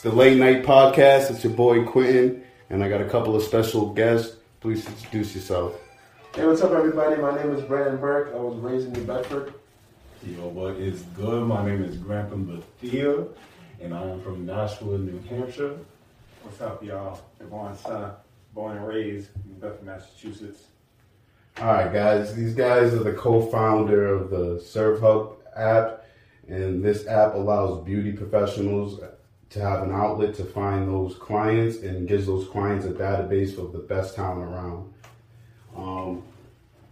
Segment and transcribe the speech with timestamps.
[0.00, 1.30] It's the late night podcast.
[1.30, 4.34] It's your boy Quentin, and I got a couple of special guests.
[4.60, 5.74] Please introduce yourself.
[6.34, 7.20] Hey, what's up, everybody?
[7.20, 8.32] My name is Brandon Burke.
[8.34, 9.52] I was raised in New Bedford.
[10.26, 11.46] Yo, what is good?
[11.46, 13.26] My name is Grantham Bethea,
[13.82, 15.76] and I am from Nashua, New Hampshire.
[16.44, 17.20] What's up, y'all?
[17.38, 18.16] Devaughn Senna,
[18.54, 20.62] born and raised in Bedford, Massachusetts.
[21.58, 22.34] All right, guys.
[22.34, 26.06] These guys are the co-founder of the SvrHub app,
[26.48, 28.98] and this app allows beauty professionals
[29.50, 33.72] to have an outlet to find those clients and gives those clients a database of
[33.72, 34.92] the best talent around.
[35.76, 36.22] Um,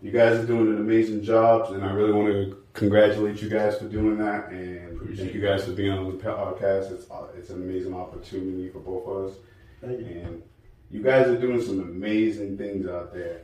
[0.02, 3.78] you guys are doing an amazing job, and I really want to congratulate you guys
[3.78, 4.50] for doing that.
[4.50, 6.92] And Appreciate thank you guys for being on the podcast.
[6.92, 9.36] It's uh, it's an amazing opportunity for both of us.
[9.80, 10.06] Thank you.
[10.06, 10.42] And
[10.90, 13.42] you guys are doing some amazing things out there.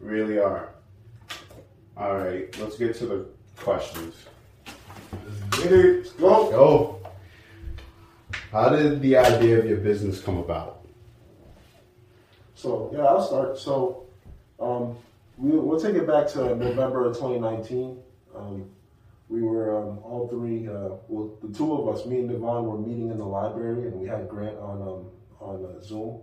[0.00, 0.70] Really are.
[1.96, 3.26] All right, let's get to the
[3.56, 4.14] questions.
[5.12, 6.18] Let's get it.
[6.18, 6.50] Go.
[6.50, 7.05] Go.
[8.52, 10.84] How did the idea of your business come about?
[12.54, 13.58] So, yeah, I'll start.
[13.58, 14.06] So,
[14.60, 14.96] um,
[15.36, 17.98] we, we'll take it back to November of 2019.
[18.34, 18.70] Um,
[19.28, 22.78] we were um, all three, uh, well, the two of us, me and Devaughn, were
[22.78, 25.06] meeting in the library, and we had Grant on um,
[25.40, 26.20] on uh, Zoom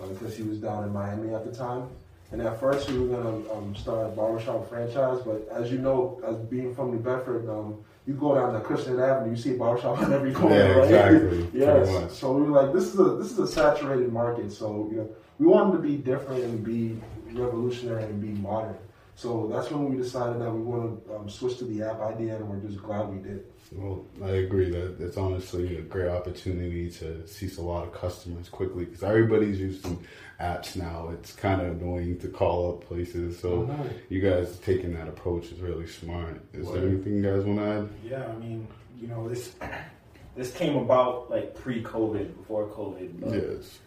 [0.00, 1.88] uh, because he was down in Miami at the time.
[2.32, 6.20] And at first, we were gonna um, start a barbershop franchise, but as you know,
[6.26, 9.58] as being from New Bedford, um, you go down to Christian Avenue, you see a
[9.58, 10.84] barbershop on every corner, Yeah, right?
[11.14, 11.48] exactly.
[11.60, 12.16] Yes.
[12.16, 14.52] So we were like, this is a this is a saturated market.
[14.52, 17.00] So you know, we wanted to be different and be
[17.32, 18.76] revolutionary and be modern.
[19.16, 22.36] So that's when we decided that we want to um, switch to the app idea,
[22.36, 23.46] and we're just glad we did.
[23.72, 28.50] Well, I agree that it's honestly a great opportunity to see a lot of customers
[28.50, 30.04] quickly because everybody's using
[30.38, 31.08] apps now.
[31.14, 33.38] It's kind of annoying to call up places.
[33.38, 33.68] So
[34.10, 36.42] you guys taking that approach is really smart.
[36.52, 37.88] Is there anything you guys want to add?
[38.04, 38.68] Yeah, I mean,
[39.00, 39.54] you know, this
[40.36, 43.20] this came about like pre-COVID, before COVID.
[43.20, 43.78] But, Yes.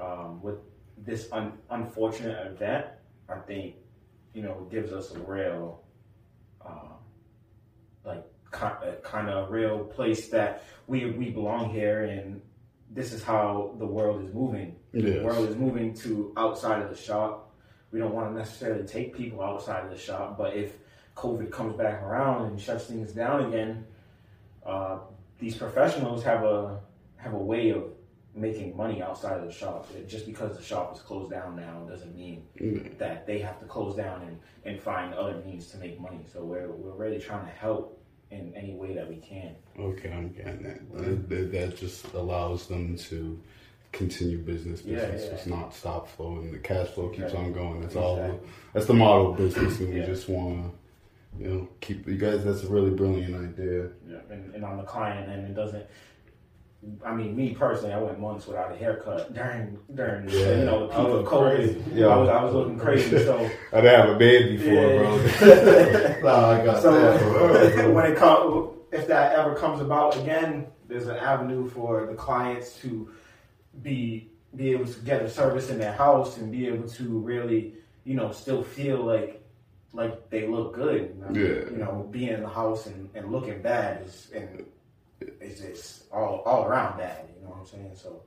[0.00, 0.56] um, with
[0.96, 2.86] this un- unfortunate event,
[3.28, 3.74] I think,
[4.34, 5.82] you know, gives us a real,
[6.64, 6.94] uh,
[8.04, 12.42] like, kind of real place that we we belong here, and
[12.90, 14.76] this is how the world is moving.
[14.92, 15.24] The Yes.
[15.24, 17.52] world is moving to outside of the shop.
[17.92, 20.78] We don't want to necessarily take people outside of the shop, but if
[21.16, 23.86] COVID comes back around and shuts things down again,
[24.64, 24.98] uh,
[25.38, 26.80] these professionals have a
[27.16, 27.84] have a way of
[28.34, 29.86] making money outside of the shop.
[30.06, 32.96] Just because the shop is closed down now doesn't mean Mm.
[32.98, 36.20] that they have to close down and, and find other means to make money.
[36.32, 39.56] So we're we're really trying to help in any way that we can.
[39.78, 40.92] Okay, I'm getting that.
[40.98, 41.52] That, that.
[41.52, 43.40] that just allows them to
[43.92, 44.82] continue business.
[44.82, 45.30] Business yeah.
[45.30, 46.52] just not stop flowing.
[46.52, 47.46] The cash flow keeps Exactly.
[47.46, 47.80] on going.
[47.80, 48.40] That's all.
[48.72, 50.72] That's the model of business, and we just want
[51.38, 52.44] to, you know, keep you guys.
[52.44, 53.88] That's a really brilliant idea.
[54.08, 54.18] Yeah.
[54.30, 55.84] And, and on the client end, it doesn't.
[57.04, 60.58] I mean, me personally, I went months without a haircut during during Yeah.
[60.60, 61.82] you know the peak of COVID.
[61.94, 62.06] Yeah.
[62.06, 63.18] I was I was looking crazy.
[63.18, 63.36] So
[63.72, 64.98] I didn't have a bed before, Yeah.
[64.98, 66.20] bro.
[66.22, 67.92] nah, I got so that.
[67.94, 72.76] when it comes, if that ever comes about again, there's an avenue for the clients
[72.80, 73.10] to
[73.82, 77.74] be be able to get a service in their house and be able to really,
[78.04, 79.42] you know, still feel like
[79.92, 81.14] like they look good.
[81.26, 81.70] I mean, Yeah.
[81.72, 84.64] You know, being in the house and, and looking bad is and
[85.20, 87.24] it's just all all around bad.
[87.36, 87.92] You know what I'm saying?
[87.94, 88.22] So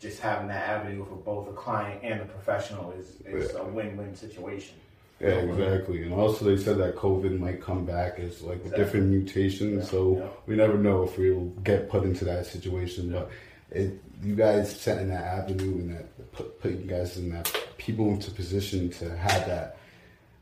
[0.00, 4.14] just having that avenue for both the client and the professional is, is a win-win
[4.16, 4.74] situation.
[5.20, 6.02] Yeah, exactly.
[6.04, 8.78] And also, they said that COVID might come back as like a Exactly.
[8.84, 9.76] different mutation.
[9.76, 10.28] Yeah, So yeah.
[10.46, 13.12] we never know if we'll get put into that situation.
[13.12, 13.30] But
[13.70, 18.08] it, you guys setting that avenue and that put, put you guys in that people
[18.08, 19.76] into position to have that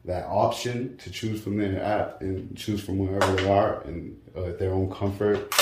[0.05, 4.45] that option to choose from their app and choose from wherever they are and uh,
[4.45, 5.53] at their own comfort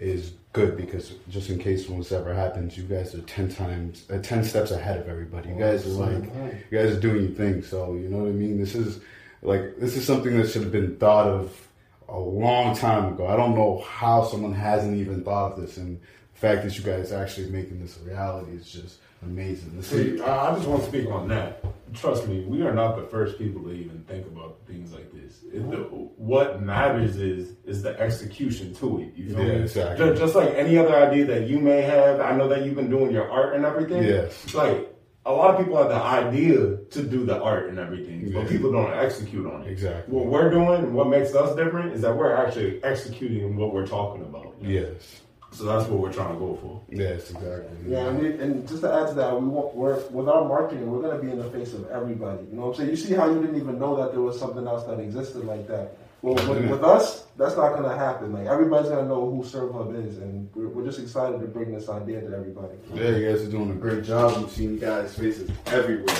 [0.00, 4.18] is good because just in case once ever happens, you guys are ten times, uh,
[4.18, 5.50] ten steps ahead of everybody.
[5.50, 6.24] You guys are like,
[6.70, 7.62] you guys are doing your thing.
[7.62, 8.58] So you know what I mean.
[8.58, 9.00] This is
[9.42, 11.68] like this is something that should have been thought of
[12.08, 13.26] a long time ago.
[13.26, 16.00] I don't know how someone hasn't even thought of this, and
[16.34, 19.82] the fact that you guys are actually making this a reality is just amazing.
[19.82, 21.64] See, I I just want to speak on that.
[21.94, 25.44] Trust me, we are not the first people to even think about things like this.
[25.52, 29.12] It, the, what matters is is the execution to it.
[29.16, 29.60] You feel Yeah, me?
[29.62, 30.06] exactly.
[30.08, 32.90] Just, just like any other idea that you may have, I know that you've been
[32.90, 34.02] doing your art and everything.
[34.02, 34.52] Yes.
[34.54, 34.90] Like
[35.24, 38.40] a lot of people have the idea to do the art and everything, Yeah.
[38.40, 39.70] but people don't execute on it.
[39.70, 40.12] Exactly.
[40.12, 44.22] What we're doing, what makes us different, is that we're actually executing what we're talking
[44.22, 44.52] about.
[44.60, 45.20] yes,
[45.54, 46.80] So that's what we're trying to go for.
[46.90, 47.76] yes, exactly.
[47.86, 50.90] Yeah, and, we, and just to add to that, we want, we're with our marketing,
[50.90, 52.44] we're going to be in the face of everybody.
[52.50, 52.90] You know what I'm saying?
[52.90, 55.68] You see how you didn't even know that there was something else that existed like
[55.68, 55.96] that.
[56.22, 58.32] Well, with, with us, that's not gonna happen.
[58.32, 61.90] Like everybody's gonna know who SvrHub is, and we're, we're just excited to bring this
[61.90, 62.72] idea to everybody.
[62.94, 64.38] Yeah, you guys are doing a great job.
[64.38, 66.16] We've seen you guys' faces everywhere.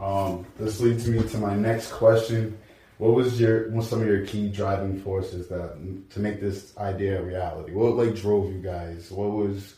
[0.00, 2.56] Um, this leads me to my next question.
[2.98, 7.20] What was your what some of your key driving forces that to make this idea
[7.20, 7.72] a reality?
[7.72, 9.10] What like drove you guys?
[9.10, 9.74] What was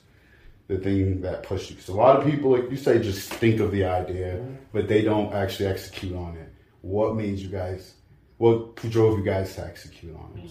[0.69, 1.77] the thing that pushed you?
[1.77, 5.03] Because a lot of people, like you say, just think of the idea, but they
[5.03, 6.53] don't actually execute on it.
[6.83, 7.95] What made you guys?
[8.39, 10.43] What drove you guys to execute on it?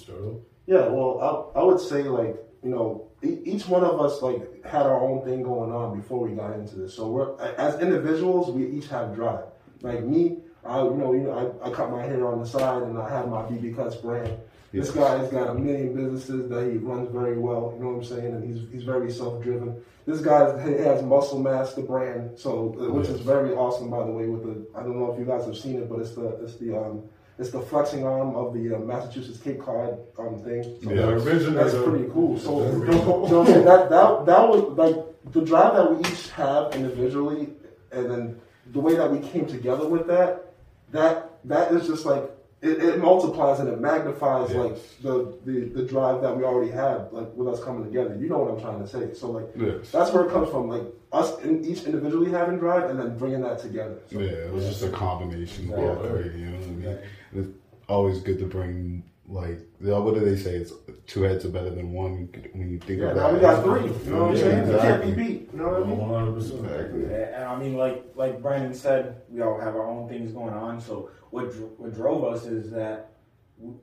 [0.65, 4.65] Yeah, well, I, I would say like you know e- each one of us like
[4.65, 6.95] had our own thing going on before we got into this.
[6.95, 9.45] So we're as individuals, we each have drive.
[9.81, 12.83] Like me, I you know you know I, I cut my hair on the side
[12.83, 14.33] and I have my BB Cuts brand.
[14.73, 17.73] This guy's got a million businesses that he runs very well.
[17.77, 18.33] You know what I'm saying?
[18.33, 19.81] And he's he's very self driven.
[20.06, 24.12] This guy has Muscle Mass, the brand, so uh, which is very awesome by the
[24.12, 24.27] way.
[24.27, 26.57] With the I don't know if you guys have seen it, but it's the it's
[26.57, 27.03] the um
[27.38, 30.63] it's the flexing arm of the uh, Massachusetts Cape Cod um thing.
[30.83, 30.95] So Yeah.
[31.06, 31.51] The originator.
[31.51, 32.38] that's pretty cool.
[32.39, 33.06] So, The you original.
[33.06, 33.65] know what I'm saying?
[33.65, 37.50] That, that, that was like the drive that we each have individually,
[37.91, 38.41] and then
[38.73, 40.53] the way that we came together with that,
[40.92, 42.24] that, that is just like,
[42.62, 44.58] it, it multiplies and it magnifies Yes.
[44.58, 48.16] like the, the, the drive that we already had, like with us coming together.
[48.20, 49.14] You know what I'm trying to say.
[49.14, 49.92] So like, Yes.
[49.92, 50.68] that's where it comes from.
[50.70, 54.00] Like us in, each individually having drive and then bringing that together.
[54.12, 55.86] So, Yeah, it was just a combination of Yeah.
[55.90, 56.40] all three.
[56.40, 56.98] You know what I mean?
[57.34, 57.50] It's
[57.88, 60.56] always good to bring like the- what do they say?
[60.56, 60.74] It's
[61.07, 62.30] two heads are better than one.
[62.54, 63.81] When you think Yeah, of that, now we got three.
[64.06, 64.72] You know what I'm Yeah, saying?
[64.72, 65.50] You can't be beat.
[65.54, 66.00] You know what I mean?
[66.00, 66.66] 100%.
[66.66, 67.04] Exactly.
[67.13, 70.80] And I mean, like like Brandon said, we all have our own things going on.
[70.80, 73.12] So what what drove us is that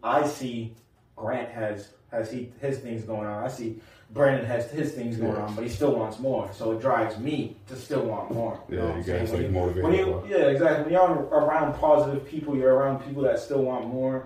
[0.02, 0.74] I see
[1.16, 3.42] Grant has has he his things going on.
[3.44, 3.80] I see
[4.10, 5.42] Brandon has his things going Yeah.
[5.44, 6.48] on, but he still wants more.
[6.52, 8.60] So it drives me to still want more.
[8.68, 10.84] Yeah, know you guys, When like, you- motivate When you, yeah, exactly.
[10.84, 14.24] When you're around positive people, you're around people that still want more,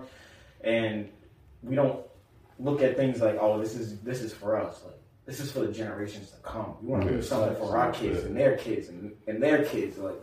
[0.61, 1.09] and
[1.63, 1.99] we don't
[2.59, 4.81] look at things like, oh, this is this is for us.
[4.85, 4.95] Like
[5.25, 6.75] this is for the generations to come.
[6.81, 9.97] We want to do something for our kids and their kids and, and their kids.
[9.97, 10.15] Like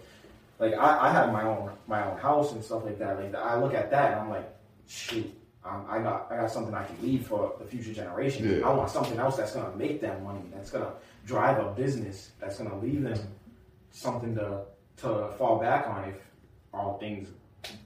[0.58, 3.20] like I, I have my own my own house and stuff like that.
[3.20, 4.48] Like I look at that and I'm like,
[4.88, 5.32] shoot,
[5.64, 8.58] um, I got I got something I can leave for the future generation.
[8.58, 8.66] Yeah.
[8.66, 10.42] I want something else that's gonna make them money.
[10.54, 10.92] That's gonna
[11.26, 12.30] drive a business.
[12.40, 13.18] That's gonna leave them
[13.90, 14.62] something to
[14.98, 16.16] to fall back on if
[16.72, 17.28] all things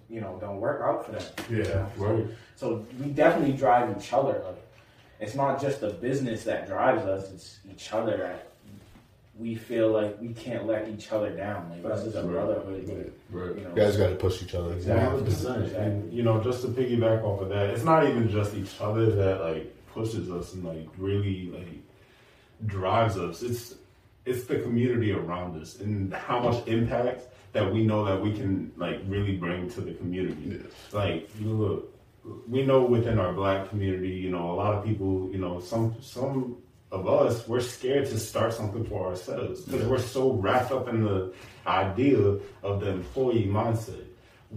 [0.08, 1.22] you know don't work out for them.
[1.50, 2.26] Yeah, right.
[2.56, 4.42] So we definitely drive each other.
[4.44, 4.62] Like
[5.20, 8.44] it's not just the business that drives us; it's each other that
[9.38, 11.70] we feel like we can't let each other down.
[11.70, 12.32] Like this is a Right.
[12.32, 13.12] brotherhood.
[13.30, 13.54] Right.
[13.56, 14.70] You know, You guys got to push each other.
[14.74, 15.72] One hundred percent.
[15.74, 19.06] And you know, just to piggyback off of that, it's not even just each other
[19.14, 21.68] that like pushes us and like really like
[22.66, 23.42] drives us.
[23.42, 23.74] It's
[24.26, 27.22] it's the community around us and how much impact
[27.58, 30.62] that we know that we can like really bring to the community.
[30.92, 31.92] Like look,
[32.48, 35.96] we know within our black community, you know, a lot of people, you know, some
[36.00, 36.56] some
[36.90, 41.04] of us, we're scared to start something for ourselves because we're so wrapped up in
[41.04, 41.32] the
[41.66, 42.18] idea
[42.62, 44.04] of the employee mindset.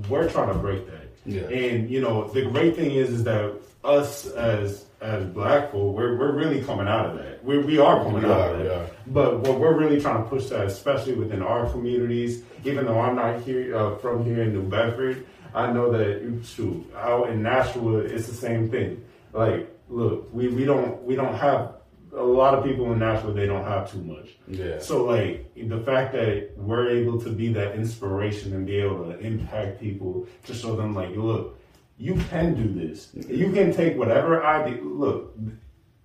[0.07, 1.07] We're trying to break that.
[1.25, 1.41] Yeah.
[1.43, 3.53] And you know, the great thing is, is that
[3.83, 7.43] us as as black folk, we're we're really coming out of that.
[7.43, 8.91] We we are coming out of that.
[9.07, 13.15] But what we're really trying to push that, especially within our communities, even though I'm
[13.15, 15.25] not here uh, from here in New Bedford,
[15.55, 19.03] I know that shoot out in Nashua, it's the same thing.
[19.33, 21.75] Like, look, we, we don't we don't have
[22.15, 23.33] a lot of people in Nashua.
[23.33, 24.29] They don't have too much.
[24.47, 24.79] Yeah.
[24.79, 29.17] So like the fact that we're able to be that inspiration and be able to
[29.19, 31.57] impact people to show them like, look,
[32.01, 33.09] you can do this.
[33.29, 34.81] You can take whatever idea.
[34.83, 35.37] Look,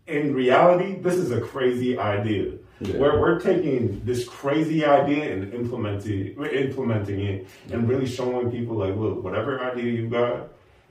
[0.07, 2.53] in reality, this is a crazy idea.
[2.81, 2.99] Yeah.
[2.99, 6.37] Where we're taking this crazy idea and implementing
[6.67, 10.49] implementing it and really showing people like, look, whatever idea you got,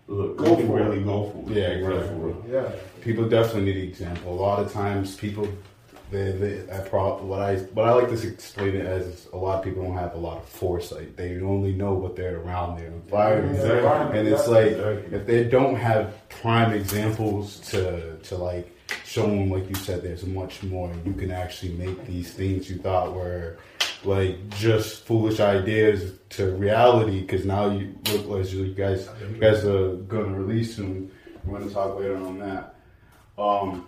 [0.08, 0.84] look, Go you can for it.
[0.84, 1.56] really go for it.
[1.56, 2.20] Yeah, Go exactly.
[2.20, 2.36] for it.
[2.52, 2.72] Yeah.
[3.02, 4.34] people definitely need an example.
[4.34, 5.48] A lot of times, people
[6.12, 9.38] they, they I pro, what I what I like to explain it as is a
[9.38, 11.18] lot of people don't have a lot of foresight.
[11.18, 14.20] They only know what they're around their environment, Exactly.
[14.20, 15.18] and it's like Exactly.
[15.18, 18.72] if they don't have prime examples to to like
[19.04, 20.92] show them, like you said, there's much more.
[21.06, 23.58] You can actually make these things you thought were
[24.04, 27.22] like just foolish ideas to reality.
[27.22, 31.12] Because now you look as you guys you guys are gonna release soon.
[31.46, 32.76] We're gonna talk later on that.
[33.38, 33.88] Um,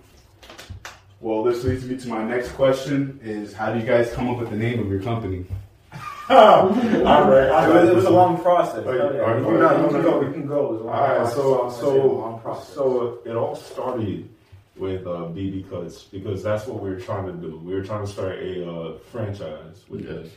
[1.19, 4.37] well, this leads me to my next question: Is how do you guys come up
[4.39, 5.45] with the name of your company?
[6.29, 7.69] All right.
[7.69, 8.85] It was, it was a long process.
[8.85, 9.19] Are you- Oh, yeah.
[9.21, 10.19] are We you- can, are we can go.
[10.19, 10.65] We can go.
[10.65, 11.35] It was a long All right, process.
[11.35, 12.73] so I a long so process.
[12.73, 14.29] so it all started
[14.75, 17.57] with uh, BB Cuts because that's what we were trying to do.
[17.63, 20.29] We were trying to start a uh, franchise with Yes.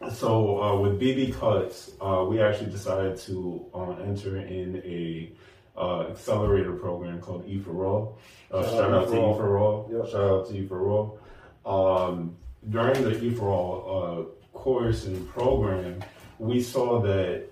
[0.00, 0.18] this.
[0.18, 5.30] So uh, with BB Cuts, uh, we actually decided to uh, enter in a
[5.76, 8.18] uh, accelerator program called E for All.
[8.50, 9.90] Uh, Shout shout, out to E for All.
[9.92, 10.06] Yep.
[10.06, 11.18] Shout out to E for All.
[11.64, 12.36] Um,
[12.68, 16.02] during the E for All uh, course and program,
[16.38, 17.46] we saw that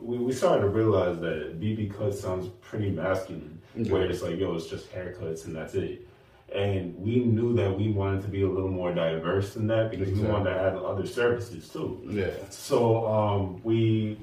[0.00, 3.90] we, we started to realize that BB cut sounds pretty masculine, Okay.
[3.90, 6.06] where it's like, yo, it's just haircuts and that's it.
[6.52, 10.10] And we knew that we wanted to be a little more diverse than that because
[10.10, 12.00] we wanted to add other services too.
[12.10, 12.30] Yeah.
[12.50, 14.18] So um, we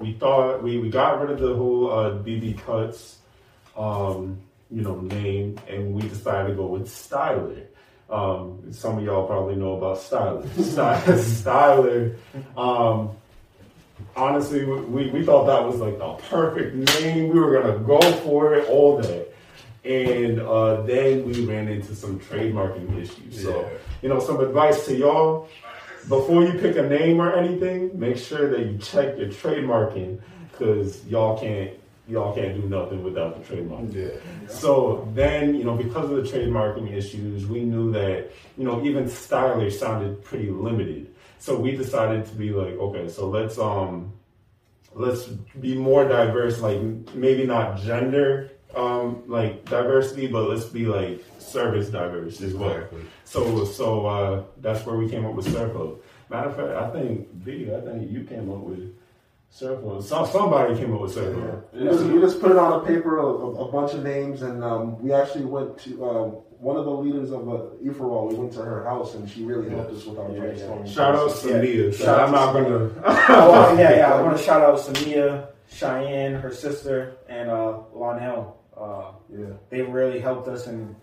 [0.00, 3.18] we thought we, we got rid of the whole uh, BB cuts,
[3.76, 4.38] um,
[4.70, 7.64] you know, name, and we decided to go with Styler.
[8.08, 10.46] Um, some of y'all probably know about Styler.
[10.62, 12.16] Sty- Styler.
[12.56, 13.10] Um,
[14.14, 17.28] honestly, we, we, thought that was like the perfect name.
[17.28, 19.32] We were gonna go for it, all that.
[19.84, 23.42] And uh, then we ran into some trademarking issues.
[23.42, 23.78] So, Yeah.
[24.02, 25.48] you know, some advice to y'all
[26.08, 30.20] before you pick a name or anything, make sure that you check your trademarking
[30.50, 31.72] because y'all can't
[32.08, 33.92] y'all can't do nothing without the trademark.
[33.92, 34.10] Yeah.
[34.48, 39.08] So then, you know, because of the trademarking issues, we knew that, you know, even
[39.08, 41.12] stylish sounded pretty limited.
[41.38, 44.12] So we decided to be like, okay, so let's um
[44.94, 46.80] let's be more diverse, like
[47.14, 52.70] maybe not gender um like diversity, but let's be like service diverse as well.
[52.70, 53.02] Exactly.
[53.24, 55.98] So so uh that's where we came up with Surflow.
[56.30, 58.94] Matter of fact, I think B, I think you came up with
[59.52, 60.02] Surflow.
[60.02, 61.62] Some somebody came up with Surflow.
[61.72, 64.62] We just, we just put it on a paper, a, a bunch of names, and
[64.62, 66.26] um, we actually went to um,
[66.58, 67.52] one of the leaders of uh,
[67.84, 68.30] Iferol.
[68.30, 70.88] We went to her house, and she really helped us with our Yeah, brainstorming.
[70.92, 71.42] Shout out process.
[71.42, 71.92] to Mia.
[71.92, 74.12] Shout I'm out not to gonna oh, yeah, yeah.
[74.14, 78.55] I want to shout out Samia, Cheyenne, her sister, and uh, Lonell.
[78.76, 80.94] Uh, Yeah, they really helped us, and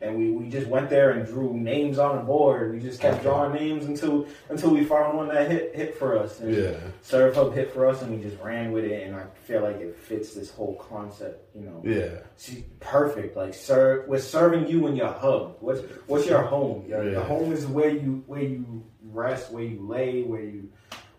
[0.00, 2.74] and we, we just went there and drew names on the board.
[2.74, 6.40] We just kept drawing names until until we found one that hit hit for us.
[6.40, 6.76] And Yeah.
[7.02, 9.06] SvrHub hit for us, and we just ran with it.
[9.06, 11.54] And I feel like it fits this whole concept.
[11.54, 12.18] You know, Yeah.
[12.36, 13.36] See, perfect.
[13.36, 15.56] Like serve, we're serving you in your hub.
[15.60, 16.84] What's what's your home?
[16.88, 17.10] Your, Yeah.
[17.12, 20.68] your home is where you where you rest, where you lay, where you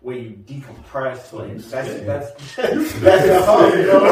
[0.06, 1.32] where you decompress.
[1.32, 2.04] Like that's Yeah.
[2.04, 3.74] that's that's your hub.
[3.74, 4.02] You know?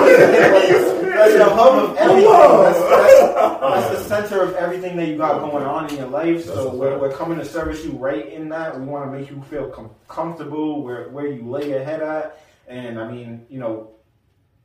[1.15, 2.33] that's your hub of everything.
[2.33, 6.47] That's, that's, that's the center of everything that you got going on in your life.
[6.47, 8.77] So we're, we're coming to service you right in that.
[8.77, 12.41] We want to make you feel com- comfortable where where you lay your head at.
[12.67, 13.93] And I mean, you know,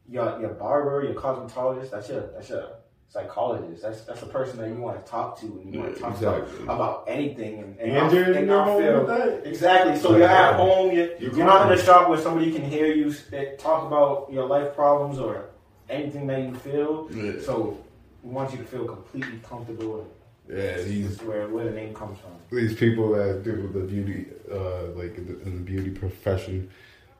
[0.10, 2.72] your your barber, your cosmetologist, that's your that's your
[3.10, 3.82] psychologist.
[3.82, 6.14] That's that's the person that you want to talk to and you want to talk
[6.14, 6.64] exactly.
[6.64, 9.48] about, about anything and, and, And you're in and your not home feel- with that.
[9.48, 9.98] Exactly.
[10.00, 10.96] So you're at home.
[10.96, 14.32] You're, You you're not in a shop where somebody can hear you eh, talk about
[14.32, 15.50] your life problems or
[15.90, 17.10] anything that you feel.
[17.14, 17.42] Yeah.
[17.42, 17.78] So
[18.24, 20.08] we want you to feel completely comfortable.
[20.48, 20.56] Yeah.
[20.58, 22.32] And These this is where where the name comes from.
[22.56, 26.70] these people that do with the beauty, uh, like in the, in the beauty profession,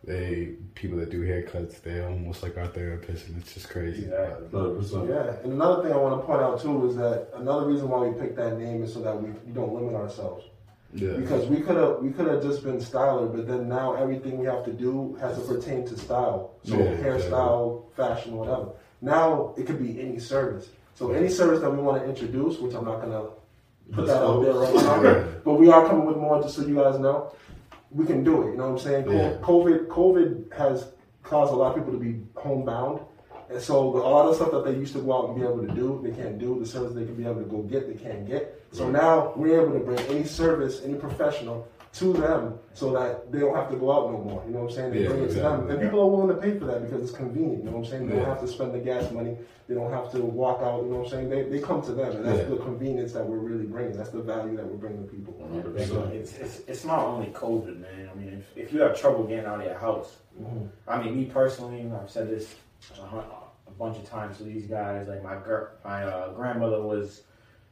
[0.04, 4.08] they people that do haircuts, they almost like our therapists, and it's just crazy.
[4.52, 5.36] So, yeah.
[5.44, 8.20] And another thing I want to point out too is that another reason why we
[8.20, 10.46] picked that name is so that we, we don't limit ourselves.
[10.94, 11.14] Yeah.
[11.18, 14.46] Because we could have we could have just been styler, but then now everything we
[14.48, 16.56] have to do has to pertain to style.
[16.64, 18.70] So Yeah, hairstyle, fashion, whatever.
[19.02, 20.70] Now it could be any service.
[20.96, 23.26] So any service that we want to introduce, which I'm not gonna
[23.92, 26.76] put that out there right now, but we are coming with more just so you
[26.76, 27.34] guys know.
[27.92, 28.52] We can do it.
[28.52, 29.12] You know what I'm saying?
[29.12, 29.38] Yeah.
[29.42, 30.92] COVID COVID has
[31.24, 33.02] caused a lot of people to be homebound.
[33.50, 35.66] And so a lot of stuff that they used to go out and be able
[35.66, 36.60] to do, they can't do.
[36.60, 38.64] The service they can be able to go get, they can't get.
[38.72, 43.40] So now we're able to bring any service, any professional to them so that they
[43.40, 44.44] don't have to go out no more.
[44.46, 44.92] You know what I'm saying?
[44.94, 45.54] They Yeah, bring it to them.
[45.54, 45.74] exactly.
[45.74, 47.64] And people are willing to pay for that because it's convenient.
[47.64, 48.08] You know what I'm saying?
[48.08, 49.38] They don't have to spend the gas money.
[49.68, 50.84] They don't have to walk out.
[50.84, 51.30] You know what I'm saying?
[51.30, 52.12] They, they come to them.
[52.18, 52.46] And that's Yeah.
[52.46, 53.98] the convenience that we're really bringing.
[53.98, 55.34] That's the value that we're bringing to people.
[55.52, 56.12] 100%.
[56.12, 58.10] It's, it's, it's not only COVID, man.
[58.12, 60.18] I mean, if, if you have trouble getting out of your house,
[60.88, 62.56] I mean, me personally, I've said this
[63.00, 65.08] a, a bunch of times to these guys.
[65.08, 67.24] Like my gir- my uh, grandmother was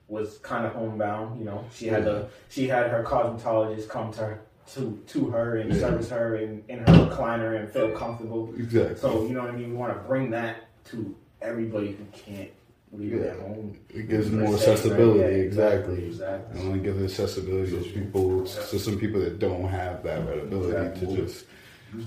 [0.07, 1.39] was kind of homebound.
[1.39, 4.41] You know, she had the she had her cosmetologist come to her,
[4.73, 5.79] to to her and Yeah.
[5.79, 8.53] service her in, in her recliner and feel comfortable.
[8.57, 8.95] Exactly.
[8.97, 9.69] So you know what I mean.
[9.71, 12.49] We want to bring that to everybody who can't
[12.93, 13.19] leave Yeah.
[13.19, 13.77] their home.
[13.89, 14.61] It gives more se, right?
[14.69, 15.19] accessibility.
[15.19, 16.05] Yeah, exactly.
[16.07, 16.59] Exactly.
[16.61, 20.19] I want to give the accessibility to people, to some people that don't have that
[20.21, 21.15] ability Exactly.
[21.17, 21.45] to just,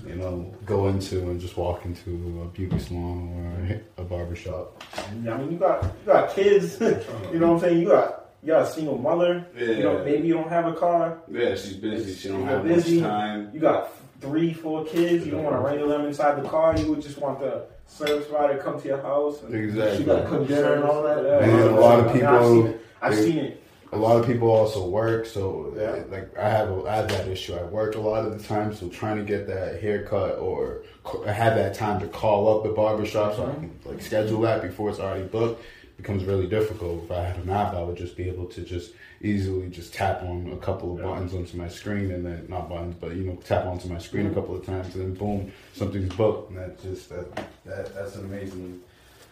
[0.05, 4.83] you know, go into and just walk into a beauty salon or a barber shop.
[4.97, 6.79] I mean, you got you got kids.
[6.81, 7.81] you know what I'm saying?
[7.81, 9.45] You got you got a single mother.
[9.57, 11.19] You know, maybe you don't have a car.
[11.29, 12.13] Yeah, she's busy.
[12.15, 13.01] She don't have busy.
[13.01, 13.51] much time.
[13.53, 15.25] You got three, four kids.
[15.25, 16.77] You don't want to wrangle them inside the car.
[16.77, 19.41] You would just want the service rider to come to your house.
[19.43, 19.97] And Exactly.
[19.97, 21.23] She got to cook dinner and all that.
[21.23, 21.43] Yeah.
[21.43, 22.85] And a lot of mean, I've people- seen it.
[23.03, 23.60] I've seen it
[23.93, 26.03] a lot of people also work, so Yeah.
[26.09, 27.53] like I have a, I have that issue.
[27.55, 30.83] I work a lot of the time, so trying to get that haircut or
[31.27, 34.89] have that time to call up the barbershop so I can like schedule that before
[34.89, 35.63] it's already booked
[35.97, 37.03] becomes really difficult.
[37.03, 40.23] If I had an app, I would just be able to just easily just tap
[40.23, 41.05] on a couple of Yeah.
[41.05, 44.25] buttons onto my screen and then not buttons, but you know tap onto my screen
[44.27, 48.15] a couple of times and then boom, something's booked, and that just that that that's
[48.15, 48.81] an amazing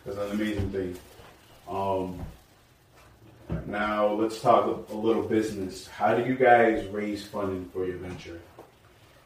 [0.06, 0.96] that's an amazing thing.
[1.68, 2.20] Um,
[3.66, 5.88] now let's talk a, little business.
[5.88, 8.40] How do you guys raise funding for your venture?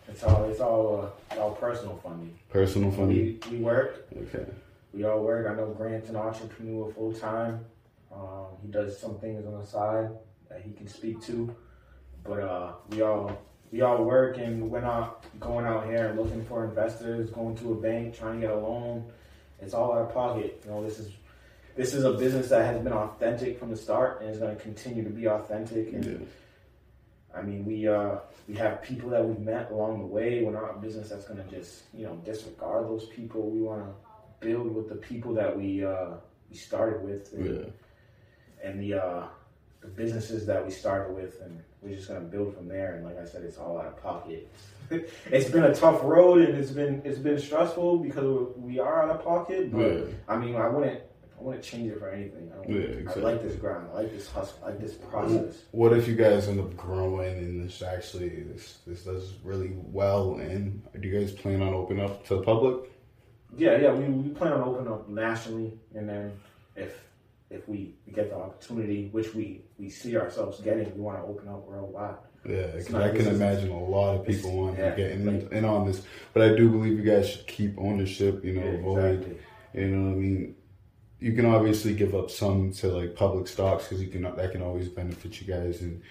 [0.08, 2.38] It's all it's all uh, all personal funding.
[2.50, 3.40] Personal funding.
[3.50, 4.08] We, we work.
[4.16, 4.46] Okay.
[4.94, 5.48] We all work.
[5.50, 7.66] I know Grant's an entrepreneur full time.
[8.14, 10.10] Um, he does some things on the side
[10.50, 11.56] that he can speak to,
[12.24, 16.46] but uh, we all we all work and we're not going out here and looking
[16.46, 19.12] for investors, going to a bank, trying to get a loan.
[19.60, 20.62] It's all out of pocket.
[20.64, 21.12] You know, this is
[21.76, 24.62] this is a business that has been authentic from the start and is going to
[24.62, 25.94] continue to be authentic.
[25.94, 26.18] And Yeah.
[27.36, 30.44] I mean, we uh, we have people that we've met along the way.
[30.44, 33.50] We're not a business that's going to just you know disregard those people.
[33.50, 36.12] We want to build with the people that we uh,
[36.50, 38.70] we started with, and, Yeah.
[38.70, 39.28] and the uh,
[39.82, 42.96] the businesses that we started with, and we're just going to build from there.
[42.96, 44.48] And like I said, it's all out of pocket.
[45.32, 49.10] it's been a tough road, and it's been it's been stressful because we are out
[49.16, 49.72] of pocket.
[49.72, 50.02] But Yeah.
[50.28, 51.02] I mean, I wouldn't
[51.44, 52.50] I want to change it for anything.
[52.54, 53.24] I, don't, Yeah, I exactly.
[53.24, 53.88] like this grind.
[53.92, 54.58] I like this hustle.
[54.64, 55.64] I like this process.
[55.72, 60.36] What if you guys end up growing and this actually this this does really well?
[60.36, 62.90] And do you guys plan on opening up to the public?
[63.58, 66.32] Yeah, yeah, we, we plan on opening up nationally, and then
[66.78, 66.94] if
[67.50, 71.48] if we, get the opportunity, which we, we see ourselves getting, we want to open
[71.48, 72.16] up worldwide.
[72.50, 75.52] Yeah, because I can imagine a lot of people want yeah, to get in, like-
[75.52, 76.02] in on this,
[76.34, 78.44] but I do believe you guys should keep ownership.
[78.44, 79.38] You know, Yeah, avoid exactly.
[79.76, 80.56] You know what I mean?
[81.24, 84.62] You can obviously give up some to like public stocks because you can that can
[84.62, 86.02] always benefit you guys, and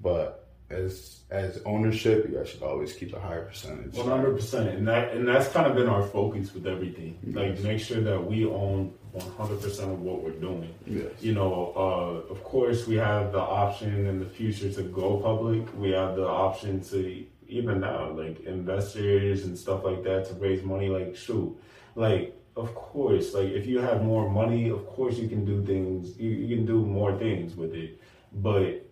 [0.00, 0.26] but
[0.70, 3.94] as as ownership, you guys should always keep a higher percentage.
[3.94, 7.18] One hundred percent, and that and that's kind of been our focus with everything.
[7.40, 10.72] Like make sure that we own one hundred percent of what we're doing.
[10.86, 11.12] Yes.
[11.20, 15.62] You know, uh, of course, we have the option in the future to go public.
[15.76, 20.62] We have the option to even now, like investors and stuff like that, to raise
[20.62, 20.88] money.
[20.88, 21.54] Like shoot,
[21.94, 26.16] like of course, like if you have more money, of course you can do things.
[26.18, 28.00] You, you can do more things with it,
[28.32, 28.88] but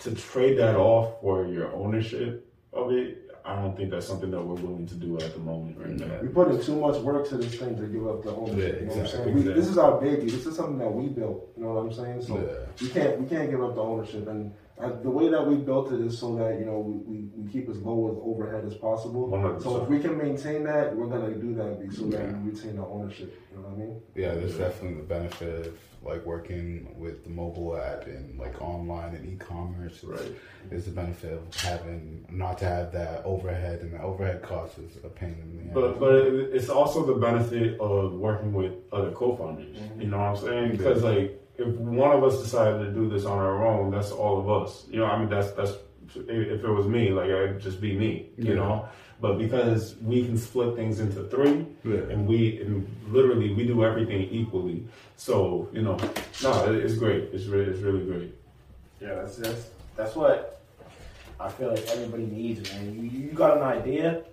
[0.00, 4.40] to trade that off for your ownership of it, I don't think that's something that
[4.40, 6.18] we're willing to do at the moment right now.
[6.22, 8.56] We put in too much work to this thing to give up the ownership.
[8.76, 9.32] Yeah, you know what I'm exactly.
[9.32, 10.30] We, this is our baby.
[10.30, 11.52] This is something that we built.
[11.56, 12.22] You know what I'm saying?
[12.22, 12.66] So Yeah.
[12.80, 14.26] we can't we can't give up the ownership.
[14.28, 17.52] And uh, the way that we built it is so that you know we, we,
[17.52, 19.28] keep as low as overhead as possible.
[19.28, 19.62] 100%.
[19.62, 22.36] So if we can maintain that, we're gonna do that so that Yeah.
[22.38, 23.40] we retain our ownership.
[23.52, 24.02] You know what I mean?
[24.16, 29.14] Yeah, there's definitely the benefit of like working with the mobile app and like online
[29.14, 30.04] and e-commerce.
[30.04, 30.32] Right.
[30.70, 34.96] Is the benefit of having not to have that overhead and the overhead cost is
[35.04, 35.74] a pain in the ass.
[35.74, 36.14] But but
[36.56, 39.76] it's also the benefit of working with other co-founders.
[39.76, 40.00] Mm-hmm.
[40.00, 40.70] You know what I'm saying?
[40.72, 44.38] Because like if one of us decided to do this on our own, that's all
[44.40, 44.86] of us.
[44.90, 45.72] You know, I mean that's that's
[46.16, 48.30] if it was me, like I'd just be me.
[48.36, 48.54] You Yeah.
[48.54, 48.88] know.
[49.24, 52.12] But because we can split things into three, Yeah.
[52.12, 54.86] and we and literally we do everything equally.
[55.16, 55.96] So you know,
[56.42, 57.30] no, it's great.
[57.32, 58.34] It's really it's really great.
[59.00, 60.60] Yeah, that's that's that's what
[61.40, 62.84] I feel like everybody needs, man.
[62.94, 64.24] You you got an idea,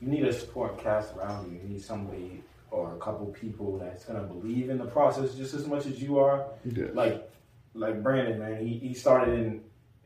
[0.00, 1.58] you need a support cast around you.
[1.60, 5.66] You need somebody or a couple people that's gonna believe in the process just as
[5.66, 6.46] much as you are.
[6.64, 6.86] yeah.
[6.94, 7.28] Like
[7.74, 9.60] like Brandon, man, he, he started in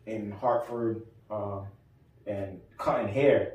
[0.07, 1.61] in Hartford uh,
[2.27, 3.53] and cutting hair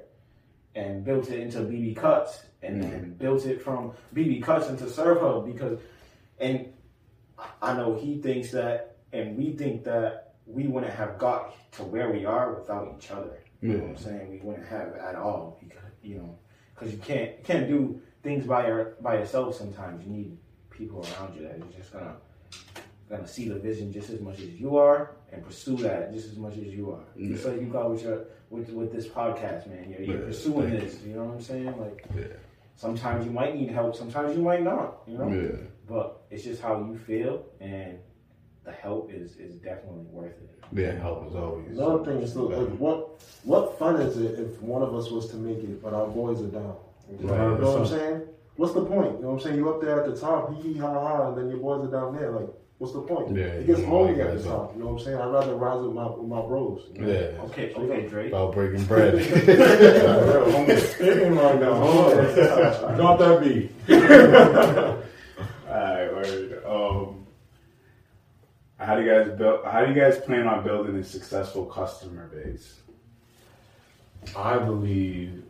[0.76, 5.46] and built it into BB Cuts and then built it from BB Cuts into SvrHub
[5.46, 5.80] because
[6.40, 6.74] and
[7.62, 12.12] I know he thinks that and we think that we wouldn't have got to where
[12.12, 13.40] we are without each other.
[13.62, 14.32] You know what I'm saying?
[14.32, 16.38] We wouldn't have at all because you know
[16.76, 19.56] because you can't you can't do things by your by yourself.
[19.56, 20.38] Sometimes you need
[20.70, 22.16] people around you that are just gonna
[23.10, 26.38] gonna see the vision just as much as you are and pursue that just as
[26.38, 27.04] much as you are.
[27.16, 27.30] Yeah.
[27.30, 29.90] Just like you got with your with with this podcast, man.
[29.90, 31.02] You're, you're Yeah, pursuing this.
[31.04, 31.74] You know what I'm saying?
[31.80, 32.24] Like Yeah.
[32.76, 35.02] sometimes you might need help, sometimes you might not.
[35.08, 35.58] You know, Yeah.
[35.88, 37.98] but it's just how you feel, and
[38.64, 40.50] the help is is definitely worth it.
[40.72, 41.78] Yeah, help is always.
[41.78, 45.30] Another thing is, look, like, what what fun is it if one of us was
[45.32, 46.76] to make it, but our boys are down?
[47.20, 48.22] You know what I'm saying?
[48.56, 49.14] What's the point?
[49.18, 49.56] You know what I'm saying?
[49.58, 51.92] You're up there at the top, hee hee ha ha, and then your boys are
[51.92, 52.32] down there.
[52.32, 52.50] Like,
[52.84, 53.34] what's the point?
[53.34, 54.74] Yeah, it gets you know, all lonely you at the top.
[54.74, 55.18] You know what I'm saying?
[55.18, 56.90] I'd rather rise with my with my bros.
[56.94, 57.08] you know?
[57.08, 57.42] Yeah.
[57.44, 58.28] Okay, okay, Drake.
[58.28, 59.16] About breaking bread.
[59.16, 61.76] I'm spitting right now.
[61.76, 62.96] Hold on.
[62.98, 63.72] Drop that beat.
[65.70, 66.64] Alright, word.
[66.66, 67.26] Um,
[68.78, 69.66] How do you guys build?
[69.66, 72.82] How do you guys plan on building a successful customer base?
[74.36, 75.44] I believe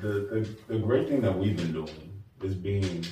[0.00, 3.04] the, the the great thing that we've been doing is being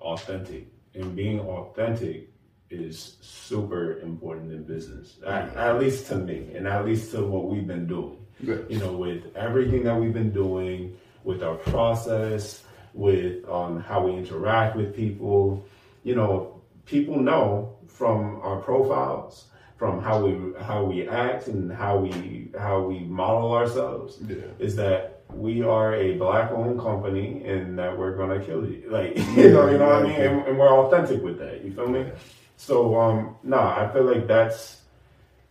[0.00, 2.28] authentic, and being authentic
[2.70, 5.16] is super important in business.
[5.26, 8.18] At, at least to me, and at least to what we've been doing.
[8.40, 14.12] You know, with everything that we've been doing, with our process, with um, how we
[14.14, 15.64] interact with people.
[16.04, 19.46] You know, people know from our profiles,
[19.78, 24.36] from how we how we act and how we how we model ourselves, Yeah.
[24.58, 28.84] is that we are a black owned company and that we're gonna kill you.
[28.90, 30.12] Like you know, you know what I mean?
[30.20, 31.64] And, and we're authentic with that.
[31.64, 32.06] You feel me?
[32.56, 34.82] So um no, I feel like that's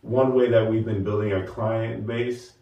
[0.02, 2.52] one way that we've been building our client base.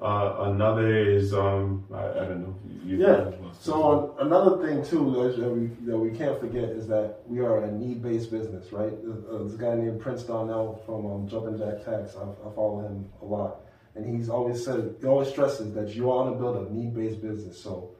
[0.00, 2.56] Uh, another is um I, I don't know.
[2.84, 3.30] You, Yeah.
[3.60, 7.64] So um, another thing too that we that we can't forget is that we are
[7.64, 8.92] a need-based business, right?
[9.30, 12.16] Uh, a guy named Prince Darnell from um, Jumpin' Jack Tax.
[12.16, 13.60] I, I follow him a lot,
[13.94, 17.58] and he's always said he always stresses that you want to build a need-based business.
[17.58, 17.94] So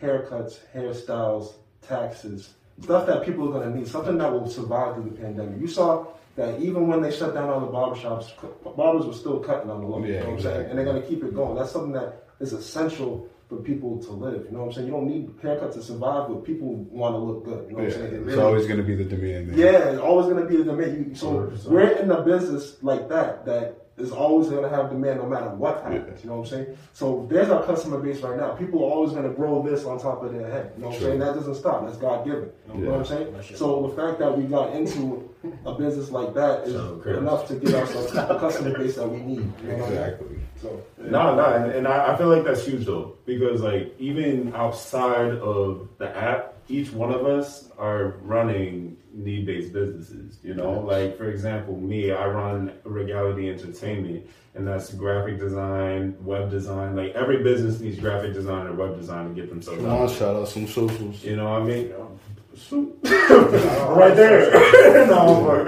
[0.00, 5.04] haircuts, hairstyles, taxes, stuff that people are going to need, something that will survive through
[5.04, 5.60] the pandemic.
[5.60, 6.06] You saw
[6.36, 8.32] that even when they shut down all the barbershops,
[8.76, 9.98] barbers were still cutting on the low.
[10.04, 10.54] you Yeah, know what I'm saying?
[10.60, 10.70] exactly.
[10.70, 11.56] And they're going to keep it going.
[11.56, 14.46] That's something that is essential for people to live.
[14.46, 14.86] You know what I'm saying?
[14.86, 17.68] You don't need haircuts to survive, but people want to look good.
[17.70, 18.28] You know Yeah, what I'm saying?
[18.28, 19.50] It's always going to be the demand.
[19.50, 19.72] there.
[19.72, 21.18] yeah, it's always going to be the demand.
[21.18, 21.66] So 100%.
[21.66, 25.48] we're in a business like that that is always going to have demand no matter
[25.50, 26.22] what happens.
[26.24, 26.78] You know what I'm saying?
[26.92, 28.52] So there's our customer base right now.
[28.52, 30.72] People are always going to grow this on top of their head.
[30.76, 31.18] You know what I'm saying?
[31.18, 31.84] That doesn't stop.
[31.84, 32.50] That's God given.
[32.74, 33.32] You know what I'm saying?
[33.32, 33.58] That's.
[33.58, 35.28] So the fact that we got into
[35.66, 39.20] a business like that is So, enough to get ourselves the customer base that we
[39.20, 39.52] need.
[39.62, 40.10] You know what I'm saying?
[40.12, 40.38] Exactly.
[40.60, 44.54] So No, no, and, and I, I feel like that's huge though, because like even
[44.54, 50.38] outside of the app, each one of us are running need-based businesses.
[50.42, 56.50] You know, like for example, me, I run Regality Entertainment, and that's graphic design, web
[56.50, 56.96] design.
[56.96, 60.00] Like every business needs graphic design or web design to get themselves Come out.
[60.02, 61.22] on, shout out some socials.
[61.24, 61.92] You know what I mean?
[63.02, 65.06] right there.
[65.06, 65.62] no,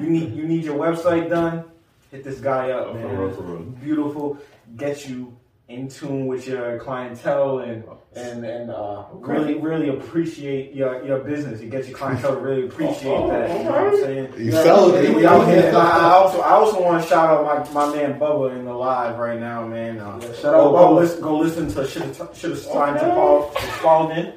[0.00, 1.64] you need you need your website done.
[2.10, 3.16] Hit this guy up, For man.
[3.18, 3.62] real, for real.
[3.62, 4.38] Beautiful.
[4.76, 11.02] Get you in tune with your clientele and and and uh, really really appreciate your
[11.04, 11.60] your business.
[11.62, 13.48] You get your clientele to really appreciate that.
[13.58, 14.34] You know what I'm saying?
[14.36, 15.14] You sell it.
[15.14, 15.72] We out here.
[15.74, 19.18] I also I also want to shout out my, my man Bubba in the live
[19.18, 19.98] right now, man.
[20.00, 20.96] Uh, Yeah, shout out go, go Bubba.
[21.00, 24.32] listen go listen to should have should have signed to Paul to Spalding.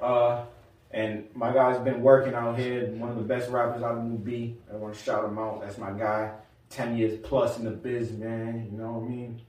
[0.00, 0.44] Uh,
[0.92, 2.86] and my guy's been working out here.
[2.92, 4.56] One of the best rappers out of New B.
[4.72, 5.60] I want to shout him out.
[5.60, 6.32] That's my guy.
[6.70, 8.68] Ten years plus in the biz, man.
[8.70, 9.40] You know what I mean?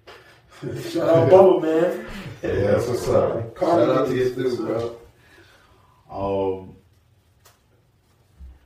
[0.61, 2.05] Shout out Bubba, man.
[2.43, 3.55] Yeah, that's what's up.
[3.55, 6.59] Cardi Shout out to gets you this, too, bro.
[6.59, 6.75] Um,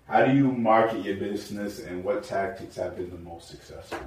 [0.07, 3.99] how do you market your business, and what tactics have been the most successful?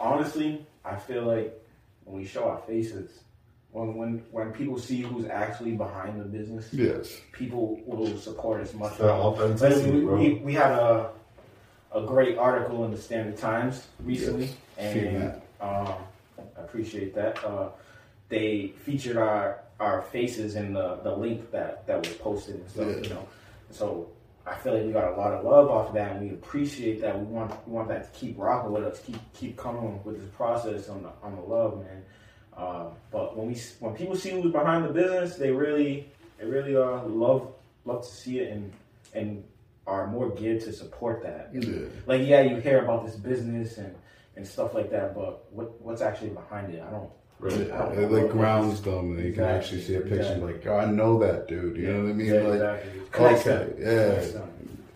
[0.00, 1.52] Honestly, I feel like
[2.04, 3.10] when we show our faces,
[3.72, 7.16] when when when people see who's actually behind the business, Yes.
[7.32, 9.12] people will support us much The more.
[9.12, 10.16] authenticity, we, bro.
[10.16, 11.10] we, we had a
[11.92, 15.42] a great article in the Standard Times recently, Yes, and that.
[15.60, 15.94] Um,
[16.56, 17.44] I appreciate that.
[17.44, 17.70] Uh,
[18.28, 22.88] they featured our our faces in the, the link that, that was posted and stuff.
[22.88, 22.96] Yeah.
[22.96, 23.28] You know,
[23.70, 24.10] so
[24.44, 27.00] I feel like we got a lot of love off of that, and we appreciate
[27.02, 27.18] that.
[27.18, 30.28] We want we want that to keep rocking with us, keep keep coming with this
[30.36, 32.02] process on the on the love, man.
[32.56, 36.76] Uh, but when we when people see who's behind the business, they really they really
[36.76, 37.52] uh, love
[37.84, 38.72] love to see it and
[39.14, 39.44] and
[39.86, 41.50] are more geared to support that.
[41.52, 41.86] Yeah.
[42.06, 43.94] Like yeah, you hear about this business and
[44.38, 46.80] and stuff like that, but what what's actually behind it?
[46.82, 47.10] I don't.
[47.40, 47.68] Really.
[47.68, 50.16] Yeah, it like grounds them, and you can actually see a picture.
[50.16, 50.52] Exactly.
[50.54, 51.76] Like, oh, I know that dude.
[51.76, 52.26] You know what I mean?
[52.26, 52.82] Yeah, like,
[53.14, 53.24] exactly.
[53.26, 53.74] Okay, them.
[53.78, 54.42] yeah.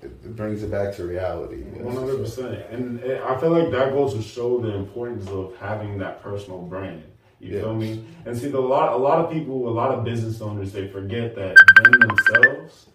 [0.03, 1.63] It, it brings it back to reality.
[1.63, 5.55] One hundred percent, and it- I feel like that goes to show the importance of
[5.61, 7.05] having that personal brand.
[7.39, 7.61] You Yeah.
[7.63, 8.05] feel me?
[8.25, 11.35] And see, the lot, a lot of people, a lot of business owners, they forget
[11.37, 12.87] that them themselves,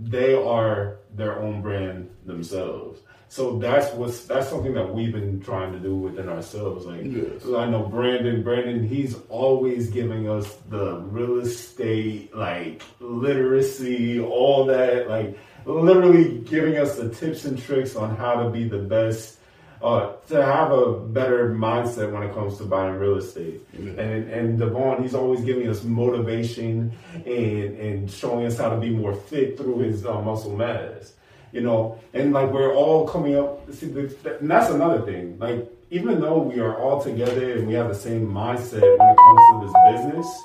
[0.00, 3.00] they are their own brand themselves.
[3.28, 6.86] So that's what's that's something that we've been trying to do within ourselves.
[6.86, 7.42] Like Yes.
[7.42, 14.64] so I know Brandon, Brandon, he's always giving us the real estate, like literacy, all
[14.66, 19.38] that, like literally giving us the tips and tricks on how to be the best,
[19.82, 23.60] uh, to have a better mindset when it comes to buying real estate.
[23.72, 23.90] Yeah.
[24.00, 28.90] And and Devaughn, he's always giving us motivation and and showing us how to be
[28.90, 31.12] more fit through his uh, muscle mass.
[31.56, 33.72] You know, and like we're all coming up.
[33.72, 35.38] See, the, and that's another thing.
[35.38, 39.16] Like even though we are all together and we have the same mindset when it
[39.16, 40.42] comes to this business,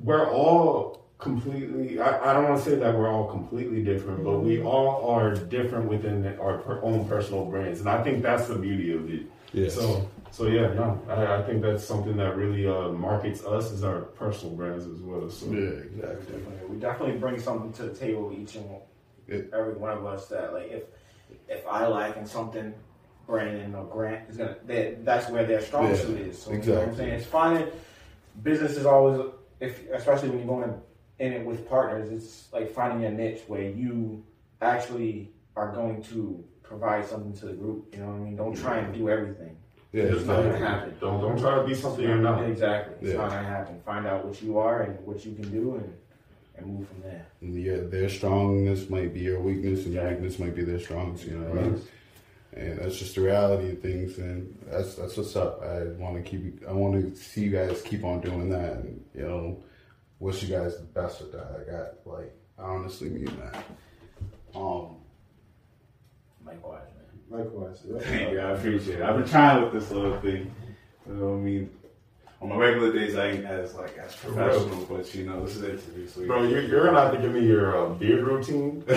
[0.00, 2.00] we're all completely.
[2.00, 5.36] I, I don't want to say that we're all completely different, but we all are
[5.36, 9.22] different within our per, own personal brands, and I think that's the beauty of it.
[9.52, 9.76] Yes.
[9.76, 13.84] So, so yeah, no, I, I think that's something that really uh, markets us as
[13.84, 15.30] our personal brands as well.
[15.30, 16.38] So, Yeah, exactly.
[16.38, 16.66] Definitely.
[16.68, 18.68] We definitely bring something to the table, each and
[19.28, 19.40] Yeah.
[19.52, 20.26] every one of us.
[20.28, 20.84] That like, if
[21.48, 22.74] if I lack in something,
[23.26, 24.56] Brandon or Grant is gonna.
[24.66, 26.42] That that's where their strong Yeah, suit is.
[26.42, 27.10] So you know what I'm saying?
[27.14, 27.68] It's finding
[28.42, 29.20] business is always
[29.60, 30.74] if especially when you're going
[31.18, 32.10] in it with partners.
[32.10, 34.24] It's like finding a niche where you
[34.62, 37.88] actually are going to provide something to the group.
[37.92, 38.36] You know what I mean?
[38.36, 39.56] Don't try and do everything.
[39.92, 40.94] Yeah, It's It's not gonna happen.
[41.00, 42.44] don't don't try to be something you're not.
[42.44, 42.94] Exactly.
[43.00, 43.20] It's Yeah.
[43.22, 43.80] not gonna happen.
[43.84, 45.92] Find out what you are and what you can do and
[46.58, 47.26] and move from there.
[47.40, 51.24] Yeah, their strongness might be your weakness, and your weakness might be their strength.
[51.26, 52.60] You know what I?
[52.60, 55.62] And that's just the reality of things, and that's that's what's up.
[55.62, 56.66] I want to keep.
[56.66, 59.62] I want to see you guys keep on doing that, and you know,
[60.18, 61.46] wish you guys the best with that.
[61.60, 63.64] I got like, I honestly mean that.
[64.54, 64.96] Um,
[66.44, 66.86] Likewise,
[67.30, 67.38] man.
[67.40, 67.82] Likewise.
[67.86, 67.98] Yeah.
[68.00, 69.02] Thank you, I appreciate it.
[69.02, 70.50] I've been trying with this little thing.
[71.06, 71.70] You know what I mean?
[72.40, 75.62] On my regular days, I ain't as like as professional, but you know, this is
[75.64, 78.80] interview, so Bro, you're, you're gonna have to give me your uh, beard routine.
[78.86, 78.96] Cause,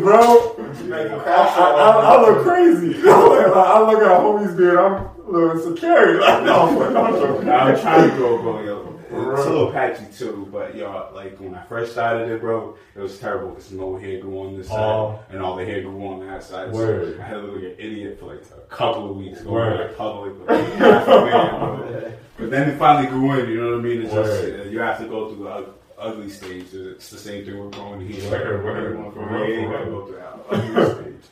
[0.00, 0.54] bro,
[0.92, 2.94] I, I, I look crazy.
[3.08, 6.20] I look at a homie's beard, I'm looking insecure.
[6.20, 8.93] Like, no, I'm trying to grow, bro.
[9.14, 13.00] It's a little patchy too, but y'all, like when I first started it, bro, it
[13.00, 15.18] was terrible because no hair grew on this side, Oh.
[15.30, 16.70] and all the hair grew on that side.
[16.72, 17.16] Word.
[17.16, 19.54] So I had to look like an idiot for like a couple of weeks going
[19.54, 19.88] Word.
[19.90, 20.38] to public.
[20.38, 22.12] with, like, man.
[22.38, 23.48] But then it finally grew in.
[23.48, 24.02] You know what I mean?
[24.02, 24.60] It's just Word.
[24.60, 26.72] uh, you have to go through the ug- ugly stage.
[26.74, 28.30] It's the same thing with growing hair.
[28.30, 28.84] Word, word.
[28.86, 30.00] Everyone For from real, hair, you for gotta real.
[30.00, 31.30] go through that ugly stage.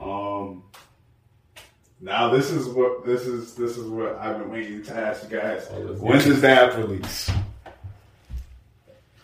[0.00, 0.62] Um.
[2.04, 5.38] Now this is what this is this is what I've been waiting to ask you
[5.40, 5.66] guys.
[5.72, 7.30] Oh, When does the app release?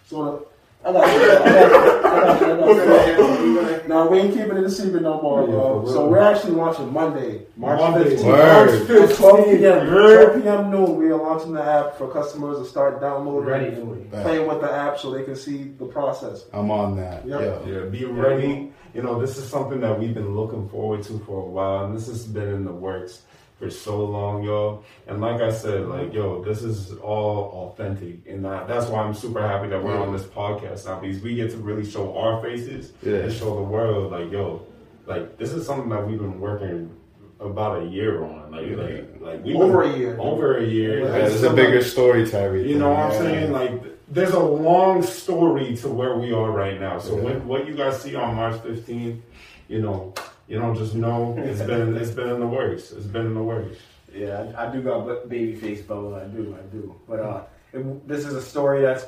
[0.06, 0.46] So
[0.82, 1.30] I got you.
[1.30, 2.46] I got you.
[2.46, 2.82] I got you.
[2.82, 3.88] I got you.
[3.88, 5.40] Now we ain't keeping it a secret no more.
[5.42, 5.80] Yeah, bro.
[5.80, 5.92] for real.
[5.92, 8.16] So we're actually launching Monday, March Monday.
[8.16, 8.24] 15th.
[8.24, 9.10] Word.
[9.10, 9.94] At 12 p.m.
[9.94, 10.24] Word.
[10.32, 10.70] 12 p.m.
[10.70, 14.62] noon, we are launching the app for customers to start downloading Ready and playing with
[14.62, 16.44] the app so they can see the process.
[16.54, 17.26] I'm on that.
[17.26, 17.40] Yeah.
[17.40, 17.66] Yeah.
[17.66, 18.72] Yeah, be ready.
[18.94, 21.96] You know, this is something that we've been looking forward to for a while, and
[21.96, 23.22] this has been in the works
[23.58, 24.82] for so long, yo.
[25.06, 29.14] And like I said, like, yo, this is all authentic, and that, that's why I'm
[29.14, 32.40] super happy that we're on this podcast now because we get to really show our
[32.42, 33.16] faces Yeah.
[33.16, 34.62] and show the world, like, yo,
[35.06, 36.90] like this is something that we've been working
[37.38, 40.16] about a year on, like, like, like we Over a year.
[40.18, 41.00] over a year.
[41.00, 42.70] Yeah, Yeah, there's a bigger story to everything.
[42.70, 43.52] You know what I'm saying?
[43.52, 46.98] Like, there's a long story to where we are right now.
[46.98, 47.22] So Yeah.
[47.24, 49.20] when what you guys see on March 15th,
[49.68, 50.12] you know,
[50.48, 52.90] you don't just know it's been it's been in the works.
[52.92, 53.76] It's been in the works.
[54.12, 56.16] Yeah, I, I do got b- baby face bubble.
[56.16, 56.94] I do, I do.
[57.08, 57.42] But uh,
[57.72, 59.06] it, this is a story that's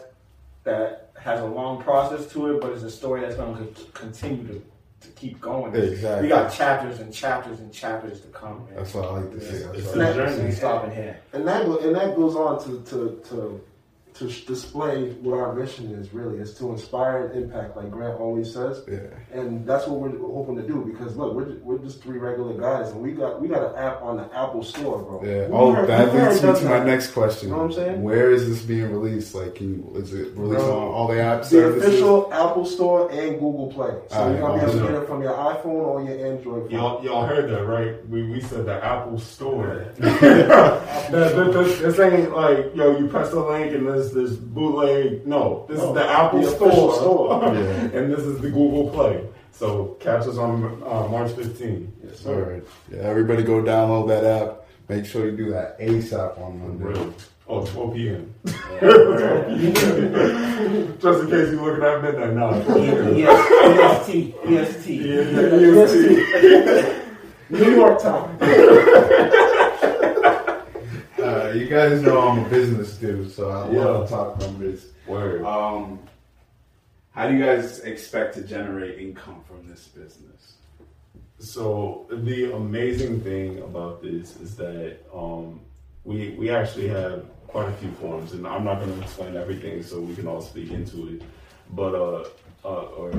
[0.65, 4.47] that has a long process to it, but it's a story that's going to continue
[4.47, 4.63] to,
[5.01, 5.75] to keep going.
[5.75, 6.23] Exactly.
[6.23, 8.65] We got chapters and chapters and chapters to come.
[8.67, 8.77] Man.
[8.77, 9.65] That's what I like to see.
[9.65, 10.45] That's It's what a I- That- journey.
[10.47, 11.17] Ain't stopping here.
[11.33, 13.61] And that and that goes on to to to
[14.15, 18.21] to sh- display what our mission is really is to inspire and impact, like Grant
[18.21, 18.83] always says.
[18.87, 18.99] yeah.
[19.33, 22.53] And that's what we're hoping to do because look, we're just, we're just three regular
[22.61, 25.23] guys, and we got we got an app on the Apple Store, bro.
[25.25, 25.47] Yeah.
[25.49, 26.87] We Oh, heard- that leads me to my that.
[26.87, 27.49] next question.
[27.49, 28.03] You know what I'm saying?
[28.03, 29.35] Where is this being released?
[29.35, 31.45] Like, can you, is it released Bro, on all the apps?
[31.45, 31.89] The services?
[31.89, 33.95] official Apple Store and Google Play.
[34.11, 34.93] So Alright, you're gonna be able to awesome.
[34.95, 36.71] get it from your iPhone or your Android phone.
[36.71, 38.09] Y'all, y'all heard that, right?
[38.09, 39.87] We, we said the Apple Store.
[39.99, 40.21] that,
[41.11, 45.27] that- this, this ain't like, yo, you press the link and there's this is bootleg.
[45.27, 46.95] No, this is the Apple the Store.
[46.95, 47.43] store.
[47.55, 47.99] Yeah.
[47.99, 49.25] and this is the Google Play.
[49.53, 51.87] So catch us on uh, March 15th.
[52.05, 52.55] Yes, sir.
[52.55, 52.65] right.
[52.91, 54.59] Yeah, everybody go download that app.
[54.89, 56.85] Make sure you do that ASAP on Monday.
[56.85, 57.13] Real.
[57.49, 58.35] Oh, 12 p.m.
[58.47, 58.81] Yeah.
[61.03, 62.35] Just in case you're looking at midnight.
[62.35, 63.17] No, 12 p.m.
[63.19, 64.87] Yes, EST, EST.
[65.77, 67.03] EST.
[67.51, 68.39] New York time.
[71.73, 73.85] You guys know I'm a business dude, so I Yeah.
[73.87, 74.89] love to talk numbers.
[75.07, 75.43] Word.
[75.43, 76.01] Um,
[77.13, 80.57] how do you guys expect to generate income from this business?
[81.39, 85.61] So the amazing thing about this is that um,
[86.05, 89.83] we we actually have quite a few forms, and I'm not going to explain everything,
[89.83, 91.23] so we can all speak into it.
[91.71, 92.25] But uh,
[92.67, 93.13] uh or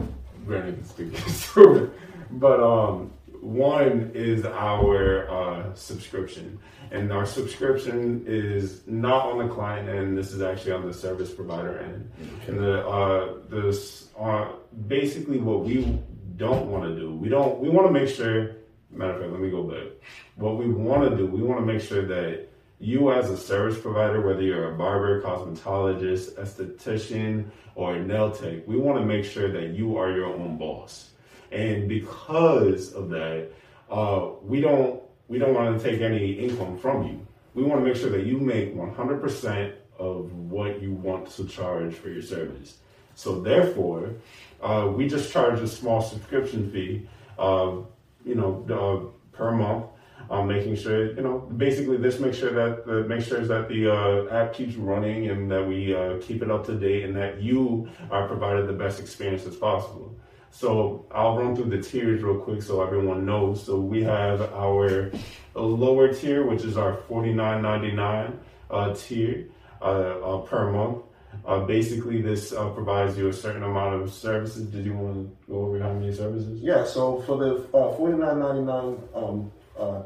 [0.46, 1.90] Brandon can speak into it.
[2.30, 3.14] But um,
[3.44, 6.60] one is our uh, subscription,
[6.94, 10.16] and our subscription is not on the client end.
[10.16, 12.12] This is actually on the service provider end.
[12.48, 14.52] And the uh, this uh,
[14.88, 16.00] basically what we
[16.38, 17.14] don't want to do.
[17.14, 17.60] We don't.
[17.60, 18.58] We want to make sure.
[18.92, 19.88] Matter of fact, let me go back.
[20.36, 22.48] What we want to do, we want to make sure that
[22.80, 28.68] you as a service provider, whether you're a barber, cosmetologist, esthetician, or a nail tech,
[28.68, 31.10] we want to make sure that you are your own boss.
[31.52, 33.50] And because of that,
[33.90, 37.26] uh, we don't we don't want to take any income from you.
[37.54, 41.96] We want to make sure that you make 100% of what you want to charge
[41.96, 42.78] for your service.
[43.16, 44.16] So therefore,
[44.62, 47.08] uh, we just charge a small subscription fee,
[47.38, 47.78] uh,
[48.26, 49.86] you know, uh, per month.
[50.30, 53.92] Um, making sure, you know, basically this makes sure that the make sure that the
[53.92, 57.42] uh, app keeps running and that we uh, keep it up to date and that
[57.42, 60.16] you are provided the best experience as possible.
[60.54, 63.66] So I'll run through the tiers real quick so everyone knows.
[63.66, 65.12] So we have our
[65.56, 68.40] lower tier, which is our forty nine ninety nine
[68.70, 69.48] uh, tier
[69.82, 71.00] uh, uh, per month.
[71.44, 74.68] Uh, basically, this uh, provides you a certain amount of services.
[74.68, 76.62] Did you want to go over how many services?
[76.62, 80.04] Yeah, so for the uh, forty nine ninety nine, um, uh,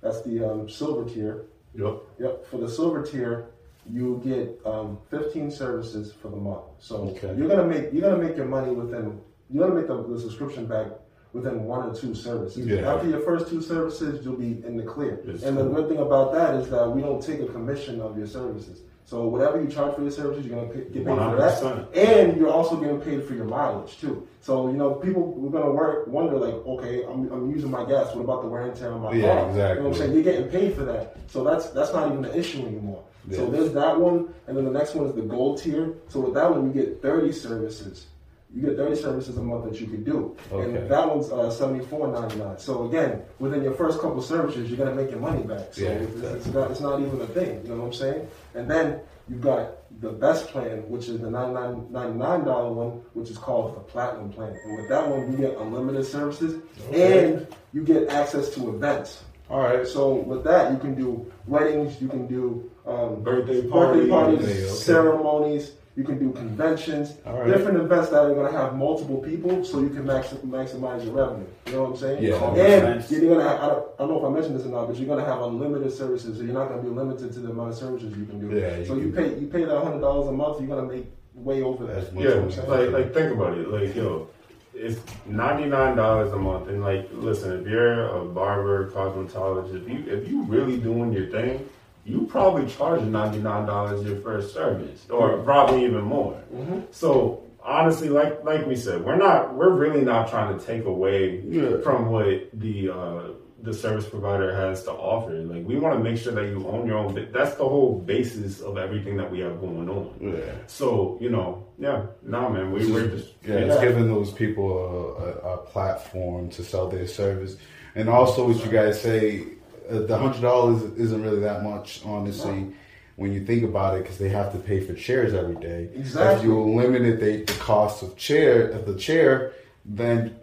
[0.00, 1.46] that's the um, silver tier.
[1.74, 1.94] Yep.
[2.20, 2.46] Yep.
[2.46, 3.46] For the silver tier,
[3.84, 6.62] you get um, fifteen services for the month.
[6.78, 7.34] So Okay.
[7.36, 9.20] you're gonna make you're gonna make your money within
[9.52, 10.86] you're gonna make the, the subscription back
[11.32, 12.66] within one or two services.
[12.66, 12.92] Yeah.
[12.92, 15.20] After your first two services, you'll be in the clear.
[15.24, 15.42] Yes.
[15.42, 18.26] and the good thing about that is that we don't take a commission of your
[18.26, 18.82] services.
[19.04, 21.96] So whatever you charge for your services, you're gonna pay, get paid for that, 100%.
[21.96, 24.26] and you're also getting paid for your mileage too.
[24.40, 28.14] So you know, people we're gonna work wonder like, okay, I'm, I'm using my gas.
[28.14, 29.34] What about the wear and tear on my Yeah, car?
[29.34, 29.82] You know exactly.
[29.84, 30.12] what I'm saying?
[30.14, 31.16] You're getting paid for that.
[31.26, 33.02] So that's that's not even an issue anymore.
[33.32, 35.94] So there's that one, and then the next one is the gold tier.
[36.08, 38.06] So with that one, you get 30 services.
[38.52, 40.76] You get 30 services a month that you can do, Okay.
[40.76, 42.58] and that one's uh, 74.99.
[42.60, 45.72] So again, within your first couple services, you're gonna make your money back.
[45.72, 47.60] So Yeah, it's, it's not, it's not even a thing.
[47.62, 48.28] You know what I'm saying?
[48.54, 53.38] And then you've got the best plan, which is the $99 $99 one, which is
[53.38, 54.58] called the platinum plan.
[54.64, 56.60] And with that one, you get unlimited services,
[56.92, 59.22] and you get access to events.
[59.48, 59.86] All right.
[59.86, 64.08] So with that, you can do weddings, you can do um, Birthday birthday parties.
[64.10, 64.74] parties, Yeah, okay.
[64.74, 65.72] ceremonies.
[65.96, 67.48] You can do conventions, All right.
[67.48, 71.14] different events that are going to have multiple people, so you can max- maximize your
[71.14, 71.46] revenue.
[71.66, 72.22] You know what I'm saying?
[72.22, 73.42] Yeah, And you're going to.
[73.44, 75.18] Have, I don't, I don't know if I mentioned this or not, but you're going
[75.22, 77.74] to have unlimited services, so you're not going to be limited to the amount of
[77.76, 78.56] services you can do.
[78.56, 80.94] Yeah, you so you pay you pay that hundred dollars a month, you're going to
[80.94, 82.00] make way over that.
[82.02, 82.92] That's much Yeah, more like expensive.
[82.92, 83.68] like think about it.
[83.68, 84.28] Like yo,
[84.74, 89.88] it's ninety nine dollars a month, and like listen, if you're a barber, cosmetologist, if
[89.88, 91.68] you if you really doing your thing,
[92.04, 96.42] you probably charge ninety nine dollars your first service, or probably even more.
[96.54, 96.80] Mm-hmm.
[96.90, 101.40] So honestly, like like we said, we're not we're really not trying to take away
[101.46, 101.80] Yeah.
[101.82, 103.22] from what the uh,
[103.62, 105.34] the service provider has to offer.
[105.34, 107.28] Like we want to make sure that you own your own.
[107.30, 110.14] That's the whole basis of everything that we have going on.
[110.18, 110.40] Yeah.
[110.66, 114.66] So you know, yeah, no man, we we're just- just Yeah, it's giving those people
[114.78, 117.56] a, a, a platform to sell their service,
[117.94, 119.44] and also what you guys say,
[119.90, 122.72] Uh, the hundred dollars isn't really that much, honestly,
[123.16, 125.88] when you think about it, because they have to pay for chairs every day.
[125.94, 129.52] If you eliminate the, the cost of chair of the chair,
[129.84, 130.36] then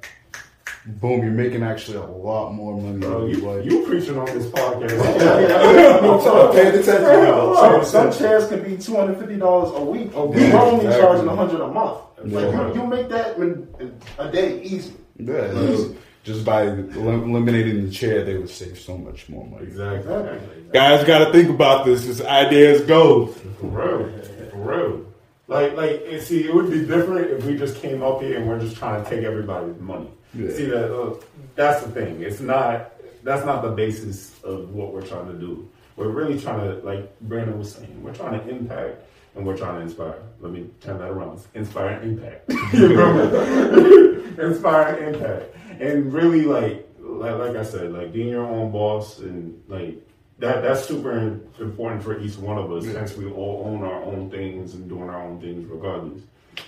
[0.86, 3.00] boom, you're making actually a lot more money.
[3.00, 4.92] Bro, than you, what- you preaching on this podcast.
[6.48, 6.86] I'm pay attention.
[6.86, 10.12] So some chairs can be two hundred fifty dollars a week.
[10.14, 11.02] Oh, We're only exactly.
[11.02, 12.00] charging a hundred a month.
[12.26, 12.40] Yeah.
[12.40, 14.94] Like you, you make that in, in a day easy.
[15.20, 15.96] Yeah, so
[16.28, 19.64] just by eliminating the chair, they would save so much more money.
[19.64, 20.38] exactly.
[20.74, 22.06] Guys, got to think about this.
[22.06, 23.28] This ideas go.
[23.28, 24.12] For real.
[24.52, 25.06] For real.
[25.48, 28.46] Like, like, and see, it would be different if we just came up here and
[28.46, 30.10] we're just trying to take everybody's money.
[30.34, 30.52] Yeah.
[30.52, 30.94] See that?
[30.94, 31.16] Uh,
[31.56, 32.22] that's the thing.
[32.22, 32.92] It's not.
[33.24, 35.70] That's not the basis of what we're trying to do.
[35.96, 38.98] We're really trying to, like Brandon was saying, we're trying to impact
[39.36, 40.16] and we're trying to inspire.
[40.42, 41.40] Let me turn that around.
[41.54, 42.52] Inspire and impact.
[42.74, 45.46] You inspire and impact.
[45.80, 49.96] And really, like, like, like I said, like being your own boss and like
[50.40, 51.18] that that's super
[51.60, 52.94] important for each one of us Yeah.
[52.94, 56.22] since we all own our own things and doing our own things regardless.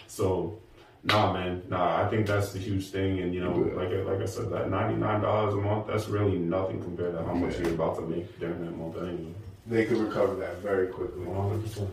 [0.07, 0.59] So
[1.03, 3.75] nah man, nah, I think that's the huge thing and you know, Yeah.
[3.75, 7.13] like I- like I said, that ninety nine dollars a month, that's really nothing compared
[7.15, 7.65] to how much Yeah.
[7.65, 9.33] you're about to make during that month anyway.
[9.67, 11.25] They could recover that very quickly.
[11.25, 11.89] One hundred percent.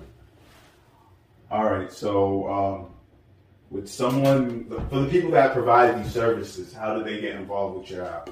[1.50, 2.86] All right, so um,
[3.70, 7.90] with someone for the people that provide these services, how do they get involved with
[7.90, 8.30] your app?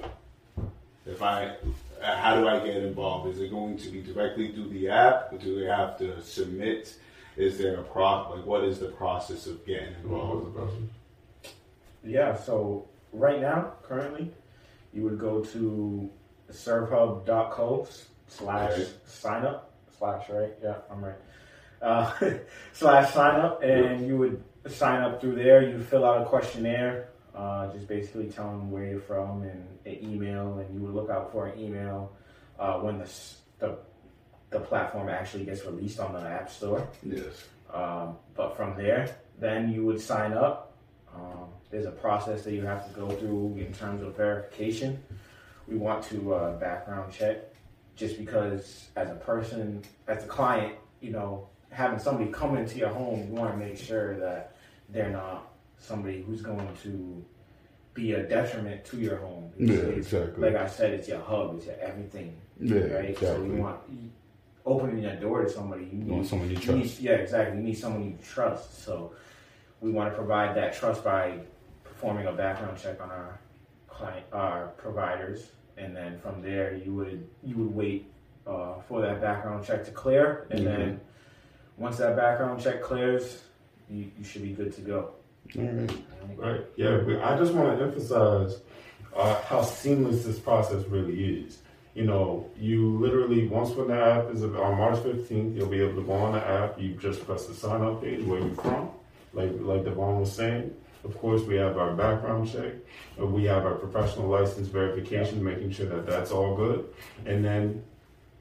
[1.07, 1.57] If I,
[2.03, 3.29] uh, how do I get involved?
[3.35, 5.33] Is it going to be directly through the app?
[5.33, 6.95] Or do they have to submit?
[7.37, 8.31] Is there a pro?
[8.35, 10.45] Like, what is the process of getting involved?
[10.45, 10.91] With the person?
[12.05, 14.31] Yeah, so right now, currently,
[14.93, 16.11] you would go to
[16.51, 17.89] svrhub.co
[18.29, 18.89] slash Okay.
[19.07, 21.15] sign up slash right yeah I'm right
[21.83, 22.13] uh,
[22.73, 27.09] slash sign up and you would sign up through there you fill out a questionnaire
[27.35, 31.11] uh, just basically tell them where you're from and an email and you would look
[31.11, 32.13] out for an email
[32.59, 33.11] uh, when the,
[33.59, 33.77] the
[34.55, 36.89] the platform actually gets released on the App Store.
[37.03, 37.45] Yes.
[37.73, 40.77] Um, but from there, then you would sign up.
[41.13, 45.03] Um, there's a process that you have to go through in terms of verification.
[45.67, 47.53] We want to uh, background check
[47.97, 52.91] just because, as a person, as a client, you know, having somebody come into your
[52.91, 54.54] home, you want to make sure that
[54.95, 57.23] they're not somebody who's going to
[57.93, 59.51] be a detriment to your home.
[59.59, 60.51] Yeah, exactly.
[60.51, 63.19] Like I said, it's your hub, it's your everything, Yeah, right?
[63.19, 63.47] So exactly.
[63.49, 63.81] you want
[64.65, 65.85] opening that door to somebody.
[65.93, 66.79] You You want need someone you you trust.
[66.79, 67.59] need- yeah, exactly.
[67.59, 68.83] You need someone you trust.
[68.85, 69.13] So
[69.81, 71.39] we want to provide that trust by
[71.83, 73.39] performing a background check on our
[73.89, 78.11] client, our providers, and then from there you would you would wait
[78.47, 81.01] uh, for that background check to clear, and then
[81.77, 83.43] once that background check clears,
[83.91, 85.11] you, you should be good to go.
[85.59, 85.91] All right.
[86.37, 86.61] Right.
[86.77, 86.99] Yeah.
[86.99, 88.61] But I just want to emphasize
[89.15, 91.59] uh, how seamless this process really is.
[91.95, 95.95] You know, you literally once when the app is on March fifteenth, you'll be able
[95.95, 96.81] to go on the app.
[96.81, 98.89] You just press the sign up page where you're from,
[99.33, 100.75] like like Devaughn was saying.
[101.05, 102.73] Of course, we have our background check.
[103.21, 106.87] uh, We have our professional license verification, making sure that that's all good,
[107.27, 107.85] and then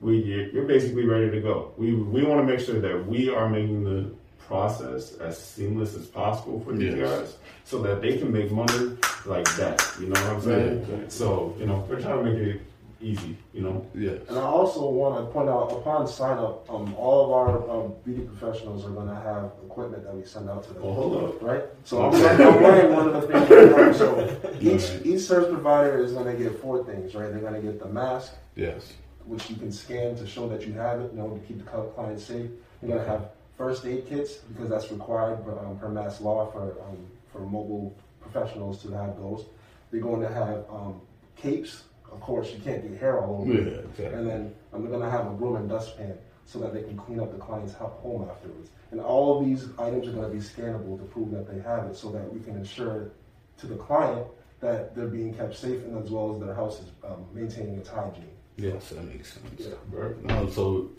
[0.02, 1.74] we you're you're basically ready to go.
[1.78, 4.12] We we want to make sure that we are making the
[4.48, 7.10] process as seamless as possible for these Yes.
[7.20, 9.82] guys, so that they can make money like that.
[10.00, 10.86] You know what I'm saying?
[10.90, 10.98] Yeah.
[11.08, 12.62] So you know we're trying to make it
[13.02, 13.38] easy.
[13.54, 13.86] You know.
[13.94, 14.20] Yes.
[14.30, 17.94] And I also want to point out, upon sign up, um, all of our um,
[18.06, 20.84] beauty professionals are going to have equipment that we send out to them.
[20.84, 21.42] Well, hold up.
[21.42, 21.64] Right?
[21.84, 23.92] So I'm, I'm wearing one of the things right now.
[23.92, 25.06] So each, Right.
[25.06, 27.30] each service provider is going to get four things, right?
[27.30, 28.94] They're going to get the mask, Yes.
[29.26, 31.70] which you can scan to show that you have it, you know, to keep the
[31.70, 32.50] cl- client safe.
[32.82, 33.26] You're going to have
[33.58, 36.98] first aid kits because that's required per, um, per mass law for, um,
[37.32, 39.46] for mobile professionals to have those.
[39.92, 41.02] They're going to have um,
[41.36, 41.84] capes.
[42.12, 43.54] Of course, you can't get hair all over.
[43.54, 44.06] Yeah, exactly.
[44.06, 47.20] And then I'm going to have a broom and dustpan so that they can clean
[47.20, 48.70] up the client's home afterwards.
[48.92, 51.86] And all of these items are going to be scannable to prove that they have
[51.86, 53.12] it so that we can ensure
[53.58, 54.28] to the client
[54.60, 57.90] that they're being kept safe and as well as their house is um, maintaining its
[57.90, 58.30] hygiene.
[58.58, 59.46] Yes, that makes sense.
[59.58, 59.74] Yeah.
[59.92, 60.24] Right.
[60.24, 60.92] No, so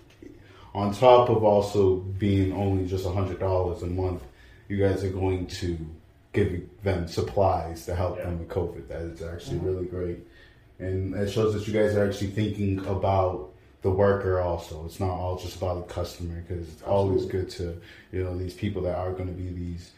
[0.74, 4.22] on top of also being only just a hundred dollars a month,
[4.68, 5.78] you guys are going to
[6.32, 8.88] give them supplies to help them with COVID.
[8.88, 9.66] That is actually mm-hmm.
[9.66, 10.18] really great,
[10.78, 13.50] and it shows that you guys are actually thinking about
[13.82, 14.84] the worker also.
[14.86, 18.54] It's not all just about the customer because it's always good to you know these
[18.54, 19.92] people that are going to be these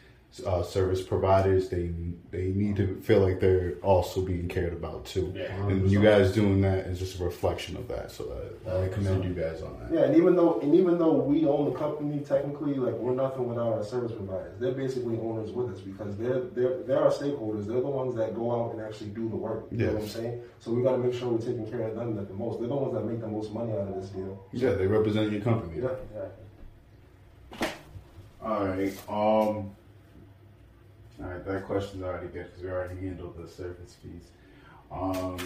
[0.45, 1.69] uh, service providers.
[1.69, 1.91] They
[2.31, 5.33] they need to feel like they're also being cared about too.
[5.35, 5.51] Yeah.
[5.67, 8.11] And you guys doing that is just a reflection of that.
[8.11, 8.31] So
[8.67, 9.91] uh, I commend you guys on that.
[9.91, 13.47] Yeah, and even though and even though we own the company technically, like we're nothing
[13.47, 14.53] without our service providers.
[14.59, 17.65] They're basically owners with us because they're they're they're our stakeholders.
[17.65, 19.65] They're the ones that go out and actually do the work.
[19.71, 20.41] You know what I'm saying?
[20.59, 22.59] So we got to make sure we're taking care of them the most.
[22.59, 24.43] They're the ones that make the most money out of this deal.
[24.51, 25.81] Yeah, they represent your company.
[25.81, 25.89] Yeah.
[27.51, 27.69] Exactly.
[28.41, 28.93] All right.
[29.09, 29.71] Um.
[31.21, 31.45] All right.
[31.45, 34.29] That question's already good because we already handled the service fees.
[34.91, 35.37] Um.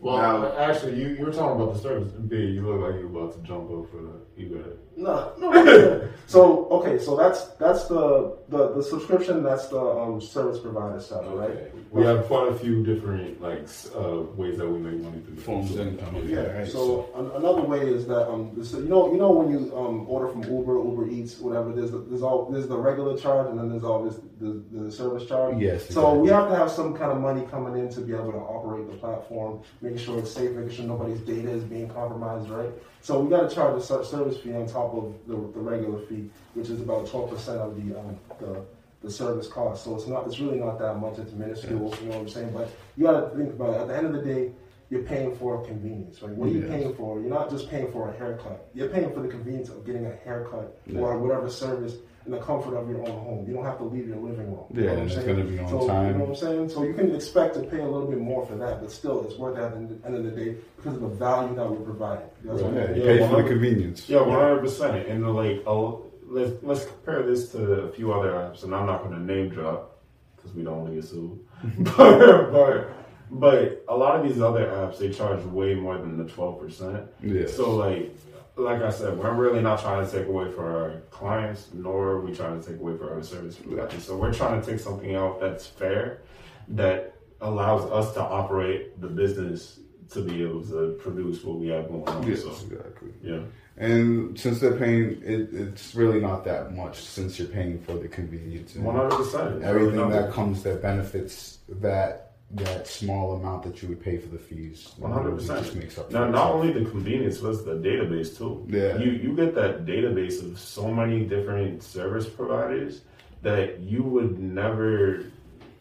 [0.00, 2.10] Well, Now- actually, you you were talking about the service.
[2.12, 4.12] B, you look like you were about to jump for the.
[4.36, 4.78] You got it.
[4.96, 6.08] No, no.
[6.26, 9.42] so okay, so that's that's the the, the subscription.
[9.42, 11.74] That's the um, service provider side, right?
[11.90, 15.42] We have quite a few different like uh, ways that we make money through the
[15.42, 16.22] Forms of income.
[16.28, 16.52] Yeah.
[16.52, 19.76] right, so an, another way is that um, this, you know, you know when you
[19.76, 21.72] um, order from Uber, Uber Eats, whatever.
[21.72, 25.58] There's there's all there's the regular charge, and then there's always the, the service charge.
[25.58, 28.32] Yes, So we have to have some kind of money coming in to be able
[28.32, 32.50] to operate the platform, making sure it's safe, making sure nobody's data is being compromised,
[32.50, 32.72] right?
[33.02, 36.30] So we got to charge a service fee on top of the, the regular fee,
[36.54, 38.64] which is about twelve percent of the um, the
[39.02, 39.84] the service cost.
[39.84, 41.18] So it's not it's really not that much.
[41.18, 41.92] It's minuscule.
[42.00, 42.52] You know what I'm saying?
[42.52, 43.80] But you got to think about it.
[43.80, 44.52] At the end of the day,
[44.92, 46.34] you're paying for convenience, right?
[46.36, 46.68] What are you Yes.
[46.68, 47.18] paying for?
[47.18, 48.68] You're not just paying for a haircut.
[48.74, 51.00] You're paying for the convenience of getting a haircut Yeah.
[51.00, 53.46] or whatever service in the comfort of your own home.
[53.48, 54.66] You don't have to leave your living room.
[54.70, 55.26] You Yeah, know what I'm it's saying?
[55.28, 56.06] gonna be on so, time.
[56.08, 56.68] You know what I'm saying?
[56.68, 59.38] So you can expect to pay a little bit more for that, but still, it's
[59.38, 62.26] worth it at the end of the day because of the value that we're providing.
[62.44, 64.10] That's what Yeah, you Yeah, pay for the convenience.
[64.10, 65.08] Yeah, one hundred percent.
[65.08, 68.84] And uh, like, oh, let's let's compare this to a few other apps, and I'm
[68.84, 69.96] not going to name drop
[70.36, 71.38] because we don't want to get sued.
[71.96, 73.01] but, but
[73.32, 77.06] but a lot of these other apps they charge way more than the twelve percent.
[77.22, 77.46] Yeah.
[77.46, 78.14] So like
[78.56, 82.20] like I said, we're really not trying to take away for our clients, nor are
[82.20, 84.04] we trying to take away for our service providers.
[84.04, 86.20] So we're trying to take something out that's fair,
[86.68, 89.80] that allows us to operate the business
[90.10, 92.28] to be able to produce what we have going on.
[92.28, 93.14] Yes, So exactly.
[93.22, 93.40] yeah.
[93.78, 98.06] And since they're paying, it, it's really not that much since you're paying for the
[98.06, 98.74] convenience.
[98.76, 99.62] One hundred percent.
[99.62, 104.38] Everything that comes that benefits that that small amount that you would pay for the
[104.38, 104.92] fees.
[104.98, 105.76] One hundred It just percent.
[105.76, 106.10] makes up.
[106.10, 108.66] Now, not only the convenience, but it's the database too.
[108.68, 108.98] Yeah.
[108.98, 113.02] You you get that database of so many different service providers
[113.42, 115.24] that you would never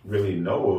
[0.05, 0.72] really know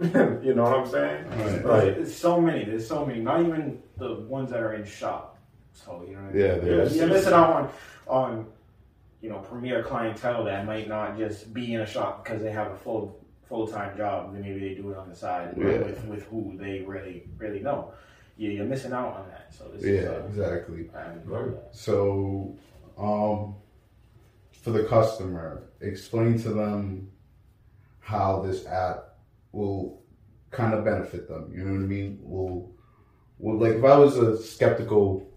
[0.00, 0.04] of.
[0.44, 1.28] you know what I'm saying?
[1.30, 1.64] Right.
[1.64, 2.64] Like, There's so many.
[2.64, 3.20] There's so many.
[3.20, 5.38] Not even the ones that are in shop.
[5.72, 6.22] So you know.
[6.22, 6.40] What I mean?
[6.42, 7.70] Yeah, there's- You're missing out on
[8.06, 8.46] on
[9.20, 12.70] you know premier clientele that might not just be in a shop because they have
[12.70, 13.18] a full
[13.48, 14.32] full time job.
[14.32, 15.78] Then maybe they do it on the side Yeah.
[15.78, 17.92] with with who they really really know.
[18.36, 19.52] Yeah, you're missing out on that.
[19.54, 20.90] So this Yeah, is uh, exactly.
[21.24, 21.54] Right.
[21.70, 22.56] So,
[22.98, 23.56] um,
[24.52, 27.10] for the customer, explain to them
[28.00, 29.16] how this app
[29.52, 30.02] will
[30.50, 31.52] kind of benefit them.
[31.54, 32.18] You know what I mean?
[32.22, 32.72] Will,
[33.38, 35.28] will like if I was a skeptical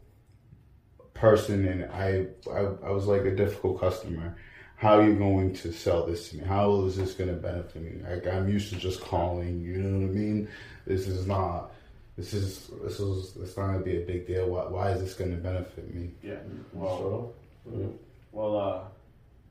[1.13, 4.35] person and I, I, I was like a difficult customer,
[4.78, 6.43] how are you going to sell this to me?
[6.43, 8.01] How is this going to benefit me?
[8.07, 9.61] Like I'm used to just calling.
[9.61, 10.47] You know what I mean?
[10.86, 11.71] This is not.
[12.17, 14.47] This is this is it's not gonna be a big deal.
[14.47, 16.11] Why, why is this gonna benefit me?
[16.23, 16.36] Yeah.
[16.71, 17.34] Well, so,
[17.78, 17.88] yeah.
[18.32, 18.80] Well, uh,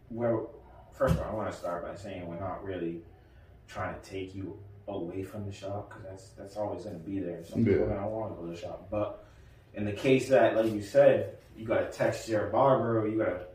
[0.08, 0.50] well,
[0.92, 3.02] first of all, I want to start by saying we're not really
[3.68, 4.58] trying to take you
[4.88, 7.44] away from the shop because that's that's always going to be there.
[7.44, 9.26] Some people are going to want to go to the shop, but
[9.74, 13.18] in the case that, like you said, you got to text your barber or you
[13.18, 13.46] got to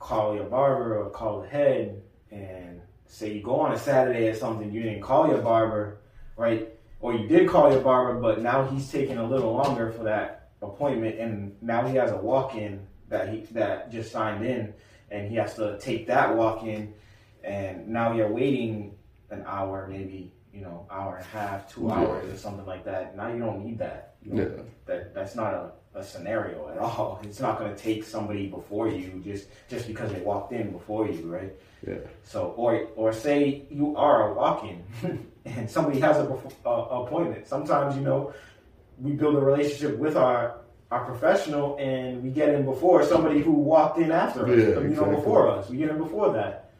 [0.00, 4.72] call your barber or call ahead and say you go on a Saturday or something,
[4.72, 5.98] you didn't call your barber,
[6.36, 6.68] right?
[7.00, 10.50] Or you did call your barber, but now he's taking a little longer for that
[10.62, 14.74] appointment, and now he has a walk-in that he that just signed in,
[15.10, 16.92] and he has to take that walk-in,
[17.44, 18.94] and now you're waiting
[19.30, 21.94] an hour, maybe you know, hour and a half, two Yeah.
[21.94, 23.16] hours, or something like that.
[23.16, 24.14] Now you don't need that.
[24.22, 24.62] You don't, Yeah.
[24.86, 27.20] That that's not a, a scenario at all.
[27.24, 31.08] It's not going to take somebody before you just just because they walked in before
[31.08, 31.52] you, right?
[31.86, 31.98] Yeah.
[32.24, 34.84] So, or or say you are a walk-in
[35.44, 36.26] and somebody has a
[36.66, 37.46] uh, appointment.
[37.46, 38.32] Sometimes you know
[39.00, 40.56] we build a relationship with our
[40.90, 44.50] our professional and we get in before somebody who walked in after us.
[44.50, 45.70] Yeah, you know, before us.
[45.70, 46.72] We get in before that,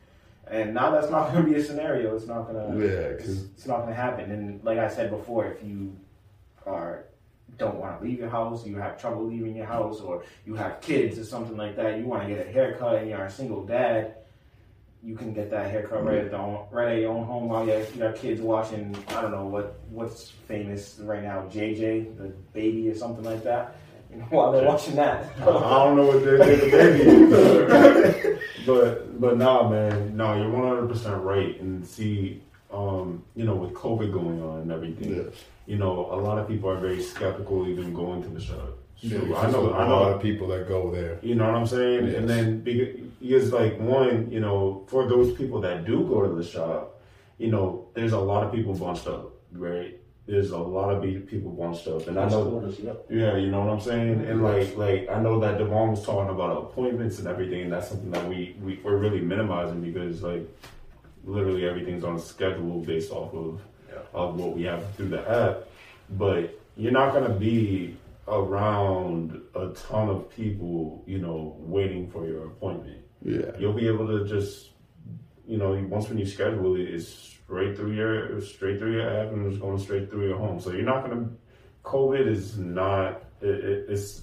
[0.46, 2.14] and now that's not going to be a scenario.
[2.16, 2.86] It's not going to.
[2.86, 4.30] Yeah, It's, it's not going to happen.
[4.30, 5.96] And like I said before, if you
[6.66, 7.04] are
[7.60, 10.80] don't want to leave your house, you have trouble leaving your house, or you have
[10.80, 13.64] kids or something like that, you want to get a haircut and you're a single
[13.64, 14.16] dad,
[15.02, 17.66] you can get that haircut right at the own, right at your own home while
[17.66, 18.96] your, your kids watching.
[19.08, 23.76] I don't know what what's famous right now, JJ the baby or something like that.
[24.10, 25.32] You know, while they're watching that.
[25.40, 28.38] I don't know what they did the baby is.
[28.66, 31.58] but but nah man, no, you're one hundred percent right.
[31.60, 35.22] And see, um, you know, with COVID going on and everything, Yeah.
[35.70, 38.76] You know, a lot of people are very skeptical even going to the shop.
[38.96, 41.20] Yeah, I know, a I lot of people that go there.
[41.22, 42.08] you know what I'm saying?
[42.08, 42.16] Yes.
[42.16, 42.88] And then because,
[43.20, 47.00] because like one, you know, for those people that do go to the shop,
[47.38, 49.96] you know, there's a lot of people bunched up, right?
[50.26, 52.74] There's a lot of be- people bunched up, and I know,
[53.08, 54.24] yeah, you know what I'm saying.
[54.26, 57.90] And like, like I know that Devaughn was talking about appointments and everything, and that's
[57.90, 60.44] something that we, we we're really minimizing because like,
[61.24, 63.60] literally everything's on schedule based off of
[64.12, 65.68] of what we have through the app.
[66.10, 67.96] But you're not gonna be
[68.26, 73.02] around a ton of people, you know, waiting for your appointment.
[73.22, 73.52] Yeah.
[73.58, 74.70] You'll be able to just,
[75.46, 79.32] you know, once when you schedule it, it's straight through your straight through your app
[79.32, 80.60] and it's going straight through your home.
[80.60, 81.28] So you're not gonna.
[81.84, 83.24] COVID is not.
[83.40, 84.22] It, it, it's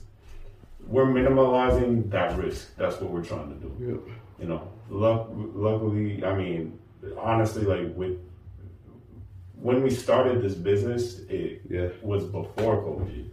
[0.85, 2.75] we're minimalizing that risk.
[2.77, 3.75] That's what we're trying to do.
[3.79, 4.13] Yeah.
[4.39, 6.79] You know, luck, luckily, I mean,
[7.17, 8.19] honestly, like with
[9.61, 11.89] when we started this business, it Yeah.
[12.01, 13.25] was before COVID,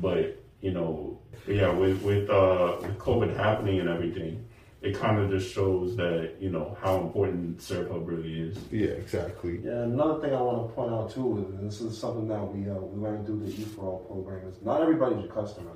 [0.00, 4.44] but you know, yeah, with with uh, with COVID happening and everything,
[4.82, 8.58] it kind of just shows that you know how important SvrHub really is.
[8.70, 9.60] Yeah, exactly.
[9.64, 12.42] Yeah, another thing I want to point out too is and this is something that
[12.52, 15.72] we uh, we learned through the E for All program is not everybody's your customer.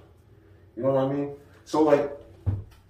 [0.77, 1.35] You know what I mean?
[1.65, 2.17] So like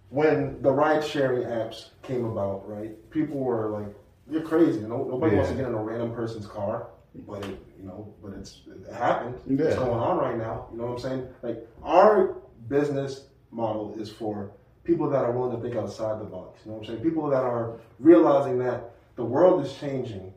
[0.09, 2.93] when the ride sharing apps came about, right?
[3.11, 3.95] People were like,
[4.31, 4.81] "You're crazy!
[4.81, 6.89] No, nobody wants to get in a random person's car."
[7.27, 9.37] But it, you know, but it's it happened.
[9.47, 9.67] Yeah.
[9.67, 10.69] It's going on right now.
[10.73, 11.29] You know what I'm saying?
[11.43, 12.37] Like our
[12.69, 14.53] business model is for
[14.85, 16.61] people that are willing to think outside the box.
[16.65, 17.03] You know what I'm saying?
[17.03, 20.33] People that are realizing that the world is changing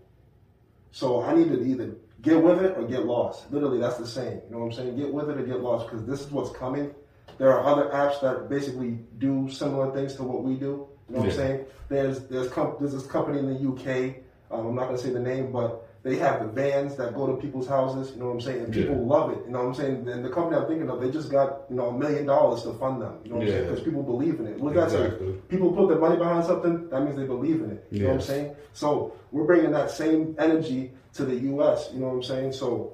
[0.94, 3.52] so I need to either get with it or get lost.
[3.52, 4.42] Literally, that's the same.
[4.46, 4.96] You know what I'm saying?
[4.96, 6.94] Get with it or get lost because this is what's coming.
[7.40, 10.88] There are other apps that basically do similar things to what we do.
[11.10, 11.32] You know what Yeah.
[11.34, 11.66] I'm saying?
[11.90, 14.16] There's there's com- there's this company in the UK.
[14.52, 17.28] Um, I'm not going to say the name, but They have the vans that go
[17.28, 18.12] to people's houses.
[18.12, 18.64] You know what I'm saying?
[18.66, 19.38] And people love it.
[19.46, 20.06] You know what I'm saying?
[20.10, 22.74] And the company I'm thinking of, they just got you know a million dollars to
[22.74, 23.20] fund them.
[23.24, 23.70] You know what I'm saying?
[23.70, 24.60] Because people believe in it.
[24.60, 25.32] What that's Exactly.
[25.48, 26.90] people put their money behind something.
[26.90, 27.88] That means they believe in it.
[27.90, 28.56] You know what I'm saying?
[28.74, 31.90] So we're bringing that same energy to the U.S.
[31.94, 32.52] You know what I'm saying?
[32.52, 32.92] So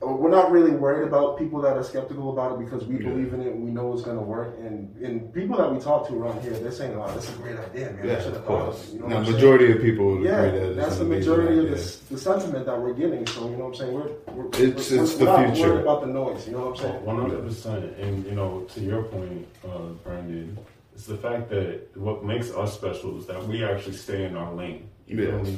[0.00, 3.10] we're not really worried about people that are skeptical about it because we Yeah.
[3.10, 4.56] believe in it we know it's going to work.
[4.60, 7.58] And and people that we talk to around here, they're saying, "Oh, that's a great
[7.58, 7.98] idea, man.
[8.02, 8.88] I Yeah, should of have thought of course.
[8.88, 9.34] it." You know now, what I'm saying?
[9.36, 11.76] majority of people would Yeah, agree that it's that's the majority of idea.
[11.76, 13.26] the, the sentiment that we're getting.
[13.26, 13.94] So you know what I'm saying?
[13.94, 15.68] We're, we're It's- we're, it's we're the not future.
[15.72, 16.46] worried about the noise.
[16.46, 17.04] You know what I'm saying?
[17.04, 20.56] One hundred percent, and you know, to your point, uh, Brandon,
[20.94, 24.52] it's the fact that what makes us special is that we actually stay in our
[24.54, 24.88] lane.
[25.08, 25.56] You feel Yes.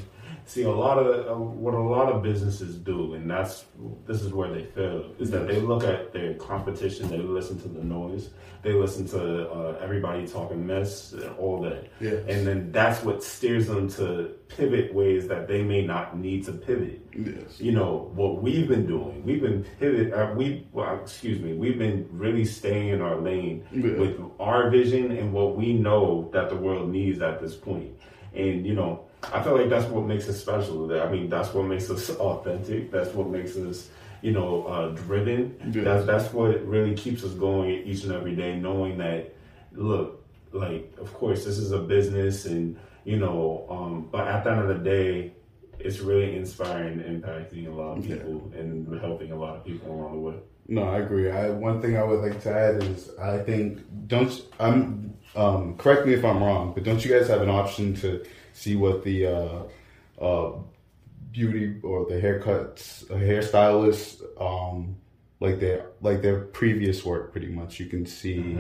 [0.51, 3.67] See, a lot of uh, what a lot of businesses do, and that's
[4.09, 7.69] this is where they fail, is that they look at their competition, they listen to
[7.69, 8.31] the noise,
[8.65, 12.25] they listen to uh, everybody talking mess, and all that, Yes.
[12.27, 16.53] and then that's what steers them to pivot ways that they may not need to
[16.53, 17.61] pivot Yes.
[17.61, 21.79] you know what we've been doing we've been pivot uh, we well, excuse me we've
[21.79, 23.93] been really staying in our lane Yeah.
[24.03, 27.93] with our vision and what we know that the world needs at this point
[28.35, 31.53] and you know i feel like that's what makes us special That- i mean that's
[31.55, 33.89] what makes us authentic that's what makes us
[34.23, 35.83] you know uh, driven Yeah.
[35.85, 39.33] that's that's what really keeps us going each and every day knowing that
[39.73, 44.51] look like of course this is a business and you know um but at the
[44.51, 45.33] end of the day
[45.79, 48.17] it's really inspiring and impacting a lot of Yeah.
[48.17, 50.35] people and helping a lot of people along the way
[50.71, 51.29] No, I agree.
[51.29, 56.07] I, one thing I would like to add is I think don't I'm um, correct
[56.07, 59.27] me if I'm wrong, but don't you guys have an option to see what the
[59.27, 59.63] uh,
[60.25, 60.53] uh,
[61.33, 64.95] beauty or the haircuts uh, hairstylists um,
[65.41, 67.81] like their like their previous work pretty much?
[67.81, 68.57] You can see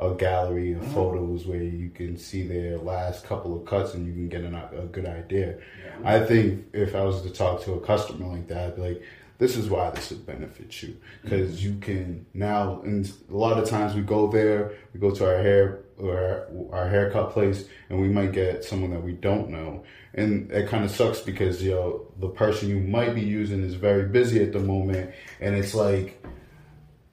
[0.00, 4.14] a gallery of photos where you can see their last couple of cuts and you
[4.14, 5.58] can get an, a good idea.
[6.04, 9.02] I think if i was to talk to a customer like that I'd be like
[9.38, 13.68] this is why this would benefit you because you can now and a lot of
[13.68, 18.08] times we go there we go to our hair or our haircut place and we
[18.08, 22.06] might get someone that we don't know and it kind of sucks because you know
[22.18, 26.24] the person you might be using is very busy at the moment and it's like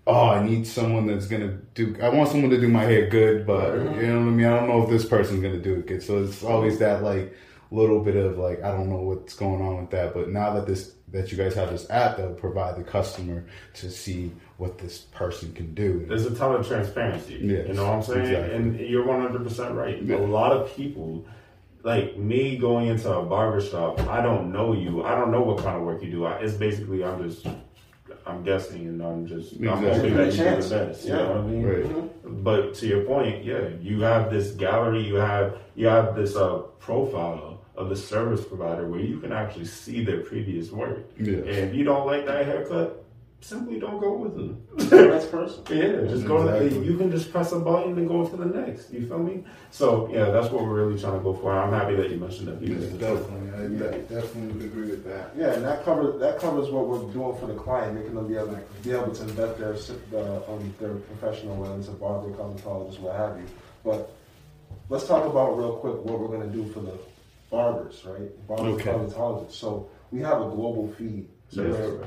[0.07, 1.95] oh, I need someone that's gonna do.
[2.01, 4.01] I want someone to do my hair good, but you uh-huh.
[4.01, 4.45] know what I mean.
[4.45, 6.03] I don't know if this person's gonna do it good.
[6.03, 7.35] So it's always that like
[7.71, 10.13] little bit of like I don't know what's going on with that.
[10.13, 13.43] But now that this that you guys have this app that will provide the customer
[13.73, 16.05] to see what this person can do.
[16.07, 18.55] there's a ton of transparency Yes, you know what i'm saying exactly.
[18.55, 20.17] and you're 100% right Yeah.
[20.17, 21.25] a lot of people
[21.83, 25.57] like me going into a barber shop i don't know you i don't know what
[25.63, 27.47] kind of work you do I, it's basically i'm just
[28.27, 31.15] i'm guessing and i'm just i'm hoping that you do the best you Yeah.
[31.17, 32.43] know what i mean Right.
[32.43, 36.59] But to your point, yeah, you have this gallery, you have you have this uh,
[36.79, 40.99] profile of the service provider where you can actually see their previous work.
[41.19, 41.39] Yes.
[41.39, 43.03] And if you don't like that haircut,
[43.41, 44.61] simply don't go with them.
[45.11, 45.63] Next person.
[45.69, 46.43] yeah, just go.
[46.45, 46.85] To, Exactly.
[46.85, 48.93] you can just press a button and go to the next.
[48.93, 49.43] You feel me?
[49.71, 51.51] So yeah, that's what we're really trying to go for.
[51.51, 52.61] I'm happy that you mentioned that.
[52.61, 53.49] Yes, definitely.
[53.49, 55.31] I de- definitely would agree with that.
[55.35, 58.35] Yeah, and that covers that covers what we're doing for the client, making them be
[58.35, 62.29] able to be able to vet their uh, um, their professional, whether it's a barber,
[62.29, 63.45] cosmetologist, what have you.
[63.83, 64.13] But
[64.89, 66.93] let's talk about real quick what we're going to do for the
[67.61, 68.47] barbers, right?
[68.47, 68.89] Barbers, Okay.
[68.91, 69.51] cosmetologists.
[69.51, 71.27] So we have a global feed.
[71.53, 71.99] Where-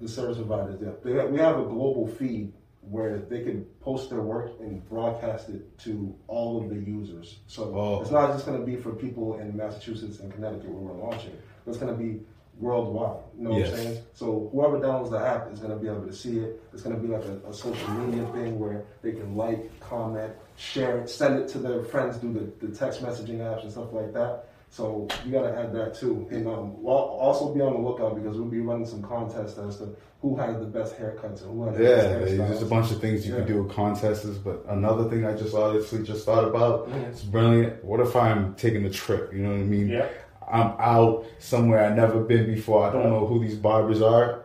[0.00, 0.80] the service providers.
[0.80, 2.52] Yeah, they we have a global feed
[2.82, 7.40] where they can post their work and broadcast it to all of the users.
[7.48, 8.00] So Oh.
[8.00, 11.32] it's not just going to be for people in Massachusetts and Connecticut where we're launching.
[11.66, 12.20] It's going to be
[12.60, 13.18] worldwide.
[13.36, 13.70] You know Yes.
[13.72, 14.02] what I'm saying?
[14.14, 16.62] So whoever downloads the app is going to be able to see it.
[16.72, 20.32] It's going to be like a, a social media thing where they can like, comment,
[20.56, 23.92] share it, send it to their friends, do the, the text messaging apps and stuff
[23.92, 24.47] like that.
[24.70, 28.36] So you got to add that too, and um, also be on the lookout because
[28.36, 31.76] we'll be running some contests as to who has the best haircuts and who has
[31.76, 33.38] the Yeah, best there's a bunch of things you Yeah.
[33.44, 37.04] can do with contests, but another thing I just honestly just thought about, Mhm.
[37.08, 37.82] it's brilliant.
[37.84, 39.32] What if I'm taking a trip?
[39.32, 39.88] You know what I mean?
[39.88, 40.06] Yeah.
[40.50, 42.84] I'm out somewhere I've never been before.
[42.84, 44.40] I don't know who these barbers are.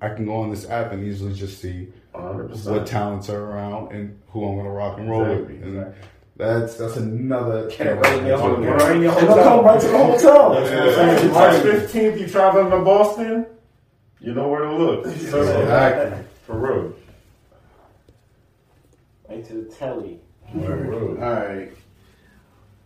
[0.00, 2.74] I can go on this app and easily just see 100%.
[2.76, 5.62] what talents are around and who I'm gonna rock and roll Exactly, with.
[5.64, 6.08] And exactly.
[6.36, 7.68] That's that's another.
[7.70, 8.62] Get it right in your home.
[8.62, 8.70] Yeah.
[8.70, 9.64] Right in your And they'll come hotel.
[9.64, 10.50] right to the hotel.
[10.54, 11.32] That's what I'm saying.
[11.32, 13.46] March 15th, you traveling to Boston,
[14.20, 15.06] you know where to look.
[15.16, 16.24] So, Exactly.
[16.46, 16.94] For real.
[19.28, 20.20] Right to the telly.
[20.54, 21.72] All right.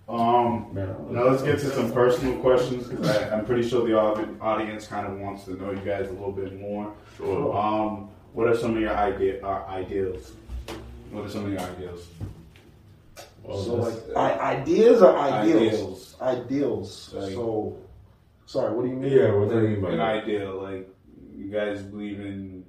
[0.09, 3.97] Um, Man, now let's get to some personal questions because I'm pretty sure the
[4.41, 6.93] audience kind of wants to know you guys a little bit more.
[7.17, 7.57] Sure.
[7.57, 10.33] Um, what are some of your idea uh, ideals?
[11.13, 12.09] What are some of your ideals?
[13.43, 16.17] Well, so that's- like I, ideas or ideals?
[16.21, 16.21] Ideals.
[16.23, 17.15] Ideals.
[17.15, 17.77] Like- so
[18.47, 19.13] Sorry, what do you mean?
[19.13, 20.89] Yeah, what do you mean by an ideal like
[21.37, 22.65] you guys believe in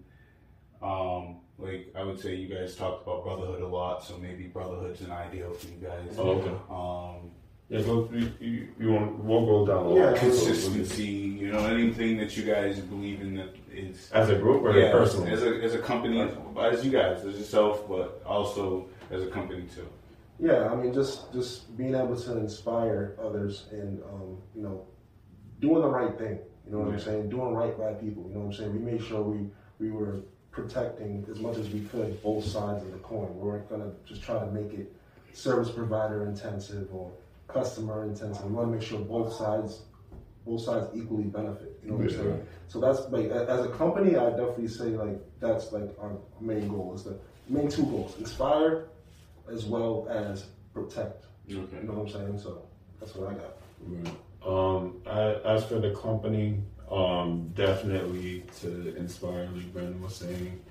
[0.81, 5.01] um like I would say you guys talked about brotherhood a lot, so maybe brotherhood's
[5.01, 6.15] an ideal for you guys.
[6.17, 6.55] Oh, okay.
[6.69, 7.31] Um
[7.69, 8.09] Yeah, go.
[8.13, 9.23] You, you, you want?
[9.23, 9.85] We'll go down.
[9.91, 14.35] a Yeah, consistency, you know, anything that you guys believe in that is As a
[14.35, 15.31] group or yeah, personally?
[15.31, 16.19] as a as a company,
[16.59, 19.87] as you guys, as yourself, but also as a company too.
[20.41, 24.87] Yeah, I mean, just just being able to inspire others and um, you know,
[25.59, 26.39] doing the right thing.
[26.65, 27.29] You know what I'm saying?
[27.29, 28.27] Doing right by people.
[28.27, 28.73] You know what I'm saying?
[28.73, 29.47] We made sure we
[29.79, 33.29] we were protecting as much as we could both sides of the coin.
[33.35, 34.91] We weren't gonna just try to make it
[35.31, 37.11] service provider intensive or
[37.47, 38.43] customer intensive.
[38.45, 39.81] We want to make sure both sides
[40.43, 41.79] both sides equally benefit.
[41.83, 42.47] You know what I'm saying?
[42.67, 46.93] So that's like as a company, I definitely say like that's like our main goal
[46.95, 48.87] is the main two goals: inspire
[49.51, 51.25] as well as protect.
[51.49, 51.77] Okay.
[51.81, 52.39] You know what I'm saying?
[52.39, 52.63] So
[52.99, 53.57] that's what I got.
[53.85, 54.15] Right.
[54.45, 60.61] Um, I, as for the company, um, definitely to inspire, like Brandon was saying,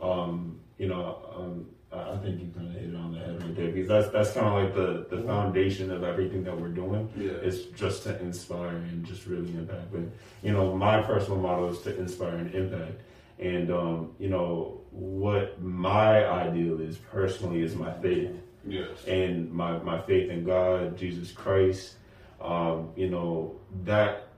[0.00, 3.42] um, you know, um, I I think you kind of hit it on the head
[3.42, 6.68] right there because that's that's kind of like the, the foundation of everything that we're
[6.68, 7.08] doing.
[7.16, 7.32] Yeah.
[7.32, 9.92] is just to inspire and just really impact.
[9.92, 10.02] But
[10.42, 13.00] you know, my personal motto is to inspire and impact.
[13.38, 18.30] And um, you know what my ideal is personally is my faith
[18.66, 18.88] Yes.
[19.06, 21.94] and my, my faith in God, Jesus Christ.
[22.42, 24.28] Um, you know, that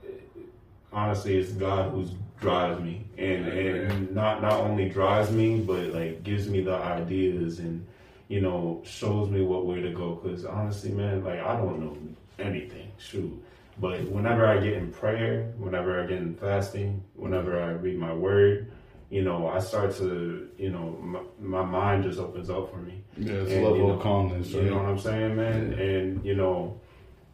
[0.92, 2.06] honestly is God who
[2.40, 7.60] drives me and, and not not only drives me but like gives me the ideas
[7.60, 7.86] and
[8.28, 11.96] you know shows me what way to go because honestly man like I don't know
[12.44, 13.32] anything shoot
[13.78, 18.12] but whenever I get in prayer whenever I get in fasting whenever I read my
[18.12, 18.70] word
[19.12, 21.20] you know I start to you know my,
[21.58, 24.00] my mind just opens up for me Yeah, it's a And, level you know, of
[24.02, 24.48] calmness.
[24.50, 25.60] you know what I'm saying, man?
[25.88, 26.80] And you know,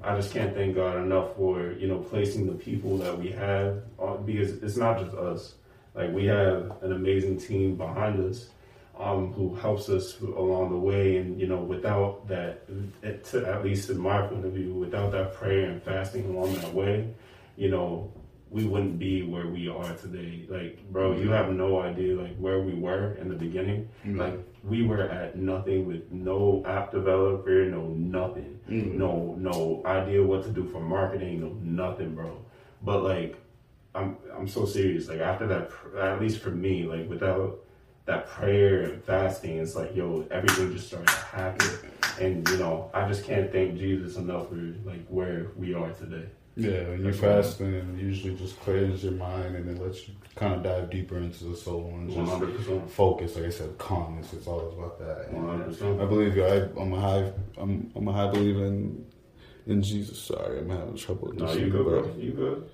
[0.03, 3.70] I just can't thank God enough for you know placing the people that we have
[3.99, 5.43] on, because it's not just us.
[5.95, 8.39] Like we have an amazing team behind us
[8.99, 12.53] um, who helps us along the way, and you know, without that,
[13.05, 16.97] at least in my point of view, without that prayer and fasting along that way,
[17.57, 18.11] you know,
[18.51, 20.46] we wouldn't be where we are today.
[20.49, 21.32] Like, bro, you mm-hmm.
[21.32, 23.88] have no idea like where we were in the beginning.
[24.05, 24.20] Mm-hmm.
[24.20, 28.99] Like, we were at nothing with no app developer, no nothing, mm-hmm.
[28.99, 32.42] no no idea what to do for marketing, no nothing, bro.
[32.82, 33.36] But like,
[33.94, 35.09] I'm I'm so serious.
[35.09, 37.61] Like after that, at least for me, like without
[38.07, 41.90] that prayer and fasting, it's like yo, everything just started to happen,
[42.20, 46.28] and you know, I just can't thank Jesus enough for like where we are today.
[46.59, 50.15] Yeah, when you fast, then it usually just clears your mind and it lets you
[50.35, 52.91] kind of dive deeper into the soul and just hundred percent.
[52.91, 53.37] focus.
[53.37, 54.33] Like I said, calmness.
[54.33, 55.33] It's always about that.
[55.33, 56.45] One hundred I believe you.
[56.45, 57.33] I, I'm a high.
[57.57, 59.07] I'm, I'm a high believer in
[59.67, 60.19] in Jesus.
[60.21, 61.29] Sorry, I'm having trouble.
[61.29, 62.03] with No, this you good, bro.
[62.03, 62.15] bro.
[62.17, 62.71] You good.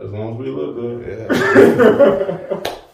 [0.00, 2.58] As long as we look good.
[2.66, 2.74] Yeah.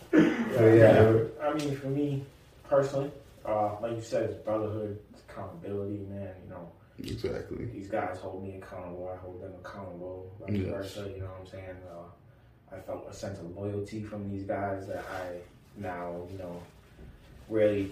[0.54, 2.22] Yeah, I mean, for me
[2.68, 3.10] personally,
[3.44, 6.30] uh, like you said, it's brotherhood, it's accountability, man.
[6.44, 7.64] You know, exactly.
[7.66, 9.10] these guys hold me accountable.
[9.12, 10.30] I hold them accountable.
[10.40, 10.68] Vice Yes.
[10.70, 11.10] versa.
[11.14, 11.76] You know what I'm saying?
[11.90, 15.38] Uh, I felt a sense of loyalty from these guys that I
[15.76, 16.60] now, you know,
[17.48, 17.90] really,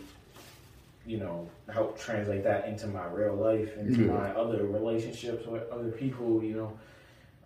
[1.06, 4.12] you know, help translate that into my real life, into Yeah.
[4.12, 6.42] my other relationships with other people.
[6.42, 6.72] You know,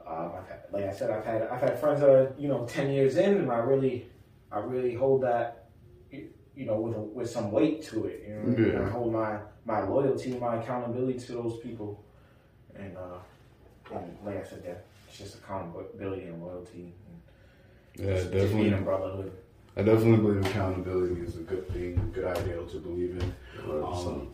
[0.06, 2.64] um, I've had, like I said, I've had I've had friends that are you know
[2.66, 4.06] ten years in, and I really,
[4.52, 5.62] I really hold that.
[6.10, 8.72] You know, with a, with some weight to it, you know, what I mean?
[8.72, 8.86] Yeah.
[8.86, 12.02] I hold my my loyalty, and my accountability to those people,
[12.74, 13.18] and uh,
[13.94, 16.94] and like I said, that it's just accountability and loyalty.
[17.08, 18.72] And Yeah, just, just being definitely.
[18.72, 19.32] a brotherhood.
[19.76, 23.34] I definitely believe accountability is a good thing, a good ideal to believe in.
[23.70, 24.28] Um,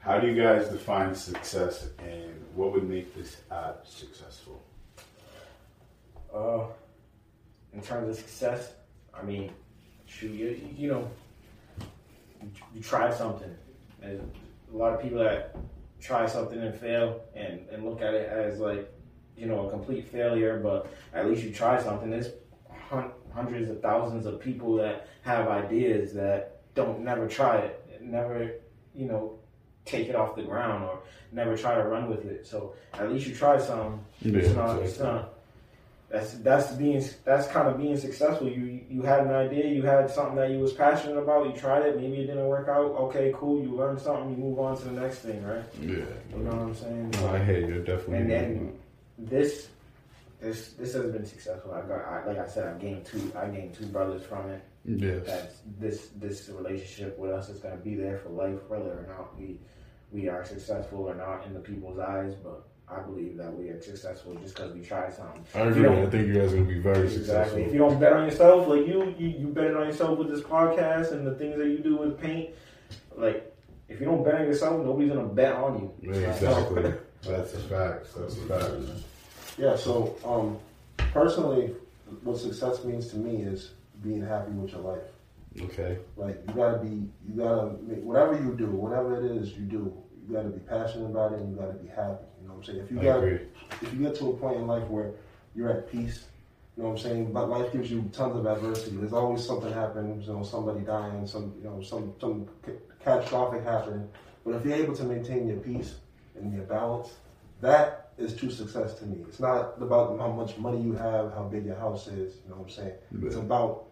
[0.00, 4.60] How do you guys define success, and what would make this app successful?
[6.34, 6.64] Uh,
[7.72, 8.72] in terms of success,
[9.14, 9.50] I mean,
[10.06, 11.10] shoot, you, you know,
[12.42, 13.54] you, you try something.
[14.06, 14.20] There's
[14.72, 15.56] a lot of people that
[16.00, 18.90] try something and fail and, and look at it as like,
[19.36, 22.10] you know, a complete failure, but at least you try something.
[22.10, 22.28] There's
[22.88, 28.52] hun- hundreds of thousands of people that have ideas that don't never try it, never,
[28.94, 29.38] you know,
[29.84, 31.00] take it off the ground or
[31.32, 32.46] never try to run with it.
[32.46, 34.04] So at least you try some.
[34.20, 34.82] Yeah, it's not.
[34.82, 35.34] It's not.
[36.16, 38.48] That's that's being that's kind of being successful.
[38.48, 41.46] You you had an idea, you had something that you was passionate about.
[41.46, 42.92] You tried it, maybe it didn't work out.
[43.06, 43.62] Okay, cool.
[43.62, 44.30] You learned something.
[44.30, 45.64] You move on to the next thing, right?
[45.78, 45.88] Yeah.
[46.32, 47.10] You know what I'm saying?
[47.10, 47.82] No, I hear you.
[47.82, 48.16] Definitely.
[48.16, 48.78] And then
[49.18, 49.68] this
[50.40, 51.72] this this has been successful.
[51.72, 54.62] I got I, like I said, I gained two I gained two brothers from it.
[54.86, 55.22] yes.
[55.26, 59.38] That's this this relationship with us is gonna be there for life, whether or not
[59.38, 59.60] we
[60.12, 62.34] we are successful or not in the people's eyes.
[62.42, 65.44] But I believe that we are successful just because we tried something.
[65.54, 65.82] I If agree.
[65.82, 67.18] you I think you guys are gonna be very Exactly.
[67.18, 67.58] successful.
[67.58, 70.40] If you don't bet on yourself, like you, you, you bet on yourself with this
[70.42, 72.50] podcast and the things that you do with paint,
[73.16, 73.52] like
[73.88, 76.12] if you don't bet on yourself, nobody's gonna bet on you.
[76.12, 76.94] Yeah, exactly.
[77.26, 78.06] That's a fact.
[78.16, 78.72] That's a fact.
[79.58, 80.58] Yeah, so um,
[81.12, 81.74] personally,
[82.22, 83.72] what success means to me is
[84.02, 85.02] being happy with your life.
[85.60, 85.98] Okay.
[86.16, 89.92] Like you gotta be, you gotta make, whatever you do, whatever it is you do,
[90.28, 92.24] you gotta be passionate about it and you gotta be happy.
[92.56, 92.84] You know what I'm saying?
[92.84, 93.46] If you I got, agree.
[93.82, 95.12] if you get to a point in life where
[95.54, 96.24] you're at peace,
[96.76, 97.32] you know what I'm saying.
[97.32, 98.96] But life gives you tons of adversity.
[98.96, 102.48] There's always something happens, You know, somebody dying, some you know, some some
[103.02, 104.08] catastrophic happening.
[104.44, 105.96] But if you're able to maintain your peace
[106.36, 107.14] and your balance,
[107.60, 109.24] that is true success to me.
[109.28, 112.36] It's not about how much money you have, how big your house is.
[112.44, 112.94] You know what I'm saying?
[113.22, 113.86] It's about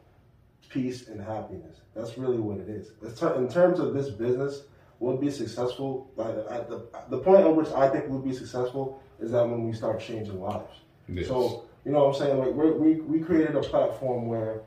[0.69, 1.81] peace and happiness.
[1.95, 2.93] That's really what it is.
[3.03, 4.63] In terms of this business,
[5.01, 6.11] we'll be successful.
[6.17, 9.65] Like, at the, the point at which I think we'll be successful is that when
[9.65, 10.73] we start changing lives.
[11.09, 11.29] Yes.
[11.29, 12.39] So, you know what I'm saying?
[12.39, 14.63] Like, we're, we, we created a platform where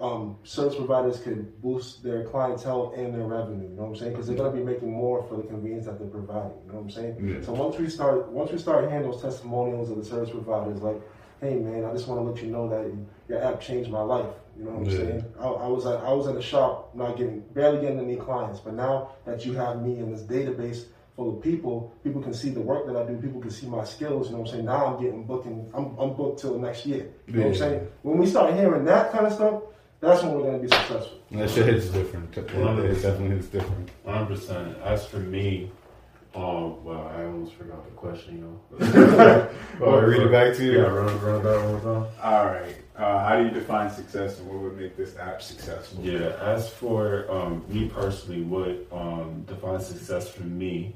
[0.00, 3.68] um, service providers could boost their clientele and their revenue.
[3.68, 4.12] You know what I'm saying?
[4.12, 6.52] Because they're going to be making more for the convenience that they're providing.
[6.66, 7.28] You know what I'm saying?
[7.28, 7.44] Yeah.
[7.44, 11.00] So once we start, once we start hearing those testimonials of the service providers, like,
[11.40, 12.92] hey man, I just want to let you know that
[13.28, 14.30] your app changed my life.
[14.58, 14.96] You know what I'm Yeah.
[14.96, 15.24] saying?
[15.40, 18.60] I, I was at, I was in the shop, not getting, barely getting any clients,
[18.60, 20.84] but now that you have me in this database
[21.14, 23.16] full of people, people can see the work that I do.
[23.16, 24.26] People can see my skills.
[24.28, 24.64] You know what I'm saying?
[24.66, 25.70] Now I'm getting booking.
[25.74, 27.08] I'm, I'm booked till next year.
[27.26, 27.88] You know what I'm saying?
[28.02, 29.62] When we start hearing that kind of stuff,
[30.00, 31.18] that's when we're gonna be successful.
[31.32, 32.36] That shit hits different.
[32.36, 33.90] It it definitely hits different.
[34.04, 34.78] One hundred percent.
[34.84, 35.72] As for me,
[36.36, 38.78] um, well, I almost forgot the question, yo.
[39.80, 40.78] Oh, I read it back to you?
[40.78, 42.12] Yeah, run, run it back one more time.
[42.22, 42.76] All right.
[42.98, 46.04] Uh, how do you define success, and what would make this app successful?
[46.04, 50.94] Yeah, as for um, me personally, what um, defines success for me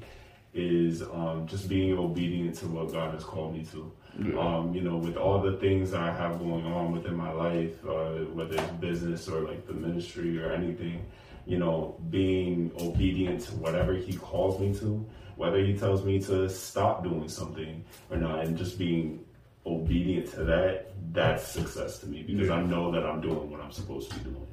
[0.53, 3.91] is um, just being obedient to what God has called me to.
[4.37, 8.25] Um, you know, with all the things I have going on within my life, uh,
[8.33, 11.03] whether it's business or like the ministry or anything,
[11.47, 15.03] you know, being obedient to whatever He calls me to,
[15.35, 19.22] whether He tells me to stop doing something or not, and just being
[19.65, 23.71] obedient to that, that's success to me because I know that I'm doing what I'm
[23.71, 24.47] supposed to be doing.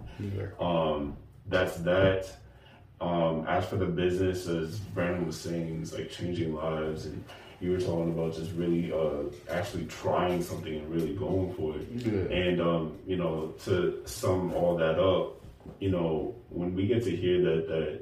[0.60, 2.28] Um, that's that.
[3.00, 7.24] Um, as for the business, as Brandon was saying, it's like changing lives, and
[7.60, 11.88] you were talking about just really uh, actually trying something and really going for it.
[11.90, 12.36] Yeah.
[12.36, 15.40] And um, you know, to sum all that up,
[15.80, 18.00] you know, when we get to hear that that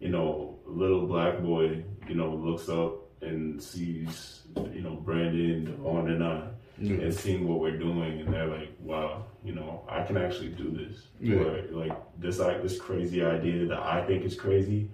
[0.00, 4.39] you know little black boy, you know, looks up and sees
[4.72, 6.96] you know Brandon, on and on, Yeah.
[7.02, 10.70] and seeing what we're doing, and they're like, wow, you know, I can actually do
[10.70, 11.06] this.
[11.20, 11.36] Yeah.
[11.36, 14.88] Or like this like this crazy idea that I think is crazy,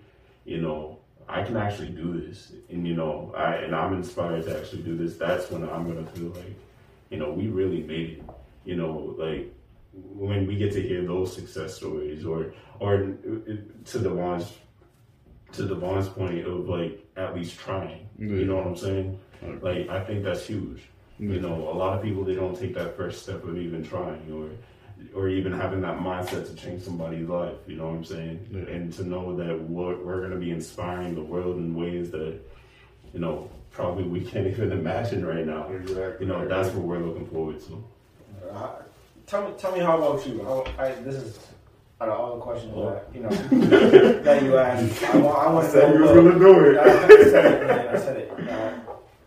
[0.44, 0.98] you know,
[1.28, 2.52] I can actually do this.
[2.70, 5.16] And you know, I and I'm inspired to actually do this.
[5.16, 6.54] That's when I'm gonna feel like,
[7.11, 8.22] you know, we really made it.
[8.64, 9.52] You know, like
[9.92, 13.52] when we get to hear those success stories or or uh,
[13.84, 14.52] to Devaughn's
[15.52, 18.09] to Devaughn's point of like at least trying.
[18.18, 19.18] You know what I'm saying?
[19.61, 20.82] Like I think that's huge.
[21.18, 24.30] You know, a lot of people they don't take that first step of even trying
[24.32, 24.49] or
[25.14, 27.55] or even having that mindset to change somebody's life.
[27.66, 28.47] You know what I'm saying?
[28.51, 28.74] Yeah.
[28.74, 32.39] And to know that we're, we're going to be inspiring the world in ways that
[33.12, 35.68] you know probably we can't even imagine right now.
[35.70, 36.26] Exactly.
[36.26, 37.84] You know, that's what we're looking forward to.
[38.53, 38.68] Uh,
[39.26, 40.43] tell me, tell me how about you?
[40.45, 41.39] How, I, this is
[42.01, 43.28] out of all the questions that you know
[44.22, 45.03] that you asked.
[45.03, 46.22] I want, I want to know.
[46.22, 47.89] what- do I, I said it, man.
[47.89, 48.30] I said it.
[48.51, 48.86] Uh,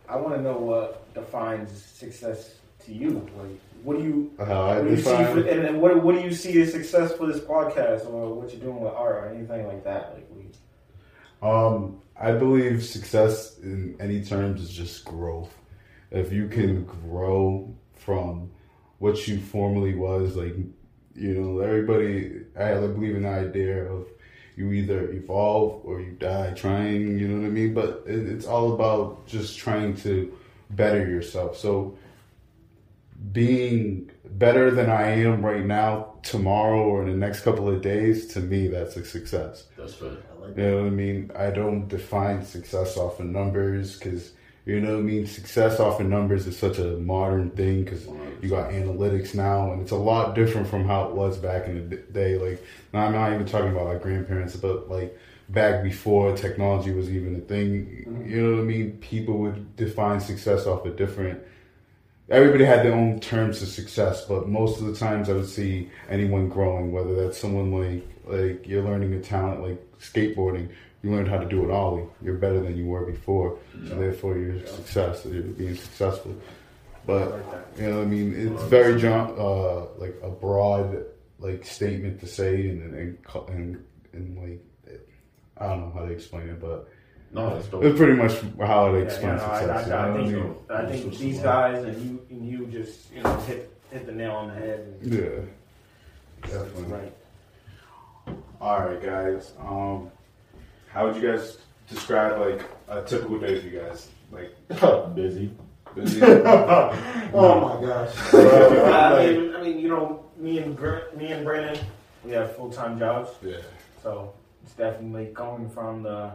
[0.09, 2.55] I want to know what defines success
[2.85, 3.29] to you.
[3.37, 6.21] Like, what do you, I what do you see, for, and then what, what do
[6.21, 9.67] you see as success for this podcast, or what you're doing with art, or anything
[9.67, 10.13] like that?
[10.13, 15.53] Like, we, Um, I believe success in any terms is just growth.
[16.11, 18.51] If you can grow from
[18.97, 20.55] what you formerly was, like
[21.15, 24.07] you know, everybody I believe in the idea of
[24.59, 27.17] you either evolve or you die trying.
[27.17, 27.73] You know what I mean?
[27.73, 30.37] But it, it's all about just trying to
[30.71, 31.57] better yourself.
[31.57, 31.97] So
[33.31, 38.27] being better than I am right now, tomorrow or in the next couple of days,
[38.33, 39.65] to me, that's a success.
[39.77, 40.11] That's right.
[40.11, 41.31] I like You know what I mean?
[41.35, 44.33] I don't define success off of numbers because,
[44.69, 45.25] you know what I mean?
[45.25, 48.05] Success off of numbers is such a modern thing because
[48.41, 51.89] you got analytics now and it's a lot different from how it was back in
[51.89, 52.37] the day.
[52.37, 52.63] Like,
[52.93, 55.17] now I'm not even talking about our grandparents, but like
[55.49, 58.05] back before technology was even a thing.
[58.07, 58.29] Mm-hmm.
[58.29, 58.97] You know what I mean?
[58.97, 61.41] People would define success off of different.
[62.29, 65.89] Everybody had their own terms of success, but most of the times I would see
[66.09, 70.69] anyone growing, whether that's someone like like you're learning a talent like skateboarding,
[71.03, 72.05] you learned how to do an ollie.
[72.21, 75.25] You're better than you were before, so therefore you're success.
[75.25, 76.35] You're being successful.
[77.05, 77.39] But
[77.77, 81.05] you know, I mean, it's very John, uh, like a broad
[81.39, 83.17] like statement to say, and and
[83.49, 83.83] and,
[84.13, 84.99] and like
[85.57, 86.87] I don't know how to explain it, but
[87.33, 87.83] No, that's dope.
[87.83, 89.85] it's pretty much how it Yeah, explains you know, I, success.
[89.87, 90.55] you know I, I think, mean?
[90.69, 94.31] I think these guys and you and you just you know hit hit the nail
[94.31, 94.79] on the head.
[95.01, 96.83] And Yeah, definitely.
[96.93, 97.13] Right.
[98.61, 99.53] All right, guys.
[99.59, 100.11] Um,
[100.93, 101.57] how would you guys
[101.89, 104.07] describe like a typical day for you guys?
[104.31, 104.53] Like
[105.15, 105.51] Busy.
[105.95, 106.21] busy?
[107.31, 108.15] Oh my gosh.
[108.33, 111.83] I mean, I mean, you know, me and Gr- me and Brandon,
[112.25, 113.57] we have full time jobs, Yeah,
[114.01, 114.33] so
[114.63, 116.31] it's definitely going from the,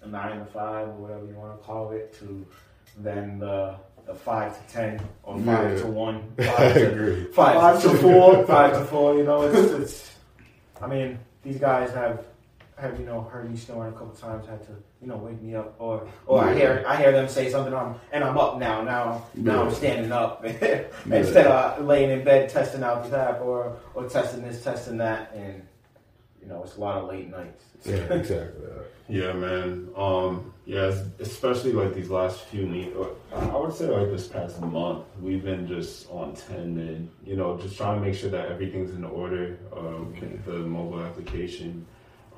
[0.00, 2.46] the nine to five or whatever you want to call it to
[2.98, 5.80] then the the five to ten or five Yeah.
[5.82, 7.24] to one, I five to, agree.
[7.32, 9.14] five, Five to to four, five to four.
[9.16, 10.14] You know, it's it's.
[10.80, 12.24] I mean, these guys have
[12.80, 15.54] have you know heard me snoring a couple times, had to you know wake me
[15.54, 18.82] up, or or I hear I hear them say something, I'm and I'm up now.
[18.82, 23.76] Now now I'm standing up instead of laying in bed testing out this app or
[23.94, 25.66] or testing this, testing that, and
[26.40, 27.64] you know it's a lot of late nights.
[27.84, 28.64] Yeah, exactly.
[29.10, 29.88] Yeah, man.
[29.96, 32.94] Um, yeah, especially like these last few weeks.
[33.34, 37.56] I would say like this past month, we've been just on ten and you know
[37.56, 39.58] just trying to make sure that everything's in order.
[39.74, 40.14] Um,
[40.44, 41.86] the mobile application.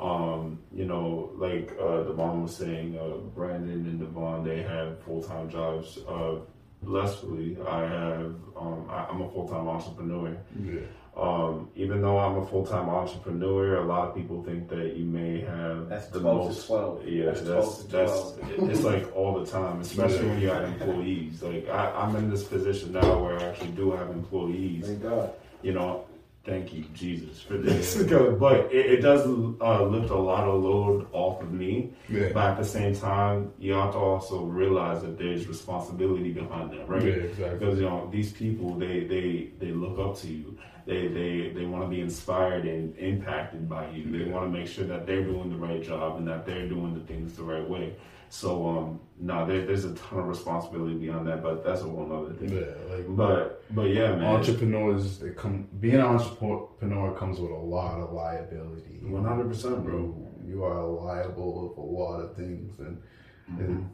[0.01, 5.23] Um, you know, like uh, Devaughn was saying, uh, Brandon and Devaughn, they have full
[5.23, 5.99] time jobs.
[6.09, 6.37] Uh,
[6.83, 8.35] blessedly, I have.
[8.59, 10.37] Um, I, I'm a full time entrepreneur.
[10.59, 10.81] Yeah,
[11.17, 15.05] Um, even though I'm a full time entrepreneur, a lot of people think that you
[15.05, 16.67] may have That's the 12 to most.
[16.67, 17.07] 12.
[17.09, 20.65] Yeah, That's that's 12 that's, to it's like all the time, especially when you have
[20.65, 21.43] employees.
[21.43, 24.87] Like I, I'm in this position now where I actually do have employees.
[24.87, 25.33] Thank God.
[25.63, 26.07] You know,
[26.45, 27.97] thank you Jesus for this.
[28.05, 31.93] but it, it does uh, lift a lot of load off of me.
[32.09, 36.71] yeah, But at the same time, you have to also realize that there's responsibility behind
[36.73, 37.03] that, right?
[37.03, 37.59] yeah, exactly.
[37.59, 41.67] because you know these people they they they look up to you they they they
[41.67, 45.23] want to be inspired and impacted by you they want to make sure that they're
[45.23, 47.95] doing the right job and that they're doing the things the right way
[48.33, 52.11] so um no there, there's a ton of responsibility beyond that but that's a whole
[52.13, 57.41] other thing Yeah, like but but yeah man entrepreneurs, they come being an entrepreneur comes
[57.41, 59.01] with a lot of liability.
[59.03, 60.15] 100% bro
[60.47, 63.03] You, are liable of a lot of things, and,
[63.51, 63.63] Mm-hmm.
[63.65, 63.91] and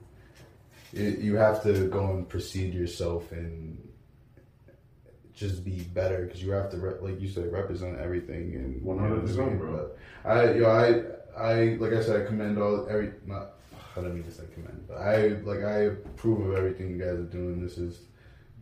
[0.93, 3.79] it, you have to go and proceed yourself and
[5.35, 8.55] just be better because you have to, re- like you said, represent everything.
[8.55, 9.73] And 100%, bro.
[10.25, 13.13] But I, you know, I, I, like I said, I commend all every.
[13.27, 13.53] Not,
[14.05, 14.31] I mean to
[14.89, 17.63] but I like I approve of everything you guys are doing.
[17.63, 18.01] This is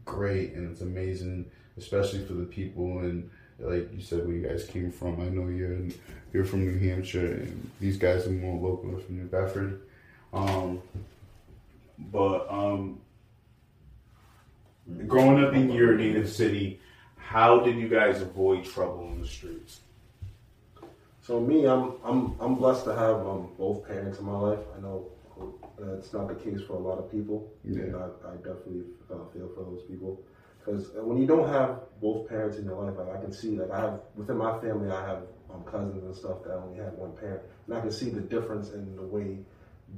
[0.05, 4.65] great and it's amazing, especially for the people and like you said where you guys
[4.65, 5.21] came from.
[5.21, 5.95] I know you're in,
[6.33, 9.83] you're from New Hampshire and these guys are more local from New Bedford.
[10.33, 10.83] Um,
[11.99, 13.01] but um,
[15.07, 16.81] growing up in your native city,
[17.17, 19.81] how did you guys avoid trouble in the streets?
[21.23, 24.59] So me, I'm I'm I'm blessed to have um, both parents in my life.
[24.77, 25.07] I know
[25.79, 27.83] that's not the case for a lot of people, Yeah.
[27.83, 30.21] and I, I definitely uh, feel for those people
[30.59, 33.71] because when you don't have both parents in your life, like I can see, like
[33.71, 35.23] I have within my family, I have
[35.53, 38.71] um, cousins and stuff that only had one parent, and I can see the difference
[38.71, 39.39] in the way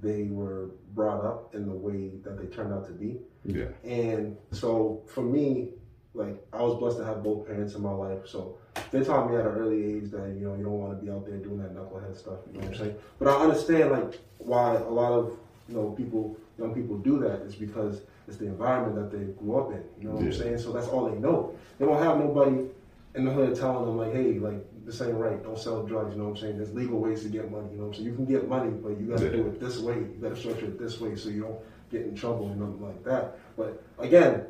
[0.03, 3.19] they were brought up and the way that they turned out to be.
[3.45, 5.71] yeah, And so for me,
[6.15, 8.27] like I was blessed to have both parents in my life.
[8.27, 8.59] So
[8.91, 11.11] they taught me at an early age that you know you don't want to be
[11.11, 12.41] out there doing that knucklehead stuff.
[12.53, 12.97] You know what I'm saying?
[13.19, 17.43] But I understand like why a lot of you know people, young people do that
[17.43, 19.83] is because it's the environment that they grew up in.
[20.01, 20.59] You know what I'm saying?
[20.59, 21.55] So that's all they know.
[21.79, 22.67] They don't have nobody
[23.15, 25.43] in the hood telling them like, hey, like this ain't right.
[25.43, 26.15] Don't sell drugs.
[26.15, 26.57] You know what I'm saying?
[26.59, 27.69] There's legal ways to get money.
[27.73, 28.07] You know what I'm saying?
[28.07, 29.33] You can get money, but you got to Yeah.
[29.43, 29.95] do it this way.
[29.95, 31.59] You got to structure it this way so you don't
[31.91, 33.39] get in trouble and nothing like that.
[33.57, 34.45] But again,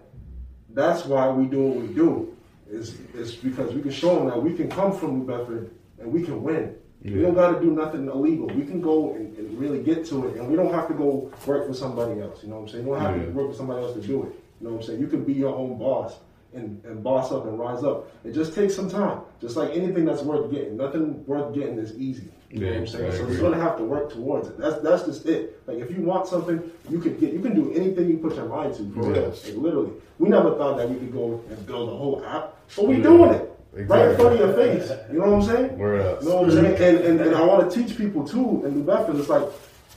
[0.74, 2.36] that's why we do what we do.
[2.68, 6.12] Is is because we can show them that we can come from New Bedford and
[6.12, 6.74] we can win.
[7.02, 8.48] We don't got to do nothing illegal.
[8.48, 11.30] We can go and, and really get to it, and we don't have to go
[11.46, 12.42] work for somebody else.
[12.42, 12.86] You know what I'm saying?
[12.86, 13.24] You don't have Yeah.
[13.26, 14.32] to work for somebody else to do it.
[14.60, 15.00] You know what I'm saying?
[15.00, 16.16] You can be your own boss
[16.54, 18.10] and, and boss up and rise up.
[18.24, 19.20] It just takes some time.
[19.40, 20.76] Just like anything that's worth getting.
[20.76, 22.28] Nothing worth getting is easy.
[22.50, 23.12] You know what I'm saying?
[23.12, 24.56] So you're gonna have to work towards it.
[24.58, 25.60] That's that's just it.
[25.66, 28.46] Like if you want something, you could get you can do anything you put your
[28.46, 29.16] mind to, for real.
[29.22, 29.44] Yes.
[29.46, 29.92] Like literally.
[30.18, 32.56] We never thought that we could go and build a whole app.
[32.74, 33.02] But we Yeah.
[33.02, 33.45] doing it.
[33.84, 34.90] Right in front of your face.
[35.12, 35.78] You know what I'm saying?
[35.78, 36.22] Word up.
[36.22, 36.96] You know what I'm saying?
[36.96, 39.16] And, and, and I want to teach people too in New Bedford.
[39.16, 39.44] It's like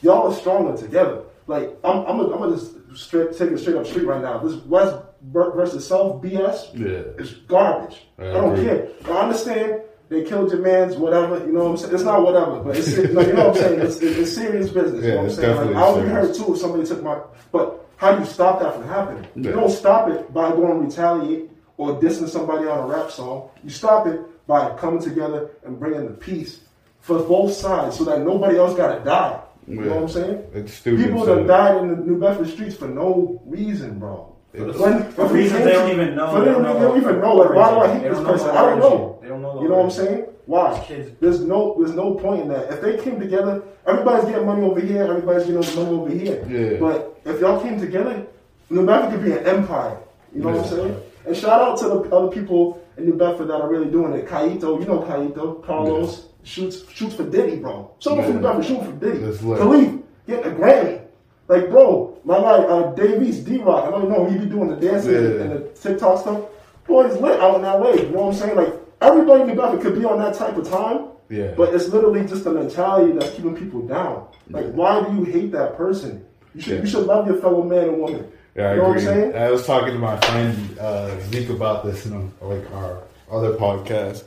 [0.01, 1.21] y'all are stronger together.
[1.47, 4.37] Like I'm, I'm, gonna, I'm just straight take it straight up street right now.
[4.39, 4.95] This West
[5.31, 8.05] versus South BS Yeah, is garbage.
[8.19, 8.65] I I, don't agree.
[8.65, 8.87] care.
[9.05, 11.39] I understand they killed your man's whatever.
[11.39, 11.93] You know what I'm saying?
[11.93, 13.79] It's not whatever, but it's no, you know what I'm saying.
[13.79, 15.03] It's, it's serious business.
[15.03, 15.73] you Yeah, know what I'm it's saying?
[15.73, 16.37] Like, I would be serious.
[16.37, 17.19] hurt too if somebody took my.
[17.51, 19.27] But how do you stop that from happening?
[19.35, 19.51] Yeah.
[19.51, 21.49] You don't stop it by going to retaliate
[21.79, 23.49] or dissing somebody on a rap song.
[23.63, 26.59] You stop it by coming together and bringing the peace
[26.99, 29.39] for both sides, so that nobody else got to die.
[29.65, 30.43] You know what I'm saying?
[30.53, 31.05] It's stupid.
[31.05, 34.35] People so- that died in the New Bedford streets for no reason, bro.
[34.53, 36.31] It's- When- For when we reasons they don't even know.
[36.31, 37.35] for they don't, they don't even know.
[37.35, 38.49] Like, why do I hate this person?
[38.49, 39.19] I don't know.
[39.21, 40.25] They don't know the You know what I'm saying?
[40.47, 40.83] Why?
[40.85, 41.11] Kids.
[41.21, 42.73] There's no, there's no point in that.
[42.73, 46.43] If they came together, everybody's getting money over here, everybody's getting money over here.
[46.49, 46.79] Yeah.
[46.79, 48.25] But if y'all came together,
[48.69, 49.97] New Bedford could be an empire.
[50.35, 50.95] You know what I'm saying?
[51.25, 54.27] And shout out to the other people in New Bedford that are really doing it.
[54.27, 57.91] Kaito, you know Kaito, Carlos shoots shoots for Diddy, bro.
[57.99, 58.53] Someone from New Yeah.
[58.53, 59.17] Bedford shooting for Diddy.
[59.19, 59.59] That's lit.
[59.59, 61.01] Khalif getting a Grammy.
[61.47, 63.85] Like, bro, my guy uh, Davies D Rock.
[63.85, 65.19] I don't know he be doing the dancing Yeah.
[65.41, 66.41] and the TikTok stuff.
[66.87, 67.91] Boy, he's lit out in LA.
[68.03, 68.55] You know what I'm saying?
[68.55, 71.07] Like everybody in New Bedford could be on that type of time.
[71.29, 71.53] Yeah.
[71.55, 74.27] But it's literally just the mentality that's keeping people down.
[74.49, 74.71] Like, Yeah.
[74.71, 76.25] why do you hate that person?
[76.55, 76.81] You should Yeah.
[76.81, 78.27] you should love your fellow man and woman.
[78.59, 79.35] Yeah, I you know what?
[79.37, 84.25] I was talking to my friend uh, Zeke about this in like our other podcast,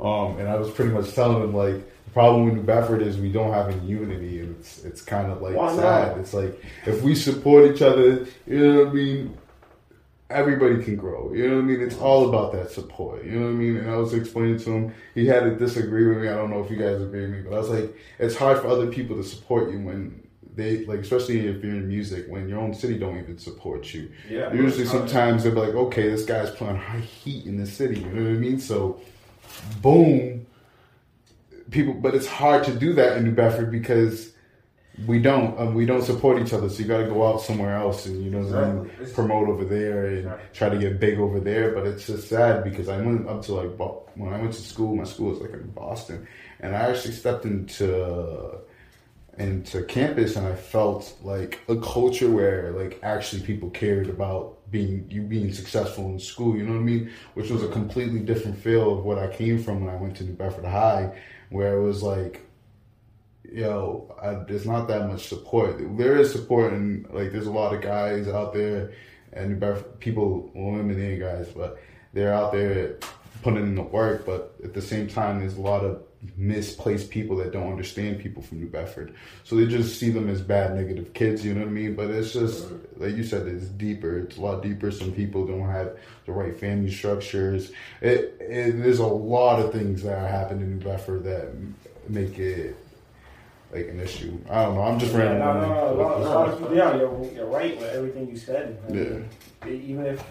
[0.00, 1.74] um, and I was pretty much telling him like
[2.06, 5.30] the problem with New Bedford is we don't have any unity, and it's it's kind
[5.30, 6.12] of like Why sad.
[6.12, 6.18] not?
[6.18, 9.36] It's like if we support each other, you know what I mean.
[10.28, 11.32] Everybody can grow.
[11.32, 11.80] You know what I mean?
[11.80, 13.24] It's all about that support.
[13.24, 13.76] You know what I mean?
[13.76, 16.26] And I was explaining to him, he had to disagree with me.
[16.26, 18.58] I don't know if you guys agree with me, but I was like, it's hard
[18.58, 20.25] for other people to support you when
[20.56, 24.10] they like, especially if you're in music, when your own city don't even support you.
[24.28, 24.52] Yeah.
[24.52, 28.00] Usually, sometimes they'll be like, okay, this guy's playing high heat in the city.
[28.00, 28.58] You know what I mean?
[28.58, 29.00] So,
[29.82, 30.46] boom,
[31.70, 31.94] people.
[31.94, 34.32] But it's hard to do that in New Bedford because
[35.06, 36.70] we don't um, we don't support each other.
[36.70, 39.12] So you got to go out somewhere else and you know what I mean, Exactly.
[39.14, 40.54] promote over there and Right.
[40.54, 41.72] try to get big over there.
[41.74, 43.78] But it's just sad because I went up to like
[44.14, 44.96] when I went to school.
[44.96, 46.26] My school was like in Boston,
[46.60, 48.58] and I actually stepped into
[49.38, 55.06] into campus and I felt like a culture where like actually people cared about being
[55.10, 57.10] you being successful in school, you know what I mean?
[57.34, 60.24] Which was a completely different feel of what I came from when I went to
[60.24, 61.20] New Bedford High,
[61.50, 62.46] where it was like,
[63.44, 65.76] yo, I, there's not that much support.
[65.96, 68.92] There is support and like there's a lot of guys out there
[69.32, 71.78] and New Bedford people, women and guys, but
[72.14, 72.96] they're out there
[73.42, 76.02] putting in the work, but at the same time there's a lot of
[76.36, 79.14] misplaced people that don't understand people from New Bedford.
[79.44, 81.94] So they just see them as bad, negative kids, you know what I mean?
[81.94, 82.66] But it's just,
[82.96, 84.18] like you said, it's deeper.
[84.18, 84.90] It's a lot deeper.
[84.90, 85.96] Some people don't have
[86.26, 87.72] the right family structures.
[88.00, 91.52] It, it There's a lot of things that happen in New Bedford that
[92.08, 92.76] make it
[93.72, 94.38] like an issue.
[94.48, 94.82] I don't know.
[94.82, 95.68] I'm just Yeah, rambling.
[95.68, 98.78] no, no, no, lot- a lot yeah, you're, you're right with everything you said.
[98.88, 99.28] I mean,
[99.66, 100.24] Even if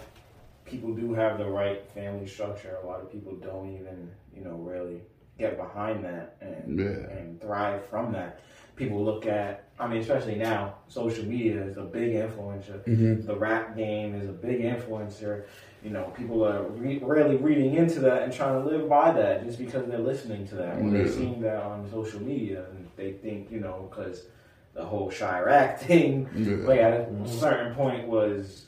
[0.64, 4.56] people do have the right family structure, a lot of people don't even, you know,
[4.56, 5.00] really
[5.38, 7.10] get behind that and Yeah.
[7.16, 8.40] and thrive from that.
[8.74, 12.82] People look at, I mean, especially now, social media is a big influencer.
[12.84, 13.24] Mhm.
[13.26, 15.44] The rap game is a big influencer.
[15.82, 19.44] You know, people are re- really reading into that and trying to live by that
[19.44, 20.76] just because they're listening to that.
[20.76, 20.98] When Yeah.
[20.98, 24.28] they're seeing that on social media, and they think, you know, because
[24.74, 26.56] the whole Chiraq thing, Yeah.
[26.66, 28.62] like at a certain point was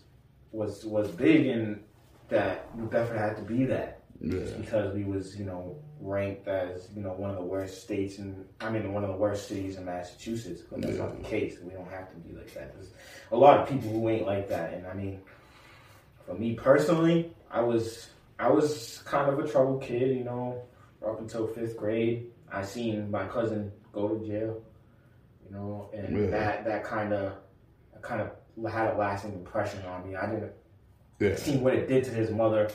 [0.53, 1.81] was was big and
[2.31, 4.39] that New Bedford had to be that Yeah.
[4.39, 8.19] just because we was you know ranked as you know one of the worst states
[8.19, 11.57] in I mean one of the worst cities in Massachusetts but that's not the case.
[11.63, 12.75] We don't have to be like that.
[12.75, 12.91] There's
[13.33, 14.75] a lot of people who ain't like that.
[14.75, 15.21] And I mean
[16.27, 20.63] for me personally I was I was kind of a troubled kid you know
[21.07, 22.31] up until fifth grade.
[22.53, 24.63] I seen my cousin go to jail
[25.45, 26.31] you know and Yeah.
[26.31, 27.33] that that kind of
[28.03, 28.31] kind of
[28.71, 30.15] had a lasting impression on me.
[30.17, 30.53] I didn't
[31.19, 31.35] Yeah.
[31.35, 32.71] seen what it did to his mother,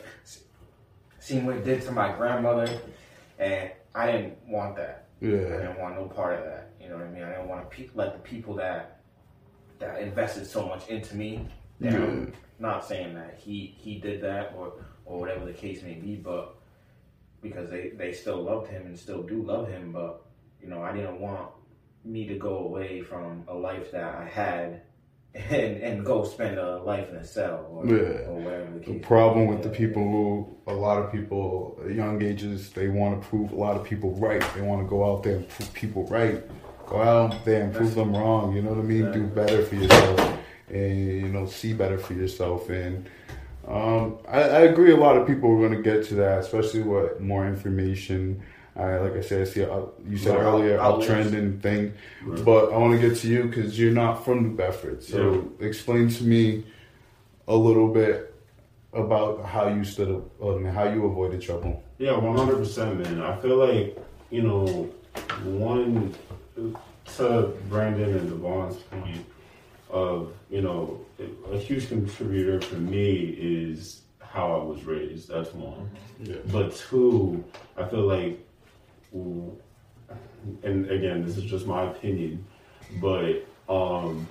[1.19, 2.67] seen what it did to my grandmother,
[3.43, 5.07] and I didn't want that.
[5.19, 5.37] Yeah.
[5.37, 6.71] I didn't want no part of that.
[6.81, 7.23] You know what I mean?
[7.23, 9.01] I didn't want to pe- let the people that
[9.79, 11.47] that invested so much into me
[11.81, 12.33] down.
[12.59, 14.73] Not saying that he he did that or
[15.05, 16.55] or whatever the case may be, but
[17.41, 20.25] because they they still loved him and still do love him, but
[20.61, 21.49] you know I didn't want
[22.05, 24.81] me to go away from a life that I had.
[25.35, 28.27] And, and go spend a life in a cell or, Yeah.
[28.29, 32.21] or whatever the The problem with the people who, a lot of people, at young
[32.21, 34.43] ages, they want to prove a lot of people right.
[34.53, 36.43] They want to go out there and prove people right.
[36.85, 38.53] Go out there and prove them wrong.
[38.55, 39.11] You know what I mean?
[39.11, 40.37] Do better for yourself
[40.69, 42.69] and, you know, see better for yourself.
[42.69, 43.09] And
[43.67, 46.83] um, I, I agree a lot of people are going to get to that, especially
[46.83, 48.43] with more information.
[48.75, 51.93] I, like I said, I see, a, you said More earlier, uptrending thing.
[52.25, 55.03] But I want to get to you because you're not from New Bedford.
[55.03, 56.65] So explain to me
[57.47, 58.33] a little bit
[58.93, 61.83] about how you stood up, how you avoided trouble.
[61.99, 63.21] Yeah, one hundred percent, man.
[63.21, 63.97] I feel like
[64.31, 64.89] you know,
[65.43, 66.15] one
[67.17, 69.25] to Brandon and Devaughn's point
[69.89, 70.99] of you know,
[71.51, 75.29] a huge contributor for me is how I was raised.
[75.29, 75.89] That's one.
[76.19, 76.37] Yeah.
[76.51, 77.43] But two,
[77.77, 78.43] I feel like,
[79.13, 82.45] and again, this is just my opinion,
[83.01, 84.27] but um,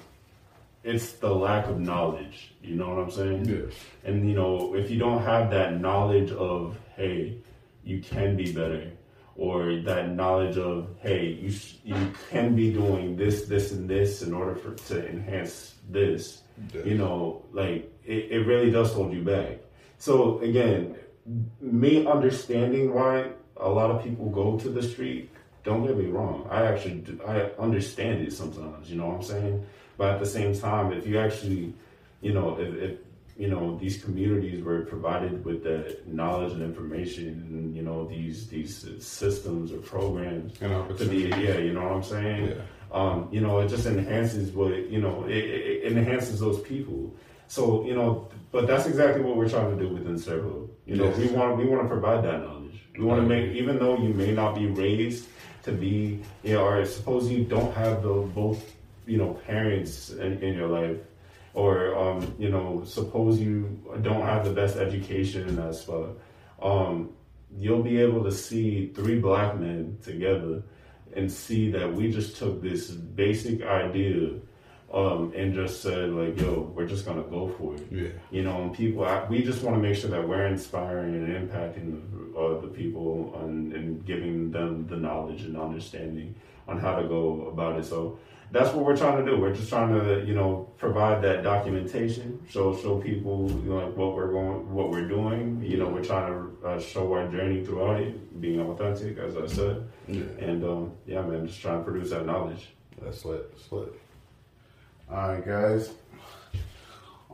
[0.82, 2.54] it's the lack of knowledge.
[2.62, 3.44] You know what I'm saying?
[3.46, 3.74] Yes.
[4.04, 7.38] And you know, if you don't have that knowledge of, hey,
[7.84, 8.90] you can be better,
[9.36, 14.22] or that knowledge of, hey, you sh- you can be doing this, this, and this
[14.22, 16.42] in order for to enhance this.
[16.74, 16.82] Yeah.
[16.84, 19.58] You know, like it, it really does hold you back.
[19.98, 20.96] So again,
[21.60, 23.30] me understanding why
[23.62, 25.30] a lot of people go to the street.
[25.64, 26.46] Don't get me wrong.
[26.50, 28.90] I actually do, I understand it sometimes.
[28.90, 29.66] You know what I'm saying?
[29.96, 31.72] But at the same time, if you actually,
[32.20, 32.98] you know, if, if
[33.36, 38.48] you know these communities were provided with the knowledge and information, and you know these
[38.48, 42.48] these systems or programs to be, yeah, you know what I'm saying?
[42.48, 42.54] Yeah.
[42.90, 45.24] Um, you know, it just enhances what you know.
[45.24, 47.14] It, it enhances those people.
[47.46, 50.70] So you know, but that's exactly what we're trying to do within Circle.
[50.86, 51.18] You know, Yes.
[51.18, 52.78] we want we want to provide that knowledge.
[52.98, 55.28] We want to make, even though you may not be raised
[55.64, 58.60] to be, you know, or suppose you don't have the both,
[59.06, 60.98] you know, parents in, in your life,
[61.54, 66.10] or um, you know, suppose you don't have the best education in that spot.
[66.60, 67.10] Um,
[67.58, 70.62] you'll be able to see three black men together
[71.14, 74.30] and see that we just took this basic idea
[74.92, 78.08] um, and just said like, "Yo, we're just gonna go for it." Yeah.
[78.30, 81.28] You know, and people, I, we just want to make sure that we're inspiring and
[81.50, 82.02] impacting
[82.34, 86.34] the, uh, the people and, and giving them the knowledge and understanding
[86.68, 87.84] on how to go about it.
[87.84, 88.18] So
[88.52, 89.40] that's what we're trying to do.
[89.40, 93.96] We're just trying to, you know, provide that documentation, show show people you know, like
[93.96, 95.62] what we're going, what we're doing.
[95.64, 99.46] You know, we're trying to uh, show our journey throughout it, being authentic, as I
[99.46, 100.22] said, Yeah.
[100.38, 102.74] and um, yeah, man, just trying to produce that knowledge.
[103.00, 103.50] That's lit.
[103.52, 103.94] That's lit.
[105.12, 105.90] All right, guys.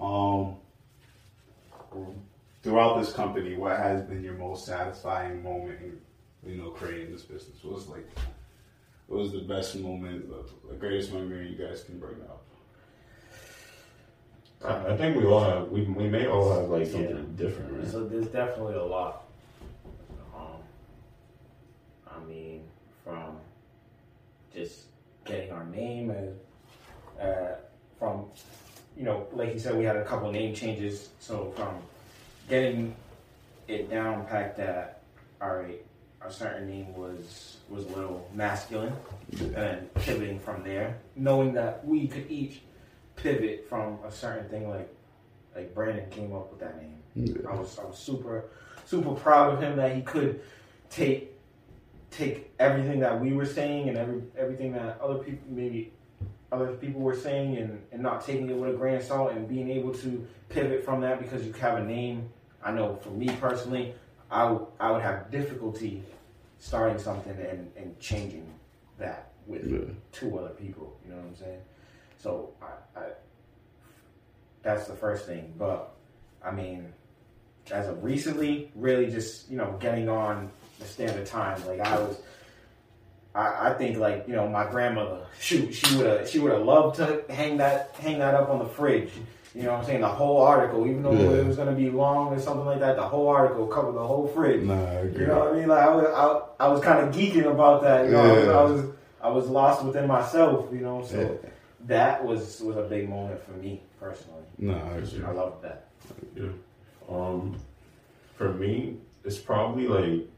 [0.00, 0.56] Um,
[2.62, 6.00] throughout this company, what has been your most satisfying moment in,
[6.50, 7.62] you know, creating this business?
[7.62, 8.08] What was like,
[9.06, 12.42] what was the best moment, the, the greatest memory you guys can bring up?
[14.64, 17.44] I, I think we all have, we, we may all have like something Yeah.
[17.46, 17.86] different, right?
[17.86, 19.22] So there's definitely a lot.
[20.36, 20.62] Um,
[22.10, 22.64] I mean,
[23.04, 23.36] from
[24.52, 24.86] just
[25.24, 26.34] getting our name as,
[27.24, 27.56] uh,
[27.98, 28.26] from,
[28.96, 31.10] you know, like you said, we had a couple name changes.
[31.18, 31.74] So from
[32.48, 32.94] getting
[33.66, 35.02] it down packed that,
[35.40, 35.84] all right,
[36.20, 38.92] our certain name was was a little masculine,
[39.32, 42.62] and then pivoting from there, knowing that we could each
[43.16, 44.92] pivot from a certain thing like
[45.54, 47.46] like Brandon came up with that name.
[47.48, 48.46] I was I was super
[48.84, 50.40] super proud of him that he could
[50.90, 51.32] take
[52.10, 55.92] take everything that we were saying and every everything that other people maybe
[56.50, 59.48] other people were saying and, and not taking it with a grain of salt and
[59.48, 62.28] being able to pivot from that because you have a name.
[62.62, 63.94] I know for me personally,
[64.30, 66.02] I, w- I would have difficulty
[66.58, 68.46] starting something and, and changing
[68.98, 69.78] that with Yeah.
[70.12, 70.96] two other people.
[71.04, 71.60] You know what I'm saying?
[72.16, 73.04] So I, I
[74.62, 75.52] that's the first thing.
[75.56, 75.94] But
[76.44, 76.92] I mean,
[77.70, 80.50] as of recently, really just you know getting on
[80.80, 81.64] the standard time.
[81.66, 82.20] Like I was,
[83.34, 85.26] I, I think like you know my grandmother.
[85.40, 88.58] Shoot, she would have she would have loved to hang that hang that up on
[88.58, 89.10] the fridge.
[89.54, 90.00] You know what I'm saying?
[90.02, 91.40] The whole article, even though Yeah.
[91.40, 94.06] it was going to be long or something like that, the whole article covered the
[94.06, 94.62] whole fridge.
[94.62, 95.22] Nah, I agree.
[95.22, 95.68] You know what I mean?
[95.68, 96.04] Like I was,
[96.58, 98.04] I, I was kind of geeking about that.
[98.06, 98.50] You know, I, was, Yeah.
[98.52, 98.84] I was,
[99.22, 100.68] I was lost within myself.
[100.72, 101.48] You know, so Yeah.
[101.86, 104.42] that was was a big moment for me personally.
[104.58, 105.24] Nah, I agree.
[105.24, 105.86] I loved that.
[106.36, 106.48] Yeah.
[107.08, 107.56] Um,
[108.36, 110.28] for me, it's probably like,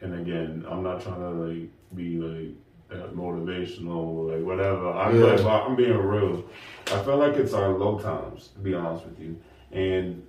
[0.00, 2.54] and again, I'm not trying to like be like
[2.90, 4.90] uh, motivational, like whatever.
[4.92, 5.24] I'm Yeah.
[5.34, 6.44] like, I'm being real.
[6.88, 9.36] I feel like it's our low times, to be honest with you,
[9.70, 10.26] and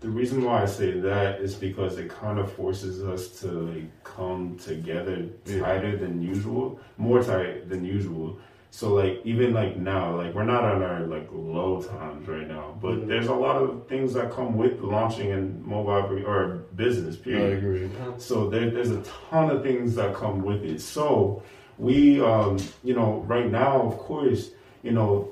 [0.00, 4.04] the reason why I say that is because it kind of forces us to like
[4.04, 5.60] come together Yeah.
[5.60, 8.38] tighter than usual, more tight than usual.
[8.74, 12.76] So like even like now, like we're not on our like low times right now,
[12.82, 13.08] but Mm-hmm.
[13.08, 17.14] there's a lot of things that come with launching and mobile or business.
[17.14, 17.58] I Period.
[17.58, 17.90] agree.
[18.18, 20.80] So there, there's a ton of things that come with it.
[20.80, 21.40] So
[21.78, 24.50] we, um, you know, right now, of course,
[24.82, 25.30] you know,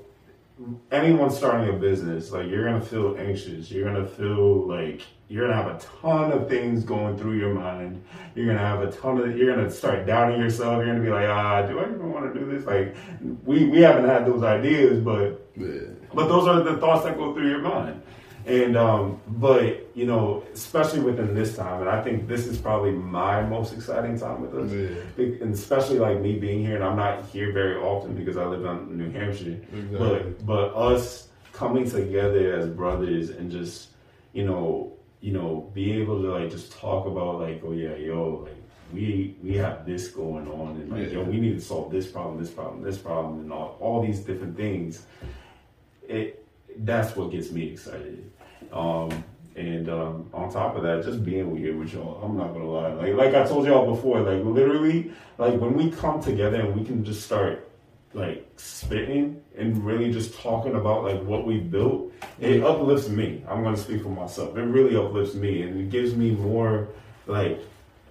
[0.92, 3.72] anyone starting a business, like you're gonna feel anxious.
[3.72, 5.02] You're gonna feel like
[5.32, 8.02] you're gonna have a ton of things going through your mind.
[8.34, 9.36] You're gonna have a ton of.
[9.36, 10.76] You're gonna start doubting yourself.
[10.84, 12.66] You're gonna be like, ah, do I even want to do this?
[12.66, 12.94] Like,
[13.44, 15.88] we we haven't had those ideas, but Yeah.
[16.14, 18.02] but those are the thoughts that go through your mind.
[18.44, 22.90] And um, but you know, especially within this time, and I think this is probably
[22.90, 25.24] my most exciting time with us, Yeah.
[25.42, 28.64] and especially like me being here, and I'm not here very often because I live
[28.66, 29.56] in New Hampshire.
[29.72, 29.98] Exactly.
[29.98, 33.90] But but us coming together as brothers and just
[34.32, 34.92] you know
[35.22, 38.56] you know be able to like just talk about like oh yeah yo like
[38.92, 41.20] we we have this going on and like Yeah.
[41.20, 44.20] yo we need to solve this problem this problem this problem and all, all these
[44.20, 45.06] different things
[46.06, 46.44] it
[46.78, 48.30] that's what gets me excited
[48.72, 49.24] um
[49.54, 52.94] and um, on top of that, just being here with y'all, I'm not gonna lie.
[52.94, 56.86] Like, like I told y'all before, like literally, like when we come together and we
[56.86, 57.70] can just start
[58.14, 63.42] like spitting and really just talking about like what we built, it uplifts me.
[63.48, 64.56] I'm gonna speak for myself.
[64.56, 66.88] It really uplifts me and it gives me more
[67.26, 67.60] like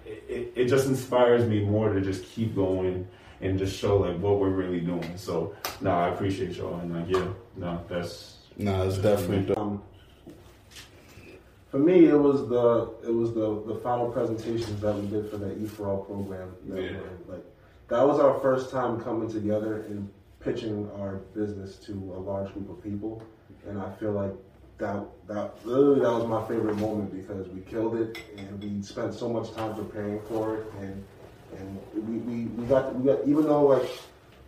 [0.06, 3.06] it, it, it just inspires me more to just keep going
[3.40, 5.16] and just show like what we're really doing.
[5.16, 9.54] So no, I appreciate y'all and like yeah, no, that's Nah, it's definitely.
[9.56, 9.82] Um,
[11.70, 15.38] for me, it was the it was the the final presentations that we did for
[15.38, 16.54] the E for All program.
[16.68, 16.98] That Yeah.
[16.98, 17.44] were, like
[17.92, 20.10] that was our first time coming together and
[20.40, 23.22] pitching our business to a large group of people,
[23.68, 24.32] and I feel like
[24.78, 29.12] that that literally that was my favorite moment because we killed it and we spent
[29.14, 31.04] so much time preparing for it and
[31.58, 31.78] and
[32.08, 33.88] we, we, we got we got even though like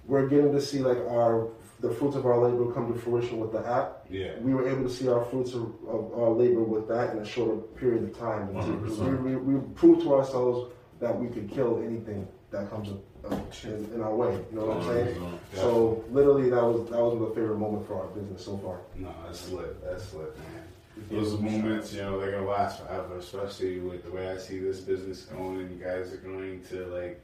[0.06, 1.48] we're getting to see like our
[1.80, 4.38] the fruits of our labor come to fruition with the app Yeah.
[4.40, 7.26] we were able to see our fruits of, of our labor with that in a
[7.26, 8.48] shorter period of time.
[8.48, 8.56] And
[8.88, 9.22] 100%.
[9.22, 12.88] We, we, we proved to ourselves that we could kill anything that comes
[13.30, 14.32] in, in our way.
[14.52, 15.38] You know what I'm saying?
[15.54, 18.80] So literally, that was that was my favorite moment for our business so far.
[18.96, 19.82] No, that's lit.
[19.82, 20.64] That's lit, man.
[21.10, 24.80] Those moments, you know, they're gonna last forever, especially with the way I see this
[24.80, 27.20] business going, and you guys are going to like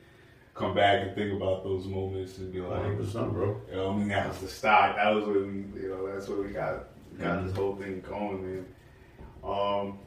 [0.55, 3.60] come back and think about those moments and be like, 100%, bro.
[3.70, 4.97] you know, I mean, that was the start.
[4.97, 6.85] That was when we, you know, that's where we got
[7.18, 8.66] got this whole thing going, man.
[9.44, 9.98] Um,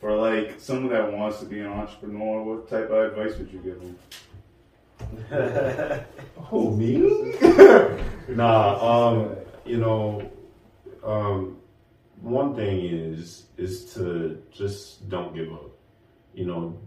[0.00, 3.58] for like someone that wants to be an entrepreneur, what type of advice would you
[3.60, 3.98] give them?
[6.52, 6.98] Oh, me?
[8.28, 10.30] nah, um, you know,
[11.02, 11.58] um,
[12.20, 15.70] one thing is is to just don't give up.
[16.34, 16.78] You know,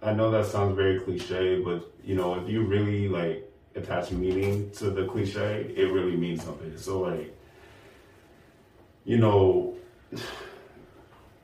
[0.00, 4.70] I know that sounds very cliche, but you know, if you really like attach meaning
[4.72, 6.76] to the cliche, it really means something.
[6.76, 7.36] So like,
[9.04, 9.74] you know,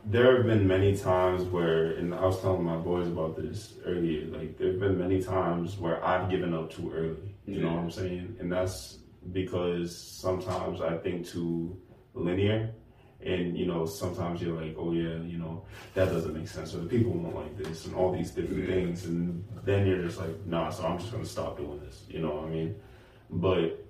[0.05, 4.27] there have been many times where, and I was telling my boys about this earlier,
[4.27, 7.35] like there have been many times where I've given up too early.
[7.47, 8.37] You know what I'm saying?
[8.41, 8.99] And that's
[9.33, 11.77] because sometimes I think too
[12.15, 12.71] linear.
[13.23, 15.65] And you know, sometimes you're like, oh yeah, you know,
[15.95, 18.75] that doesn't make sense, or the people won't like this, and all these different Yeah.
[18.75, 22.05] things, and then you're just like, nah, so I'm just gonna stop doing this.
[22.09, 22.77] You know what I mean?
[23.29, 23.85] But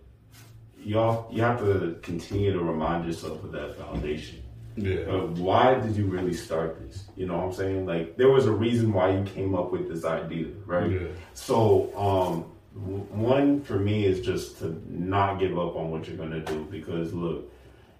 [0.82, 4.39] y'all, you have to continue to remind yourself of that foundation.
[4.76, 5.00] Yeah.
[5.00, 7.04] Uh, why did you really start this?
[7.16, 7.86] You know what I'm saying?
[7.86, 10.90] Like there was a reason why you came up with this idea, right?
[10.90, 11.08] Yeah.
[11.34, 16.40] So, um, one for me is just to not give up on what you're gonna
[16.40, 17.52] do because look,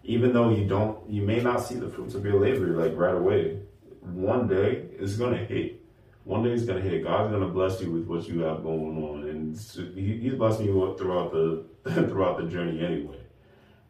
[0.05, 3.14] even though you don't, you may not see the fruits of your labor like right
[3.14, 3.60] away.
[4.01, 5.84] One day it's gonna hit.
[6.24, 7.02] One day it's gonna hit.
[7.05, 9.59] God's gonna bless you with what you have going on, and
[9.94, 13.18] he, He's blessing you up throughout the throughout the journey anyway.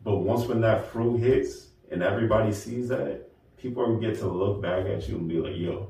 [0.02, 4.61] But once when that fruit hits and everybody sees that, people are get to look
[4.62, 5.89] back at you and be like, "Yo,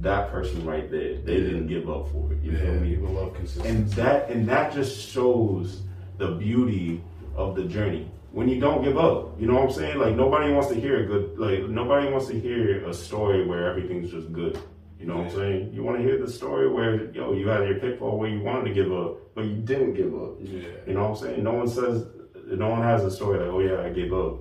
[0.00, 2.94] that person right there, they didn't give up for it." You Yeah, feel me?
[2.96, 3.68] people love consistency.
[3.68, 5.82] and that and that just shows
[6.18, 7.00] the beauty
[7.36, 10.52] of the journey when you don't give up you know what i'm saying like nobody
[10.52, 14.30] wants to hear a good like nobody wants to hear a story where everything's just
[14.32, 14.58] good
[15.00, 17.66] you know what i'm saying you want to hear the story where yo you had
[17.68, 20.60] your pitfall where you wanted to give up but you didn't give up yeah.
[20.86, 22.06] you know what i'm saying no one says
[22.48, 24.34] no one has a story like oh yeah i gave up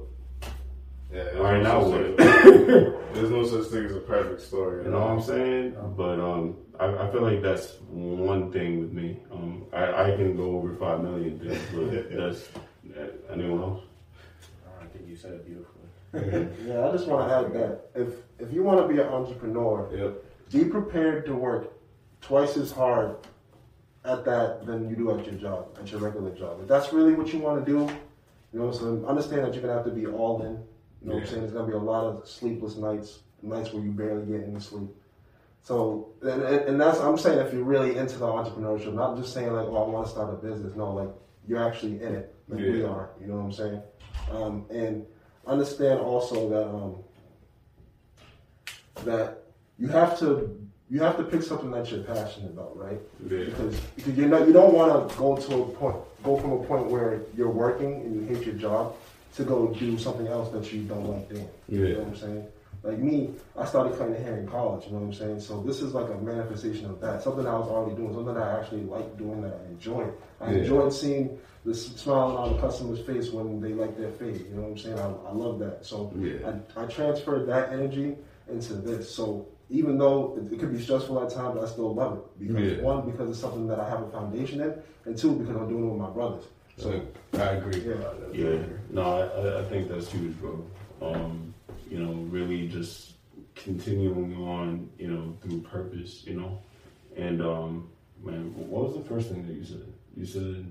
[1.11, 1.23] Yeah.
[1.37, 4.83] all right now what There's no such thing as a perfect story.
[4.83, 5.75] You know what I'm saying?
[5.95, 9.19] But um, I, I feel like that's one thing with me.
[9.31, 12.49] Um, I, I can go over five million things, but that's
[12.95, 13.83] uh, anyone else.
[14.81, 16.67] I think you said it beautifully.
[16.67, 19.89] Yeah, I just want to add that if if you want to be an entrepreneur,
[19.95, 20.23] Yep.
[20.51, 21.73] be prepared to work
[22.21, 23.15] twice as hard
[24.05, 26.59] at that than you do at your job, at your regular job.
[26.61, 27.91] If that's really what you want to do,
[28.53, 30.63] you know, so understand that you're gonna have to be all in.
[31.07, 31.41] You know what I'm saying?
[31.43, 34.89] There's gonna be a lot of sleepless nights, nights where you barely get any sleep.
[35.61, 39.53] So, and, and that's I'm saying if you're really into the entrepreneurship, not just saying
[39.53, 40.75] like, oh, I want to start a business.
[40.75, 41.07] No, like
[41.47, 43.11] you're actually in it, like we are.
[43.21, 43.81] You know what I'm saying?
[44.31, 45.05] Um, and
[45.45, 46.97] understand also that um,
[49.05, 49.43] that
[49.79, 50.59] you have to
[50.89, 52.99] you have to pick something that you're passionate about, right?
[53.29, 53.45] Yeah.
[53.45, 56.63] Because because you know you don't want to go to a point go from a
[56.65, 58.93] point where you're working and you hate your job
[59.37, 61.49] to go do something else that you don't like doing.
[61.69, 61.79] Yeah.
[61.79, 62.47] You know what I'm saying?
[62.83, 65.39] Like me, I started cutting hair in college, you know what I'm saying?
[65.41, 67.21] So this is like a manifestation of that.
[67.23, 70.07] Something I was already doing, something I actually like doing that I enjoy.
[70.41, 70.57] I Yeah.
[70.59, 74.45] enjoyed seeing the smile on the customer's face when they like their fade.
[74.49, 74.97] You know what I'm saying?
[74.99, 75.85] I, I love that.
[75.85, 76.51] So Yeah.
[76.75, 78.15] I, I transferred that energy
[78.49, 79.13] into this.
[79.13, 82.39] So even though it, it could be stressful at times, I still love it.
[82.47, 82.83] Because Yeah.
[82.83, 84.73] one, because it's something that I have a foundation in,
[85.05, 86.45] and two, because I'm doing it with my brothers.
[86.77, 87.01] So
[87.33, 87.81] So I agree.
[87.81, 87.95] Yeah.
[88.33, 88.59] Yeah,
[88.89, 90.65] no, I, I- I think that's huge, bro.
[91.01, 91.53] Um,
[91.89, 93.13] you know, really just
[93.55, 96.61] continuing on, you know, through purpose, you know.
[97.15, 97.89] And um,
[98.23, 99.85] man, what was the first thing that you said?
[100.15, 100.65] You said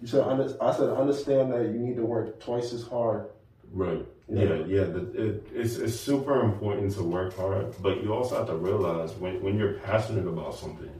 [0.00, 0.24] you said
[0.60, 3.30] I said understand that you need to work twice as hard.
[3.72, 4.04] right.
[4.28, 4.42] Yeah.
[4.44, 4.84] Yeah, yeah.
[4.84, 9.12] the, it, it's it's super important to work hard, but you also have to realize
[9.14, 10.90] when when you're passionate about something,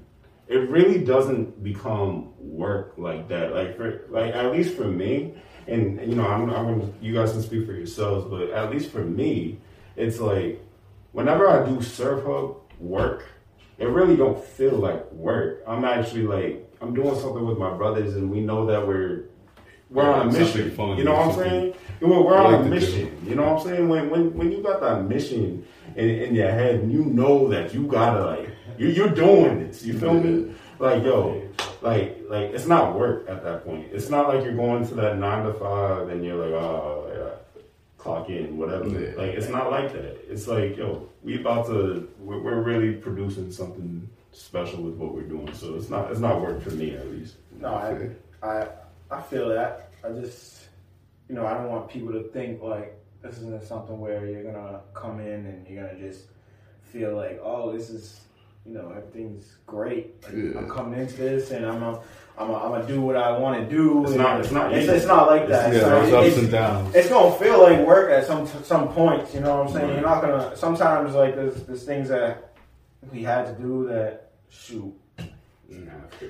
[0.53, 3.55] it really doesn't become work like that.
[3.55, 5.35] Like for like at least for me,
[5.67, 9.03] and you know, I'm I'm you guys can speak for yourselves, but at least for
[9.03, 9.59] me,
[9.97, 10.63] it's like
[11.13, 13.25] whenever I do SvrHub work,
[13.79, 15.63] it really don't feel like work.
[15.67, 19.25] I'm actually like I'm doing something with my brothers, and we know that we're
[19.89, 20.71] we're on a mission.
[20.73, 21.75] fun, you know what I'm saying?
[22.01, 23.25] We're, we're on like a mission.
[23.27, 23.89] You know what I'm saying?
[23.89, 25.67] When when when you got that mission
[25.97, 29.85] in, in your head, and you know that you gotta like you you're doing this.
[29.85, 30.55] You feel me?
[30.79, 31.49] Like yo,
[31.81, 33.89] like like it's not work at that point.
[33.93, 37.63] It's not like you're going to that nine to five and you're like oh yeah,
[37.99, 38.89] clock in whatever.
[38.89, 39.15] Yeah.
[39.17, 40.31] Like it's not like that.
[40.31, 45.23] It's like yo, we about to we're, we're really producing something special with what we're
[45.23, 45.53] doing.
[45.55, 47.37] So it's not it's not work for me at least.
[47.61, 48.69] No, I, I,
[49.11, 49.91] I feel that.
[50.05, 50.69] I just,
[51.29, 54.81] you know, I don't want people to think like this isn't something where you're gonna
[54.95, 56.25] come in and you're gonna just
[56.83, 58.21] feel like, oh, this is,
[58.65, 60.23] you know, everything's great.
[60.25, 60.59] Like, Yeah.
[60.59, 62.01] I'm coming into this and I'm a,
[62.39, 64.05] I'm gonna do what I want to do.
[64.05, 65.73] It's not- it's not It's, it's not like that.
[65.73, 66.95] Yeah, So there's ups it's- and downs.
[66.95, 69.35] it's gonna feel like work at some some points.
[69.35, 69.87] You know what I'm saying?
[69.89, 69.95] Right.
[69.95, 70.57] You're not gonna.
[70.57, 72.53] Sometimes like there's there's things that
[73.13, 74.95] we had to do that shoot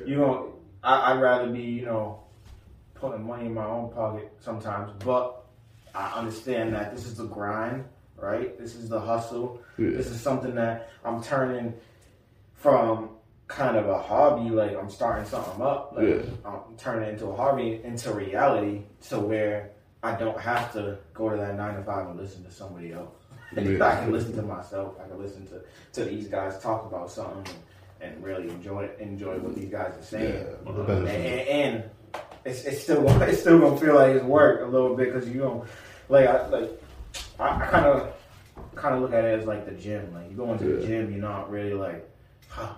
[0.07, 2.21] you know, I, I'd rather be, you know,
[2.95, 5.45] putting money in my own pocket sometimes, but
[5.95, 7.85] I understand that this is the grind,
[8.17, 8.57] right?
[8.59, 9.61] This is the hustle.
[9.77, 9.91] Yeah.
[9.91, 11.75] This is something that I'm turning
[12.63, 13.11] from
[13.49, 16.23] kind of a hobby, like I'm starting something up, like Yeah.
[16.45, 19.71] I'm turning into a hobby, into reality, to where
[20.03, 23.15] I don't have to go to that nine to five and listen to somebody else.
[23.55, 23.85] Yeah.
[23.85, 24.95] I can listen to myself.
[25.05, 25.61] I can listen to,
[25.95, 27.55] to these guys talk about something
[28.01, 30.33] and, and really enjoy enjoy what these guys are saying.
[30.35, 30.73] Yeah,
[31.07, 31.91] And, and, and
[32.45, 35.41] it's, it's still it's still gonna feel like it's work a little bit because you
[35.41, 35.69] don't
[36.09, 36.71] like I like
[37.39, 38.15] I kind of
[38.75, 40.13] kind of look at it as like the gym.
[40.15, 42.09] Like you go into the gym, you're not really like,
[42.53, 42.75] huh,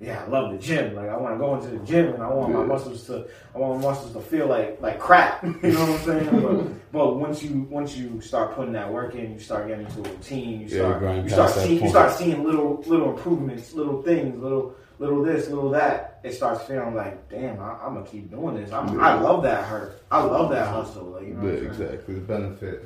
[0.00, 0.94] yeah, I love the gym.
[0.94, 3.58] Like I want to go into the gym and I want my muscles to I
[3.58, 5.42] want my muscles to feel like like crap.
[5.44, 6.40] you know what I'm saying?
[6.40, 10.00] But, but once you once you start putting that work in, you start getting into
[10.00, 10.60] a routine.
[10.60, 14.40] You Yeah, start grind you start seeing you start seeing little little improvements, little things,
[14.40, 16.20] little little this, little that.
[16.22, 18.72] It starts feeling like, damn, I, I'm gonna keep doing this.
[18.72, 20.02] I'm, I love that hurt.
[20.10, 21.06] I love that hustle.
[21.06, 22.14] Like you know, Yeah, I'm exactly.
[22.14, 22.84] The benefit.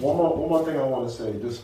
[0.00, 1.40] One more, one more thing I want to say.
[1.40, 1.62] Just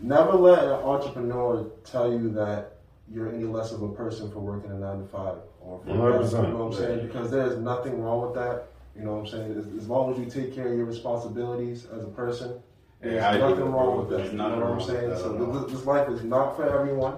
[0.00, 2.73] never let an entrepreneur tell you that
[3.12, 5.92] you're any less of a person for working a nine to five or for 100%.
[5.92, 7.06] You know what I'm saying?
[7.06, 8.68] Because there's nothing wrong with that.
[8.96, 9.58] You know what I'm saying?
[9.58, 12.60] As, as long as you take care of your responsibilities as a person,
[13.00, 14.32] there's Yeah, nothing wrong with that.
[14.32, 15.16] You know what I'm saying?
[15.16, 17.16] So this, this life is not for everyone.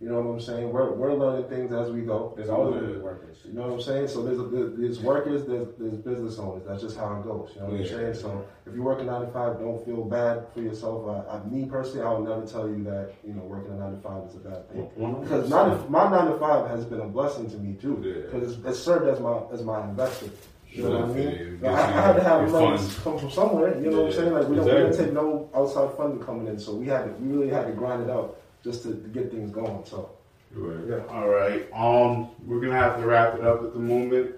[0.00, 0.72] You know what I'm saying?
[0.72, 2.34] We're, we're learning things as we go.
[2.36, 3.38] There's always be workers.
[3.44, 4.08] You know what I'm saying?
[4.08, 4.42] So there's a,
[4.76, 6.64] there's workers, there's, there's business owners.
[6.66, 7.52] That's just how it goes.
[7.54, 8.14] You know what I'm saying?
[8.14, 11.08] So if you work a nine to five, don't feel bad for yourself.
[11.08, 13.92] I, I, me personally, I would never tell you that you know working a nine
[13.92, 14.90] to five is a bad thing.
[15.22, 18.02] Because nine my nine to five has been a blessing to me too.
[18.04, 18.26] Yeah.
[18.26, 20.28] Because it's, it's served as my as my investor.
[20.70, 21.28] You know what I mean?
[21.62, 22.98] it I, had to have money funds.
[22.98, 23.80] come from somewhere.
[23.80, 24.32] You know what I'm saying?
[24.32, 27.10] Like we don't, we didn't take no outside funding coming in, so we had to,
[27.22, 29.84] we really had to grind it out just to, to get things going.
[29.84, 30.10] So
[30.52, 30.86] Right.
[30.88, 31.04] yeah.
[31.14, 31.68] All right.
[31.72, 34.36] Um, we're gonna have to wrap it up at the moment,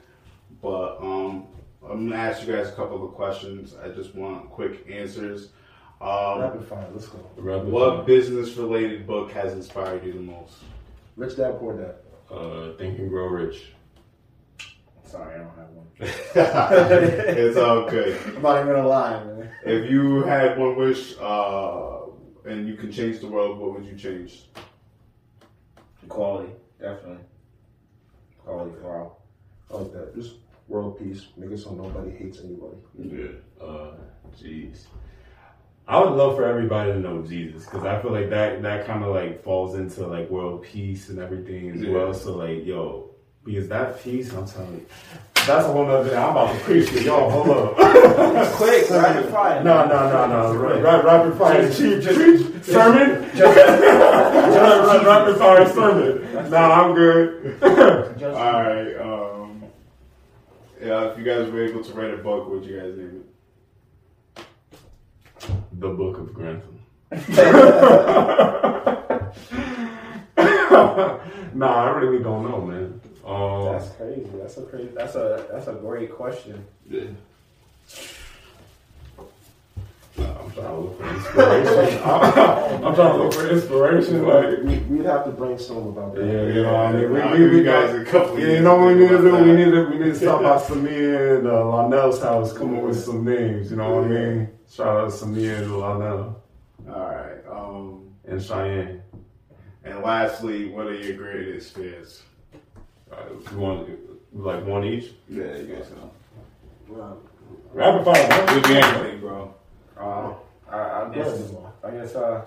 [0.63, 1.47] but um,
[1.89, 3.75] I'm gonna ask you guys a couple of questions.
[3.83, 5.51] I just want quick answers.
[6.01, 7.19] Um, Rapid fire, let's go.
[7.37, 8.05] Rapid what fire.
[8.05, 10.55] business-related book has inspired you the most?
[11.17, 11.95] Rich Dad Poor Dad.
[12.35, 13.73] Uh, Think and Grow Rich.
[15.05, 15.87] Sorry, I don't have one.
[16.01, 18.19] it's all good.
[18.37, 19.51] I'm not even gonna lie, man.
[19.65, 22.06] If you had one wish, uh,
[22.47, 24.49] and you can change the world, what would you change?
[26.05, 27.25] Equality, definitely.
[28.45, 29.23] Quality for all.
[29.71, 30.15] I like that.
[30.15, 30.35] Just
[30.69, 31.27] world peace.
[31.37, 32.77] Make it so nobody hates anybody.
[32.99, 33.65] Yeah.
[33.65, 33.95] Uh,
[34.41, 34.85] jeez.
[35.89, 39.05] I would love for everybody to know Jesus because I feel like that that kind
[39.05, 41.93] of like falls into like world peace and everything as Yeah.
[41.93, 42.15] well.
[42.15, 43.11] So like, yo,
[43.47, 44.87] Because that piece, I'm telling you,
[45.47, 46.19] that's a whole nother thing.
[46.19, 47.31] I'm about to preach to y'all.
[47.31, 47.77] Hold up.
[48.55, 49.63] Quick, rapid fire.
[49.63, 50.55] No, no, no, no.
[50.59, 51.63] Ra- ra- Rapid fire.
[51.63, 52.65] Just- Chief, just- preach.
[52.65, 53.23] Sermon?
[53.39, 53.53] Ra-
[54.87, 56.51] ra- Rapid fire sermon.
[56.51, 57.61] No, I'm good.
[58.19, 58.97] Just- All right.
[59.01, 59.63] Um,
[60.83, 63.23] yeah, if you guys were able to write a book, would you guys name
[64.37, 64.45] it?
[65.79, 66.81] The Book of Grantham.
[71.55, 73.01] nah, I really don't know, man.
[73.27, 74.31] Um, That's crazy.
[74.37, 74.89] That's a crazy.
[74.95, 76.65] That's a that's a great question.
[76.89, 77.05] yeah.
[80.19, 82.03] I'm trying to look for inspiration.
[82.05, 84.27] I'm, I'm trying to look for inspiration.
[84.27, 86.25] Like, We, we'd have to brainstorm about that.
[86.25, 88.39] yeah, you know, what I mean, we, we, we guys a couple.
[88.41, 89.35] Yeah, you know what we need to do?
[89.37, 92.83] We need to we need to stop by Samir and uh, Lonell's house, come up
[92.85, 93.71] with some names.
[93.71, 94.49] You know what I mean?
[94.71, 96.35] Shout out Samir and Lonell
[96.89, 97.47] All right.
[97.51, 99.03] Um, and Cheyenne.
[99.85, 102.23] and lastly, what are your greatest fears?
[103.11, 103.17] Uh,
[103.53, 103.89] you want
[104.33, 105.13] like one each?
[105.29, 106.11] Yeah, you guys know.
[106.89, 107.19] Well,
[107.73, 108.47] Rapid fire.
[108.47, 109.55] Could be anything, bro.
[109.99, 110.35] Uh,
[110.71, 111.39] I, I guess
[111.85, 112.45] I guess uh,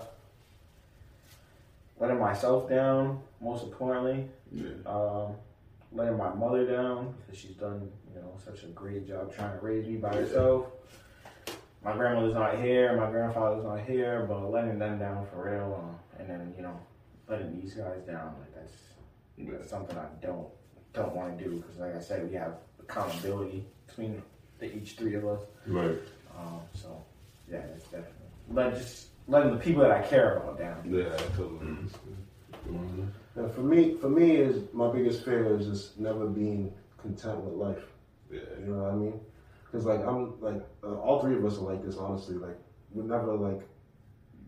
[1.98, 3.20] letting myself down.
[3.40, 4.68] Most importantly, Yeah.
[4.86, 5.32] um,
[5.92, 9.64] letting my mother down because she's done you know such a great job trying to
[9.64, 10.66] raise me by herself.
[11.82, 16.20] My grandmother's not here, my grandfather's not here, but letting them down for real, uh,
[16.20, 16.78] and then you know
[17.28, 18.72] letting these guys down like that's
[19.38, 20.48] that's something I don't
[20.92, 24.22] don't want to do because like I said we have accountability between
[24.58, 25.40] the each three of us.
[25.66, 25.98] Right.
[26.36, 27.02] Um, so
[27.50, 28.20] yeah, it's definitely
[28.50, 30.82] let just letting the people that I care about down.
[30.88, 31.76] Yeah, totally.
[33.36, 37.54] Yeah, for me, for me, is my biggest fear is just never being content with
[37.54, 37.84] life.
[38.30, 38.40] Yeah.
[38.60, 39.20] You know what I mean?
[39.64, 41.96] Because like I'm like uh, all three of us are like this.
[41.96, 42.58] Honestly, like
[42.92, 43.62] we're never like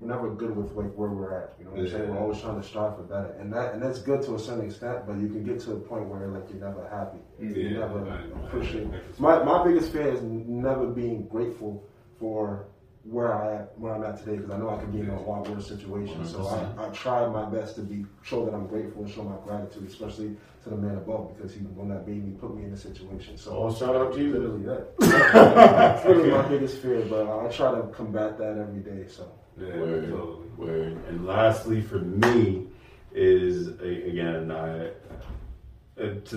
[0.02, 1.54] we're never good with like where we're at.
[1.58, 2.10] You know what I'm saying?
[2.10, 4.66] We're always trying to strive for better, and that and that's good to a certain
[4.66, 5.06] extent.
[5.06, 7.18] But you can get to a point where like you're never happy.
[7.38, 8.88] You never I- appreciate.
[8.88, 11.84] I My my biggest fear is never being grateful
[12.18, 12.66] for
[13.04, 15.20] where I am, where I'm at today because I know I could be in a
[15.22, 16.24] lot worse situation.
[16.24, 19.36] So I, I try my best to be show that I'm grateful and show my
[19.44, 22.70] gratitude, especially to the man above because he when that made me put me in
[22.70, 23.36] this situation.
[23.36, 24.38] So Oh, shout out to Jesus.
[24.38, 24.96] literally that.
[25.00, 29.08] That's really my biggest fear, but I try to combat that every day.
[29.08, 30.48] So Yeah, Word, totally.
[30.56, 30.98] word.
[31.08, 32.66] And lastly, for me,
[33.14, 34.86] is again, I,
[36.00, 36.36] uh, to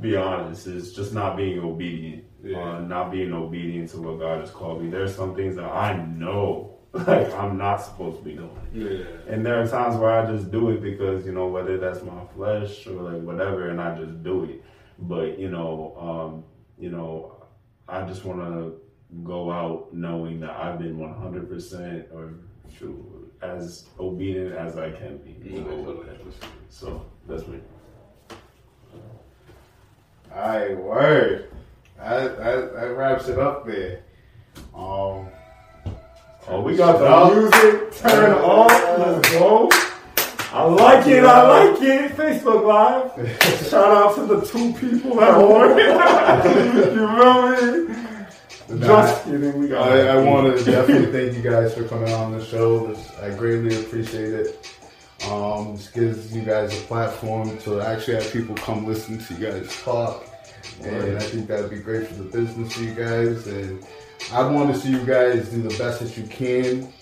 [0.00, 2.24] be honest, is just not being obedient.
[2.42, 2.58] Yeah.
[2.58, 4.90] Uh, not being obedient to what God has called me.
[4.90, 8.50] There's some things that I know, like I'm not supposed to be doing.
[8.72, 9.32] Yeah.
[9.32, 12.24] And there are times where I just do it because, you know, whether that's my
[12.36, 14.62] flesh or like whatever, and I just do it.
[14.98, 16.44] But, you know, um,
[16.78, 17.44] you know,
[17.88, 18.78] I just want to
[19.22, 22.34] go out knowing that I've been 100% or
[22.76, 25.36] shoot, as obedient as I can be.
[25.42, 26.06] Yeah, totally.
[26.70, 27.60] So that's me.
[30.34, 31.50] I word.
[31.98, 34.02] That, that, that wraps it up there.
[34.74, 35.28] Um,
[36.46, 38.68] Oh, we got the music turn on.
[38.68, 39.70] Let's go.
[40.52, 41.24] I like it.
[41.24, 42.12] I like it.
[42.12, 43.40] Facebook Live.
[43.70, 45.78] Shout out to the two people that work.
[46.44, 48.13] you feel me?
[48.68, 49.58] Nah, Just kidding.
[49.58, 49.88] We got.
[49.92, 52.86] I, I want to definitely thank you guys for coming on the show.
[52.86, 54.70] This, I greatly appreciate it.
[55.30, 59.46] Um, this gives you guys a platform to actually have people come listen to you
[59.50, 60.24] guys talk,
[60.82, 63.46] and I think that'd be great for the business for you guys.
[63.46, 63.84] And
[64.32, 66.92] I want to see you guys do the best that you can.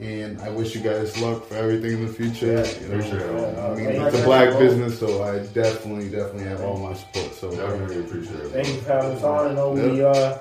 [0.00, 2.46] And I wish you guys luck for everything in the future.
[2.46, 3.58] you know, appreciate it.
[3.58, 7.34] I mean, it's a black business, so I definitely, definitely have all my support.
[7.34, 8.48] So Definitely appreciate it.
[8.50, 9.50] Thank you for having us on.
[9.50, 10.38] I know we uh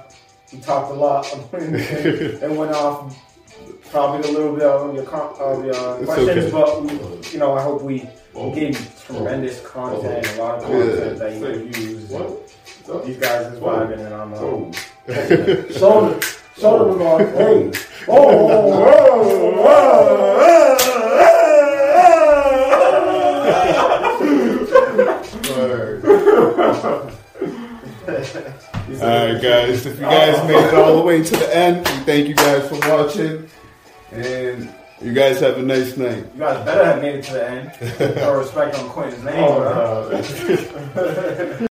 [0.52, 3.16] we talked a lot and, went off
[3.92, 6.52] probably a little bit of your com- of your questions, okay.
[6.52, 6.92] but we,
[7.32, 11.34] you know I hope we, we gave you tremendous content, a lot of content that
[11.34, 12.10] you can use.
[12.10, 13.06] What?
[13.06, 14.72] These guys is vibing, and I'm uh, Oh.
[15.72, 16.20] shoulder,
[16.58, 17.28] shoulder remark.
[17.38, 17.72] Hey,
[28.08, 28.64] Word.
[28.90, 32.28] Alright guys, if you guys made it all the way to the end, we thank
[32.28, 33.50] you guys for watching.
[34.12, 36.24] And you guys have a nice night.
[36.34, 37.72] you guys better have made it to the end.
[38.20, 39.44] Or respect on Quentin's name.
[39.44, 40.22] Oh, bro.